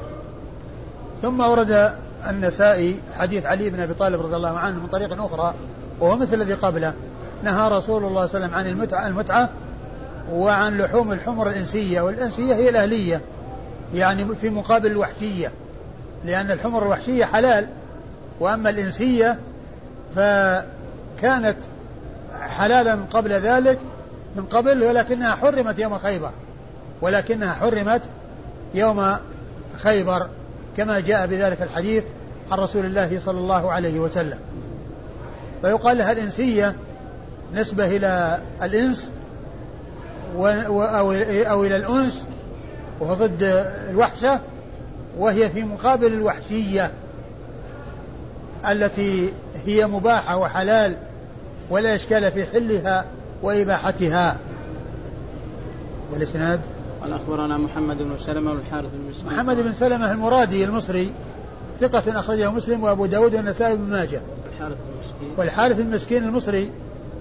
ثم 1.21 1.39
ورد 1.39 1.93
النسائي 2.29 2.99
حديث 3.11 3.45
علي 3.45 3.69
بن 3.69 3.79
أبي 3.79 3.93
طالب 3.93 4.21
رضي 4.21 4.35
الله 4.35 4.57
عنه 4.57 4.75
من 4.79 4.87
طريق 4.87 5.23
أخرى 5.23 5.53
وهو 5.99 6.17
مثل 6.17 6.33
الذي 6.33 6.53
قبله 6.53 6.93
نهى 7.43 7.67
رسول 7.69 7.71
الله 7.71 7.79
صلى 7.79 7.99
الله 7.99 8.17
عليه 8.17 8.25
وسلم 8.25 8.55
عن 8.55 8.67
المتعة, 8.67 9.07
المتعة 9.07 9.49
وعن 10.31 10.77
لحوم 10.77 11.11
الحمر 11.11 11.49
الإنسية 11.49 12.01
والإنسية 12.01 12.55
هي 12.55 12.69
الأهلية 12.69 13.21
يعني 13.93 14.35
في 14.35 14.49
مقابل 14.49 14.91
الوحشية 14.91 15.51
لأن 16.25 16.51
الحمر 16.51 16.83
الوحشية 16.83 17.25
حلال 17.25 17.67
وأما 18.39 18.69
الإنسية 18.69 19.37
فكانت 20.15 21.57
حلالا 22.41 22.95
من 22.95 23.05
قبل 23.05 23.29
ذلك 23.31 23.79
من 24.35 24.43
قبل 24.45 24.83
ولكنها 24.83 25.35
حرمت 25.35 25.79
يوم 25.79 25.97
خيبر 25.97 26.31
ولكنها 27.01 27.53
حرمت 27.53 28.01
يوم 28.73 29.15
خيبر 29.77 30.27
كما 30.77 30.99
جاء 30.99 31.27
بذلك 31.27 31.61
الحديث 31.61 32.03
عن 32.51 32.57
رسول 32.59 32.85
الله 32.85 33.19
صلى 33.19 33.37
الله 33.37 33.71
عليه 33.71 33.99
وسلم 33.99 34.39
فيقال 35.61 35.97
لها 35.97 36.11
الإنسية 36.11 36.75
نسبة 37.53 37.85
إلى 37.87 38.39
الإنس 38.63 39.11
أو, 40.37 40.81
أو 41.43 41.63
إلى 41.63 41.75
الأنس 41.75 42.25
وهو 42.99 43.13
ضد 43.13 43.43
الوحشة 43.89 44.39
وهي 45.17 45.49
في 45.49 45.63
مقابل 45.63 46.05
الوحشية 46.07 46.91
التي 48.71 49.29
هي 49.65 49.87
مباحة 49.87 50.37
وحلال 50.37 50.95
ولا 51.69 51.95
إشكال 51.95 52.31
في 52.31 52.45
حلها 52.45 53.05
وإباحتها 53.43 54.37
والإسناد 56.11 56.61
قال 57.01 57.13
أخبرنا 57.13 57.57
محمد 57.57 57.97
بن 57.97 58.11
سلمة 58.25 58.51
والحارث 58.51 58.85
بن 58.93 59.09
مسلم 59.09 59.27
محمد 59.27 59.59
بن 59.61 59.73
سلمة 59.73 60.11
المرادي 60.11 60.63
المصري 60.63 61.11
ثقة 61.81 62.19
أخرجه 62.19 62.51
مسلم 62.51 62.83
وأبو 62.83 63.05
داود 63.05 63.35
والنسائي 63.35 63.75
بن 63.75 63.83
ماجه 63.83 64.21
المسكين 64.61 65.31
والحارث 65.37 65.79
المسكين 65.79 66.23
المصري 66.23 66.69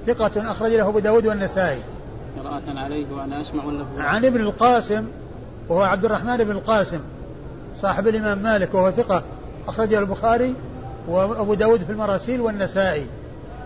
ثقة 0.06 0.50
أخرج 0.50 0.70
له 0.74 0.88
أبو 0.88 0.98
داود 0.98 1.26
والنسائي 1.26 1.78
قراءة 2.42 2.62
عليه 2.68 3.06
وأنا 3.12 3.40
أسمع 3.40 3.64
اللفظ 3.64 3.98
عن 3.98 4.24
ابن 4.24 4.40
القاسم 4.40 5.04
وهو 5.68 5.82
عبد 5.82 6.04
الرحمن 6.04 6.36
بن 6.36 6.50
القاسم 6.50 7.00
صاحب 7.74 8.08
الإمام 8.08 8.38
مالك 8.38 8.74
وهو 8.74 8.90
ثقة 8.90 9.24
أخرجه 9.68 9.98
البخاري 9.98 10.54
وأبو 11.08 11.54
داود 11.54 11.82
في 11.84 11.90
المراسيل 11.90 12.40
والنسائي 12.40 13.06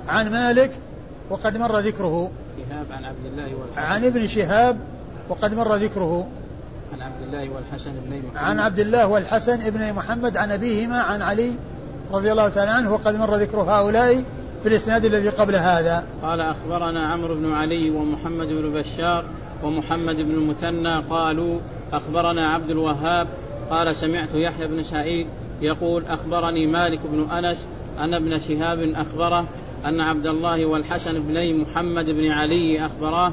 عن 0.09 0.31
مالك 0.33 0.71
وقد 1.31 1.57
مر 1.57 1.79
ذكره 1.79 2.31
شهاب 2.69 2.87
عن 2.93 3.05
عبد 3.05 3.27
الله 3.27 3.47
والحسن 3.55 3.81
عن 3.83 4.05
ابن 4.05 4.27
شهاب 4.27 4.77
وقد 5.29 5.55
مر 5.55 5.75
ذكره 5.75 6.27
عن 6.93 7.01
عبد 7.01 7.19
الله 7.27 7.49
والحسن 7.49 7.91
بن 8.01 8.21
محمد 8.29 8.37
عن 8.37 8.59
عبد 8.61 8.79
الله 8.79 9.07
والحسن 9.07 9.61
ابن 9.63 9.93
محمد 9.93 10.37
عن 10.37 10.53
أبيهما 10.53 11.01
عن 11.01 11.23
علي 11.23 11.53
رضي 12.13 12.33
الله 12.33 12.49
تعالى 12.49 12.71
عنه 12.71 12.93
وقد 12.93 13.17
مر 13.17 13.37
ذكر 13.37 13.57
هؤلاء 13.59 14.25
في 14.63 14.69
الإسناد 14.69 15.05
الذي 15.05 15.29
قبل 15.29 15.57
هذا 15.57 16.05
قال 16.23 16.41
أخبرنا 16.41 17.07
عمرو 17.07 17.35
بن 17.35 17.53
علي 17.53 17.91
ومحمد 17.91 18.47
بن 18.47 18.73
بشار 18.73 19.25
ومحمد 19.63 20.17
بن 20.17 20.31
المثنى 20.31 20.97
قالوا 21.11 21.59
أخبرنا 21.93 22.47
عبد 22.47 22.71
الوهاب 22.71 23.29
قال 23.71 23.97
سمعت 23.97 24.35
يحيى 24.35 24.67
بن 24.67 24.83
سعيد 24.83 25.27
يقول 25.63 26.05
أخبرني 26.07 26.67
مالك 26.67 27.01
بن 27.05 27.31
أنس 27.31 27.67
أن 28.01 28.15
ابن 28.15 28.41
شهاب 28.41 28.93
أخبره 28.97 29.45
أن 29.87 30.01
عبد 30.01 30.27
الله 30.27 30.67
والحسن 30.67 31.23
بني 31.23 31.55
محمد 31.55 32.11
بن 32.11 32.31
علي 32.31 32.87
أخبراه 32.87 33.33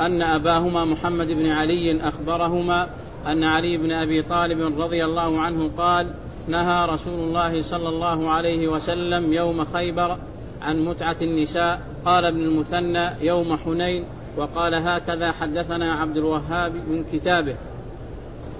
أن 0.00 0.22
أباهما 0.22 0.84
محمد 0.84 1.26
بن 1.26 1.46
علي 1.46 2.00
أخبرهما 2.08 2.86
أن 3.26 3.44
علي 3.44 3.76
بن 3.76 3.92
أبي 3.92 4.22
طالب 4.22 4.80
رضي 4.80 5.04
الله 5.04 5.40
عنه 5.40 5.70
قال 5.78 6.06
نهى 6.48 6.86
رسول 6.86 7.18
الله 7.20 7.62
صلى 7.62 7.88
الله 7.88 8.30
عليه 8.30 8.68
وسلم 8.68 9.32
يوم 9.32 9.64
خيبر 9.64 10.16
عن 10.62 10.78
متعة 10.84 11.16
النساء 11.22 11.80
قال 12.04 12.24
ابن 12.24 12.40
المثنى 12.42 13.26
يوم 13.26 13.58
حنين 13.64 14.04
وقال 14.36 14.74
هكذا 14.74 15.32
حدثنا 15.32 15.92
عبد 15.92 16.16
الوهاب 16.16 16.74
من 16.74 17.04
كتابه 17.12 17.54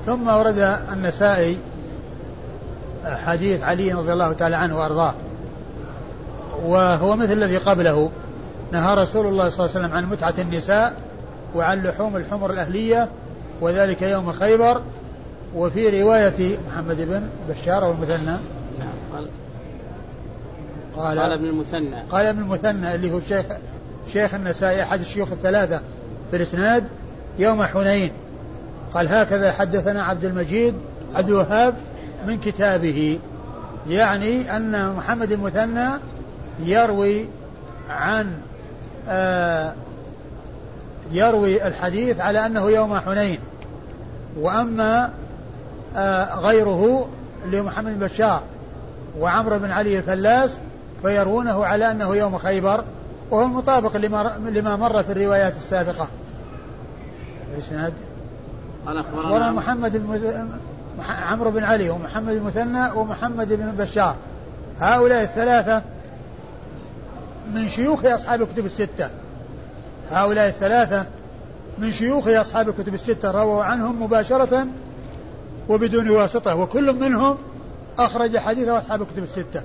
ثم 0.07 0.29
ورد 0.29 0.59
النسائي 0.93 1.57
حديث 3.05 3.63
علي 3.63 3.93
رضي 3.93 4.13
الله 4.13 4.33
تعالى 4.33 4.57
عنه 4.57 4.79
وارضاه 4.79 5.15
وهو 6.67 7.17
مثل 7.17 7.33
الذي 7.33 7.57
قبله 7.57 8.11
نهى 8.73 8.95
رسول 8.95 9.27
الله 9.27 9.49
صلى 9.49 9.67
الله 9.67 9.77
عليه 9.77 9.85
وسلم 9.87 9.93
عن 9.97 10.05
متعة 10.07 10.35
النساء 10.39 10.95
وعن 11.55 11.83
لحوم 11.83 12.17
الحمر 12.17 12.51
الأهلية 12.51 13.09
وذلك 13.61 14.03
يوم 14.03 14.33
خيبر 14.33 14.81
وفي 15.57 16.03
رواية 16.03 16.59
محمد 16.71 17.01
بن 17.01 17.23
بشار 17.51 17.85
أو 17.85 17.93
المثنى 17.93 18.17
نعم، 18.25 18.37
قال 19.13 19.29
قال, 20.97 21.19
قال 21.21 21.33
ابن 21.33 21.45
المثنى 21.45 22.03
قال 22.11 22.27
ابن 22.27 22.39
المثنى 22.41 22.95
اللي 22.95 23.13
هو 23.13 23.21
شيخ 23.21 23.47
شيخ 24.13 24.35
النسائي 24.35 24.83
أحد 24.83 25.01
الشيوخ 25.01 25.29
الثلاثة 25.33 25.81
في 26.31 26.37
الإسناد 26.37 26.85
يوم 27.39 27.63
حنين 27.63 28.11
قال 28.95 29.15
هكذا 29.15 29.53
حدثنا 29.53 30.03
عبد 30.03 30.25
المجيد 30.25 30.75
عبد 31.15 31.29
الوهاب 31.29 31.75
من 32.27 32.41
كتابه 32.41 33.19
يعني 33.89 34.57
أن 34.57 34.93
محمد 34.97 35.33
المثنى 35.33 35.89
يروي 36.65 37.27
عن 37.91 38.33
آه 39.09 39.75
يروي 41.13 41.67
الحديث 41.67 42.21
على 42.21 42.47
أنه 42.47 42.71
يوم 42.71 42.99
حنين 42.99 43.39
وأما 44.41 45.11
آه 45.97 46.35
غيره 46.39 47.09
لمحمد 47.47 47.99
بشار 48.01 48.43
وعمرو 49.19 49.59
بن 49.59 49.71
علي 49.71 49.99
الفلاس 49.99 50.59
فيرونه 51.03 51.65
على 51.65 51.91
أنه 51.91 52.17
يوم 52.17 52.39
خيبر 52.39 52.85
وهو 53.31 53.47
المطابق 53.47 53.97
لما, 53.97 54.37
لما 54.47 54.77
مر 54.77 55.03
في 55.03 55.13
الروايات 55.13 55.57
السابقة 55.57 56.09
الإسناد 57.55 57.93
قال 58.87 58.99
أخبرنا 58.99 59.51
محمد 59.53 59.97
عمرو 61.09 61.51
بن 61.51 61.65
علي 61.65 61.91
ومحمد 61.91 62.33
المثنى 62.33 62.91
ومحمد 62.95 63.53
بن 63.53 63.67
بشار 63.79 64.15
هؤلاء 64.81 65.23
الثلاثة 65.23 65.83
من 67.55 67.69
شيوخ 67.69 68.05
أصحاب 68.05 68.43
الكتب 68.43 68.67
الستة 68.67 69.11
هؤلاء 70.11 70.49
الثلاثة 70.49 71.07
من 71.79 71.93
شيوخ 71.93 72.29
أصحاب 72.29 72.69
الكتب 72.69 72.95
الستة 72.95 73.31
رووا 73.31 73.65
عنهم 73.65 74.03
مباشرة 74.03 74.67
وبدون 75.69 76.11
واسطة 76.11 76.55
وكل 76.55 76.93
منهم 76.93 77.39
أخرج 77.99 78.37
حديثه 78.39 78.79
أصحاب 78.79 79.03
الكتب 79.03 79.23
الستة 79.23 79.63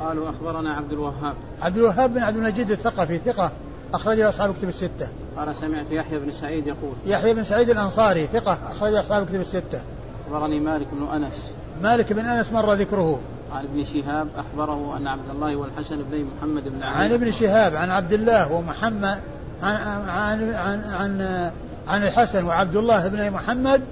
قالوا 0.00 0.30
أخبرنا 0.30 0.74
عبد 0.74 0.92
الوهاب 0.92 1.34
عبد 1.62 1.76
الوهاب 1.76 2.14
بن 2.14 2.22
عبد 2.22 2.36
المجيد 2.36 2.70
الثقفي 2.70 3.18
ثقة 3.18 3.52
أخرج 3.94 4.20
أصحاب 4.20 4.50
الكتب 4.50 4.68
الستة 4.68 5.08
قال 5.36 5.56
سمعت 5.56 5.90
يحيى 5.90 6.18
بن 6.18 6.32
سعيد 6.32 6.66
يقول 6.66 6.92
يحيى 7.06 7.34
بن 7.34 7.44
سعيد 7.44 7.70
الأنصاري 7.70 8.26
ثقة 8.26 8.58
أخرج 8.70 8.94
أصحاب 8.94 9.22
الكتب 9.22 9.40
الستة 9.40 9.80
أخبرني 10.26 10.60
مالك 10.60 10.86
بن 10.94 11.08
أنس 11.14 11.34
مالك 11.82 12.12
بن 12.12 12.24
أنس 12.24 12.52
مر 12.52 12.72
ذكره 12.72 13.18
عن 13.54 13.64
ابن 13.64 13.84
شهاب 13.84 14.26
أخبره 14.36 14.96
أن 14.96 15.06
عبد 15.06 15.30
الله 15.34 15.56
والحسن 15.56 15.96
بن 16.10 16.26
محمد 16.38 16.68
بن 16.68 16.82
علي 16.82 17.04
عن 17.04 17.12
ابن 17.12 17.30
شهاب 17.30 17.76
عن 17.76 17.90
عبد 17.90 18.12
الله 18.12 18.52
ومحمد 18.52 19.20
عن 19.62 19.74
عن 20.06 20.42
عن, 20.54 20.84
عن, 20.84 21.50
عن 21.88 22.02
الحسن 22.02 22.44
وعبد 22.44 22.76
الله 22.76 23.08
بن 23.08 23.30
محمد 23.30 23.82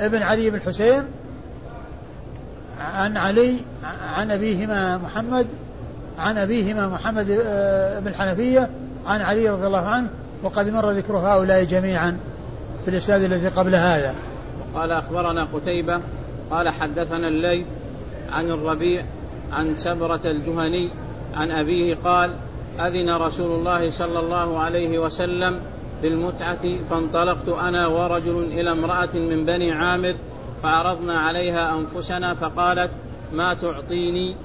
ابن 0.00 0.22
علي 0.22 0.50
بن 0.50 0.56
الحسين 0.56 1.02
عن 2.80 3.16
علي 3.16 3.56
عن 4.16 4.30
أبيهما 4.30 4.98
محمد 4.98 5.46
عن 6.18 6.38
أبيهما 6.38 6.88
محمد 6.88 7.30
آه، 7.46 8.00
بن 8.00 8.08
الحنفية 8.08 8.68
عن 9.06 9.20
علي 9.20 9.48
رضي 9.48 9.66
الله 9.66 9.86
عنه 9.86 10.08
وقد 10.42 10.68
مر 10.68 10.90
ذكر 10.90 11.16
هؤلاء 11.16 11.64
جميعا 11.64 12.16
في 12.84 12.90
الإسناد 12.90 13.22
الذي 13.22 13.48
قبل 13.48 13.74
هذا 13.74 14.14
قال 14.78 14.92
اخبرنا 14.92 15.44
قتيبه 15.44 16.00
قال 16.50 16.68
حدثنا 16.68 17.28
الليل 17.28 17.64
عن 18.32 18.50
الربيع 18.50 19.04
عن 19.52 19.74
سبره 19.74 20.20
الجهني 20.24 20.90
عن 21.34 21.50
ابيه 21.50 21.94
قال 22.04 22.30
اذن 22.80 23.14
رسول 23.16 23.58
الله 23.58 23.90
صلى 23.90 24.18
الله 24.20 24.58
عليه 24.60 24.98
وسلم 24.98 25.60
بالمتعه 26.02 26.76
فانطلقت 26.90 27.48
انا 27.48 27.86
ورجل 27.86 28.42
الى 28.44 28.72
امراه 28.72 29.08
من 29.14 29.44
بني 29.44 29.72
عامر 29.72 30.14
فعرضنا 30.62 31.12
عليها 31.18 31.74
انفسنا 31.74 32.34
فقالت 32.34 32.90
ما 33.32 33.54
تعطيني 33.54 34.36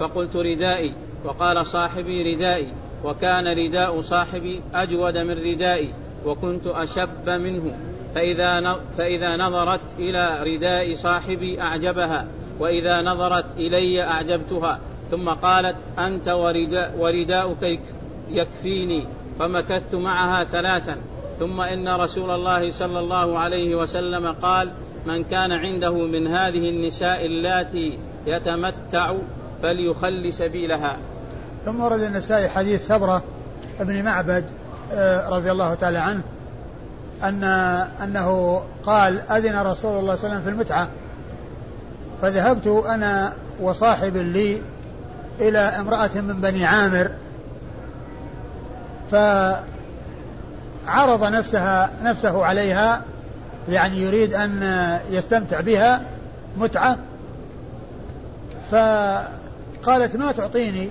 فقلت 0.00 0.36
ردائي 0.36 0.92
وقال 1.24 1.66
صاحبي 1.66 2.34
ردائي 2.34 2.72
وكان 3.04 3.46
رداء 3.58 4.00
صاحبي 4.00 4.60
اجود 4.74 5.18
من 5.18 5.38
ردائي 5.50 5.94
وكنت 6.26 6.66
اشب 6.66 7.28
منه 7.30 7.74
فإذا, 8.14 8.80
فإذا 8.98 9.36
نظرت 9.36 9.80
إلى 9.98 10.42
رداء 10.42 10.94
صاحبي 10.94 11.60
أعجبها 11.62 12.26
وإذا 12.60 13.02
نظرت 13.02 13.44
إلي 13.56 14.02
أعجبتها 14.02 14.78
ثم 15.10 15.28
قالت 15.28 15.76
أنت 15.98 16.28
ورداء 16.28 16.94
ورداؤك 16.98 17.80
يكفيني 18.30 19.06
فمكثت 19.38 19.94
معها 19.94 20.44
ثلاثا 20.44 20.96
ثم 21.38 21.60
إن 21.60 21.88
رسول 21.88 22.30
الله 22.30 22.70
صلى 22.70 22.98
الله 22.98 23.38
عليه 23.38 23.74
وسلم 23.76 24.26
قال 24.26 24.70
من 25.06 25.24
كان 25.24 25.52
عنده 25.52 25.92
من 25.92 26.26
هذه 26.26 26.68
النساء 26.70 27.26
اللاتي 27.26 27.98
يتمتع 28.26 29.14
فليخل 29.62 30.32
سبيلها 30.32 30.96
ثم 31.64 31.80
ورد 31.80 32.00
النسائي 32.00 32.48
حديث 32.48 32.86
سبرة 32.86 33.22
بن 33.80 34.02
معبد 34.04 34.44
آه، 34.92 35.28
رضي 35.28 35.50
الله 35.50 35.74
تعالى 35.74 35.98
عنه 35.98 36.22
أن 37.24 37.44
أنه 38.02 38.60
قال 38.86 39.20
أذن 39.20 39.58
رسول 39.62 39.64
الله 39.64 39.74
صلى 39.74 39.90
الله 39.98 40.10
عليه 40.10 40.20
وسلم 40.34 40.42
في 40.42 40.48
المتعة 40.48 40.88
فذهبت 42.22 42.66
أنا 42.86 43.32
وصاحب 43.60 44.16
لي 44.16 44.62
إلى 45.40 45.58
امرأة 45.58 46.10
من 46.14 46.40
بني 46.40 46.64
عامر 46.64 47.10
فعرض 49.12 49.62
نفسها 51.24 51.90
نفسه 52.04 52.44
عليها 52.44 53.02
يعني 53.68 53.96
يريد 53.96 54.34
أن 54.34 54.62
يستمتع 55.10 55.60
بها 55.60 56.00
متعة 56.56 56.98
فقالت 58.70 60.16
ما 60.16 60.32
تعطيني 60.32 60.90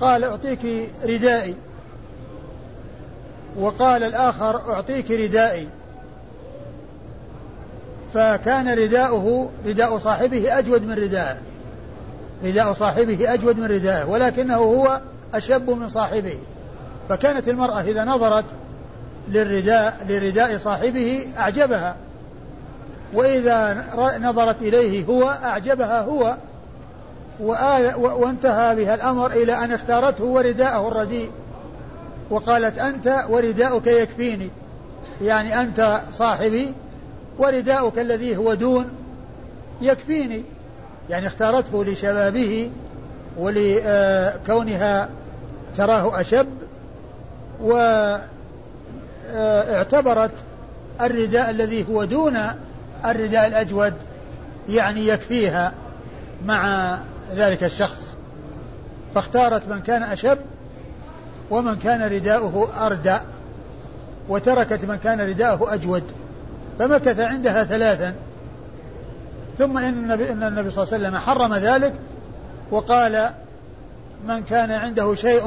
قال 0.00 0.24
أعطيك 0.24 0.60
ردائي 1.04 1.54
وقال 3.58 4.02
الآخر 4.04 4.72
أعطيك 4.74 5.10
ردائي 5.10 5.68
فكان 8.14 8.68
رداؤه 8.68 9.50
رداء 9.66 9.98
صاحبه 9.98 10.58
أجود 10.58 10.82
من 10.82 10.92
ردائه 10.94 11.38
رداء 12.44 12.72
صاحبه 12.72 13.34
أجود 13.34 13.58
من 13.58 13.64
ردائه 13.66 14.04
ولكنه 14.04 14.56
هو 14.56 15.00
أشب 15.34 15.70
من 15.70 15.88
صاحبه 15.88 16.38
فكانت 17.08 17.48
المرأة 17.48 17.80
إذا 17.80 18.04
نظرت 18.04 18.44
للرداء 19.28 19.94
لرداء 20.08 20.58
صاحبه 20.58 21.28
أعجبها 21.38 21.96
وإذا 23.14 23.84
نظرت 24.22 24.62
إليه 24.62 25.04
هو 25.06 25.28
أعجبها 25.28 26.02
هو 26.02 26.36
وانتهى 28.20 28.76
بها 28.76 28.94
الأمر 28.94 29.30
إلى 29.30 29.64
أن 29.64 29.72
اختارته 29.72 30.24
ورداءه 30.24 30.88
الرديء 30.88 31.30
وقالت 32.30 32.78
أنت 32.78 33.24
ورداؤك 33.28 33.86
يكفيني 33.86 34.50
يعني 35.22 35.60
أنت 35.60 36.00
صاحبي 36.12 36.72
ورداؤك 37.38 37.98
الذي 37.98 38.36
هو 38.36 38.54
دون 38.54 38.88
يكفيني 39.82 40.42
يعني 41.10 41.26
اختارته 41.26 41.84
لشبابه 41.84 42.70
ولكونها 43.38 45.08
تراه 45.76 46.20
أشب 46.20 46.46
واعتبرت 49.30 50.30
الرداء 51.00 51.50
الذي 51.50 51.86
هو 51.90 52.04
دون 52.04 52.38
الرداء 53.04 53.46
الأجود 53.46 53.94
يعني 54.68 55.08
يكفيها 55.08 55.72
مع 56.46 56.98
ذلك 57.34 57.64
الشخص 57.64 58.14
فاختارت 59.14 59.68
من 59.68 59.80
كان 59.80 60.02
أشب 60.02 60.38
ومن 61.52 61.76
كان 61.76 62.02
رداؤه 62.12 62.86
أردى 62.86 63.18
وتركت 64.28 64.84
من 64.84 64.96
كان 64.96 65.20
رداؤه 65.20 65.74
أجود 65.74 66.04
فمكث 66.78 67.20
عندها 67.20 67.64
ثلاثا 67.64 68.14
ثم 69.58 69.78
إن 69.78 69.88
النبي, 69.92 70.32
إن 70.32 70.42
النبي 70.42 70.70
صلى 70.70 70.82
الله 70.84 70.94
عليه 70.94 71.04
وسلم 71.06 71.18
حرم 71.18 71.54
ذلك 71.54 71.92
وقال 72.70 73.30
من 74.28 74.42
كان 74.42 74.70
عنده 74.70 75.14
شيء 75.14 75.44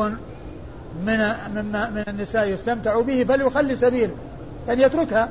من 1.06 1.18
مما 1.56 1.90
من 1.90 2.04
النساء 2.08 2.50
يستمتع 2.50 3.02
به 3.02 3.24
فليخلي 3.30 3.76
سبيله 3.76 4.14
أن 4.70 4.80
يتركها 4.80 5.30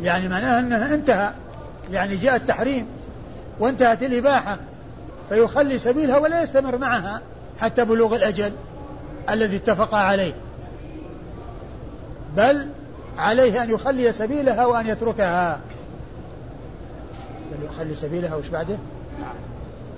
يعني 0.00 0.28
معناها 0.28 0.60
أنها 0.60 0.94
انتهى 0.94 1.32
يعني 1.92 2.16
جاء 2.16 2.36
التحريم 2.36 2.86
وانتهت 3.60 4.02
الإباحة 4.02 4.58
فيخلي 5.28 5.78
سبيلها 5.78 6.18
ولا 6.18 6.42
يستمر 6.42 6.78
معها 6.78 7.20
حتى 7.58 7.84
بلوغ 7.84 8.16
الأجل 8.16 8.52
الذي 9.30 9.56
اتفق 9.56 9.94
عليه 9.94 10.32
بل 12.36 12.68
عليه 13.18 13.62
أن 13.62 13.70
يخلي 13.70 14.12
سبيلها 14.12 14.66
وأن 14.66 14.86
يتركها 14.86 15.60
بل 17.52 17.64
يخلي 17.66 17.94
سبيلها 17.94 18.34
وش 18.34 18.48
بعده؟ 18.48 18.76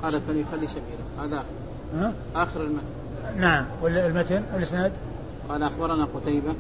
قال 0.03 0.13
فليخلي 0.13 0.67
سبيله 0.69 1.23
هذا 1.25 1.45
آخر, 1.97 2.13
آخر 2.43 2.61
المتن 2.61 2.85
نعم 3.39 3.67
والمتن 3.83 4.43
والإسناد 4.55 4.93
قال 5.49 5.63
أخبرنا 5.63 6.05
قتيبة 6.15 6.55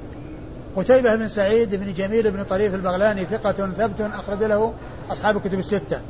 قتيبة 0.76 1.14
بن 1.14 1.28
سعيد 1.28 1.74
بن 1.74 1.92
جميل 1.94 2.30
بن 2.30 2.42
طريف 2.44 2.74
البغلاني 2.74 3.24
ثقة 3.24 3.52
ثبت 3.52 4.00
أخرج 4.00 4.42
له 4.44 4.72
أصحاب 5.10 5.36
الكتب 5.36 5.58
الستة 5.58 6.00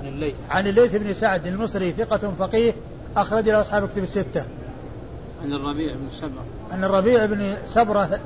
عن 0.00 0.08
الليث 0.08 0.34
عن 0.50 0.66
الليث 0.66 0.96
بن 0.96 1.14
سعد 1.14 1.46
المصري 1.46 1.92
ثقة 1.92 2.32
فقيه 2.38 2.72
أخرج 3.16 3.48
له 3.48 3.60
أصحاب 3.60 3.84
الكتب 3.84 4.02
الستة 4.02 4.44
عن 5.44 5.52
الربيع 5.52 5.94
بن 5.94 6.08
سبرة 6.20 6.44
عن 6.70 6.84
الربيع 6.84 7.26
بن 7.26 7.54
سبرة 7.66 8.20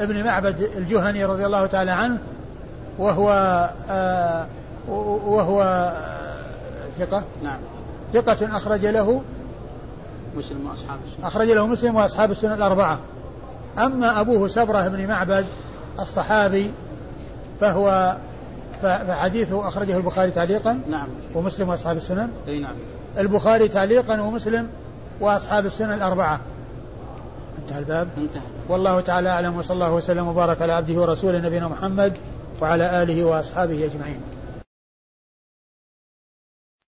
ابن 0.00 0.24
معبد 0.24 0.70
الجهني 0.76 1.24
رضي 1.24 1.46
الله 1.46 1.66
تعالى 1.66 1.90
عنه 1.90 2.18
وهو 2.98 3.30
آه 3.88 4.46
وهو 5.08 5.62
آه، 5.96 6.42
ثقة 6.98 7.24
نعم 7.44 7.58
ثقة 8.12 8.56
أخرج 8.56 8.86
له 8.86 9.22
مسلم 10.36 10.66
وأصحاب 10.66 10.98
السنة 11.12 11.26
أخرج 11.28 11.50
له 11.50 11.66
مسلم 11.66 11.96
وأصحاب 11.96 12.30
السنة 12.30 12.54
الأربعة 12.54 12.98
أما 13.78 14.20
أبوه 14.20 14.48
سبرة 14.48 14.88
بن 14.88 15.06
معبد 15.06 15.46
الصحابي 16.00 16.70
فهو 17.60 18.16
فحديثه 18.82 19.68
أخرجه 19.68 19.96
البخاري 19.96 20.30
تعليقا 20.30 20.80
نعم 20.90 21.06
ومسلم 21.34 21.68
وأصحاب 21.68 21.96
السنن 21.96 22.28
أي 22.48 22.58
نعم 22.58 22.74
البخاري 23.18 23.68
تعليقا 23.68 24.20
ومسلم 24.20 24.68
وأصحاب 25.20 25.66
السنة 25.66 25.94
الأربعة 25.94 26.40
انتهى 27.58 27.78
الباب 27.78 28.08
انتهى 28.18 28.40
والله 28.68 29.00
تعالى 29.00 29.28
أعلم 29.28 29.58
وصلى 29.58 29.74
الله 29.74 29.94
وسلم 29.94 30.28
وبارك 30.28 30.62
على 30.62 30.72
عبده 30.72 31.00
ورسوله 31.00 31.38
نبينا 31.38 31.68
محمد 31.68 32.14
وعلى 32.62 33.02
آله 33.02 33.24
وأصحابه 33.24 33.84
أجمعين 33.86 34.33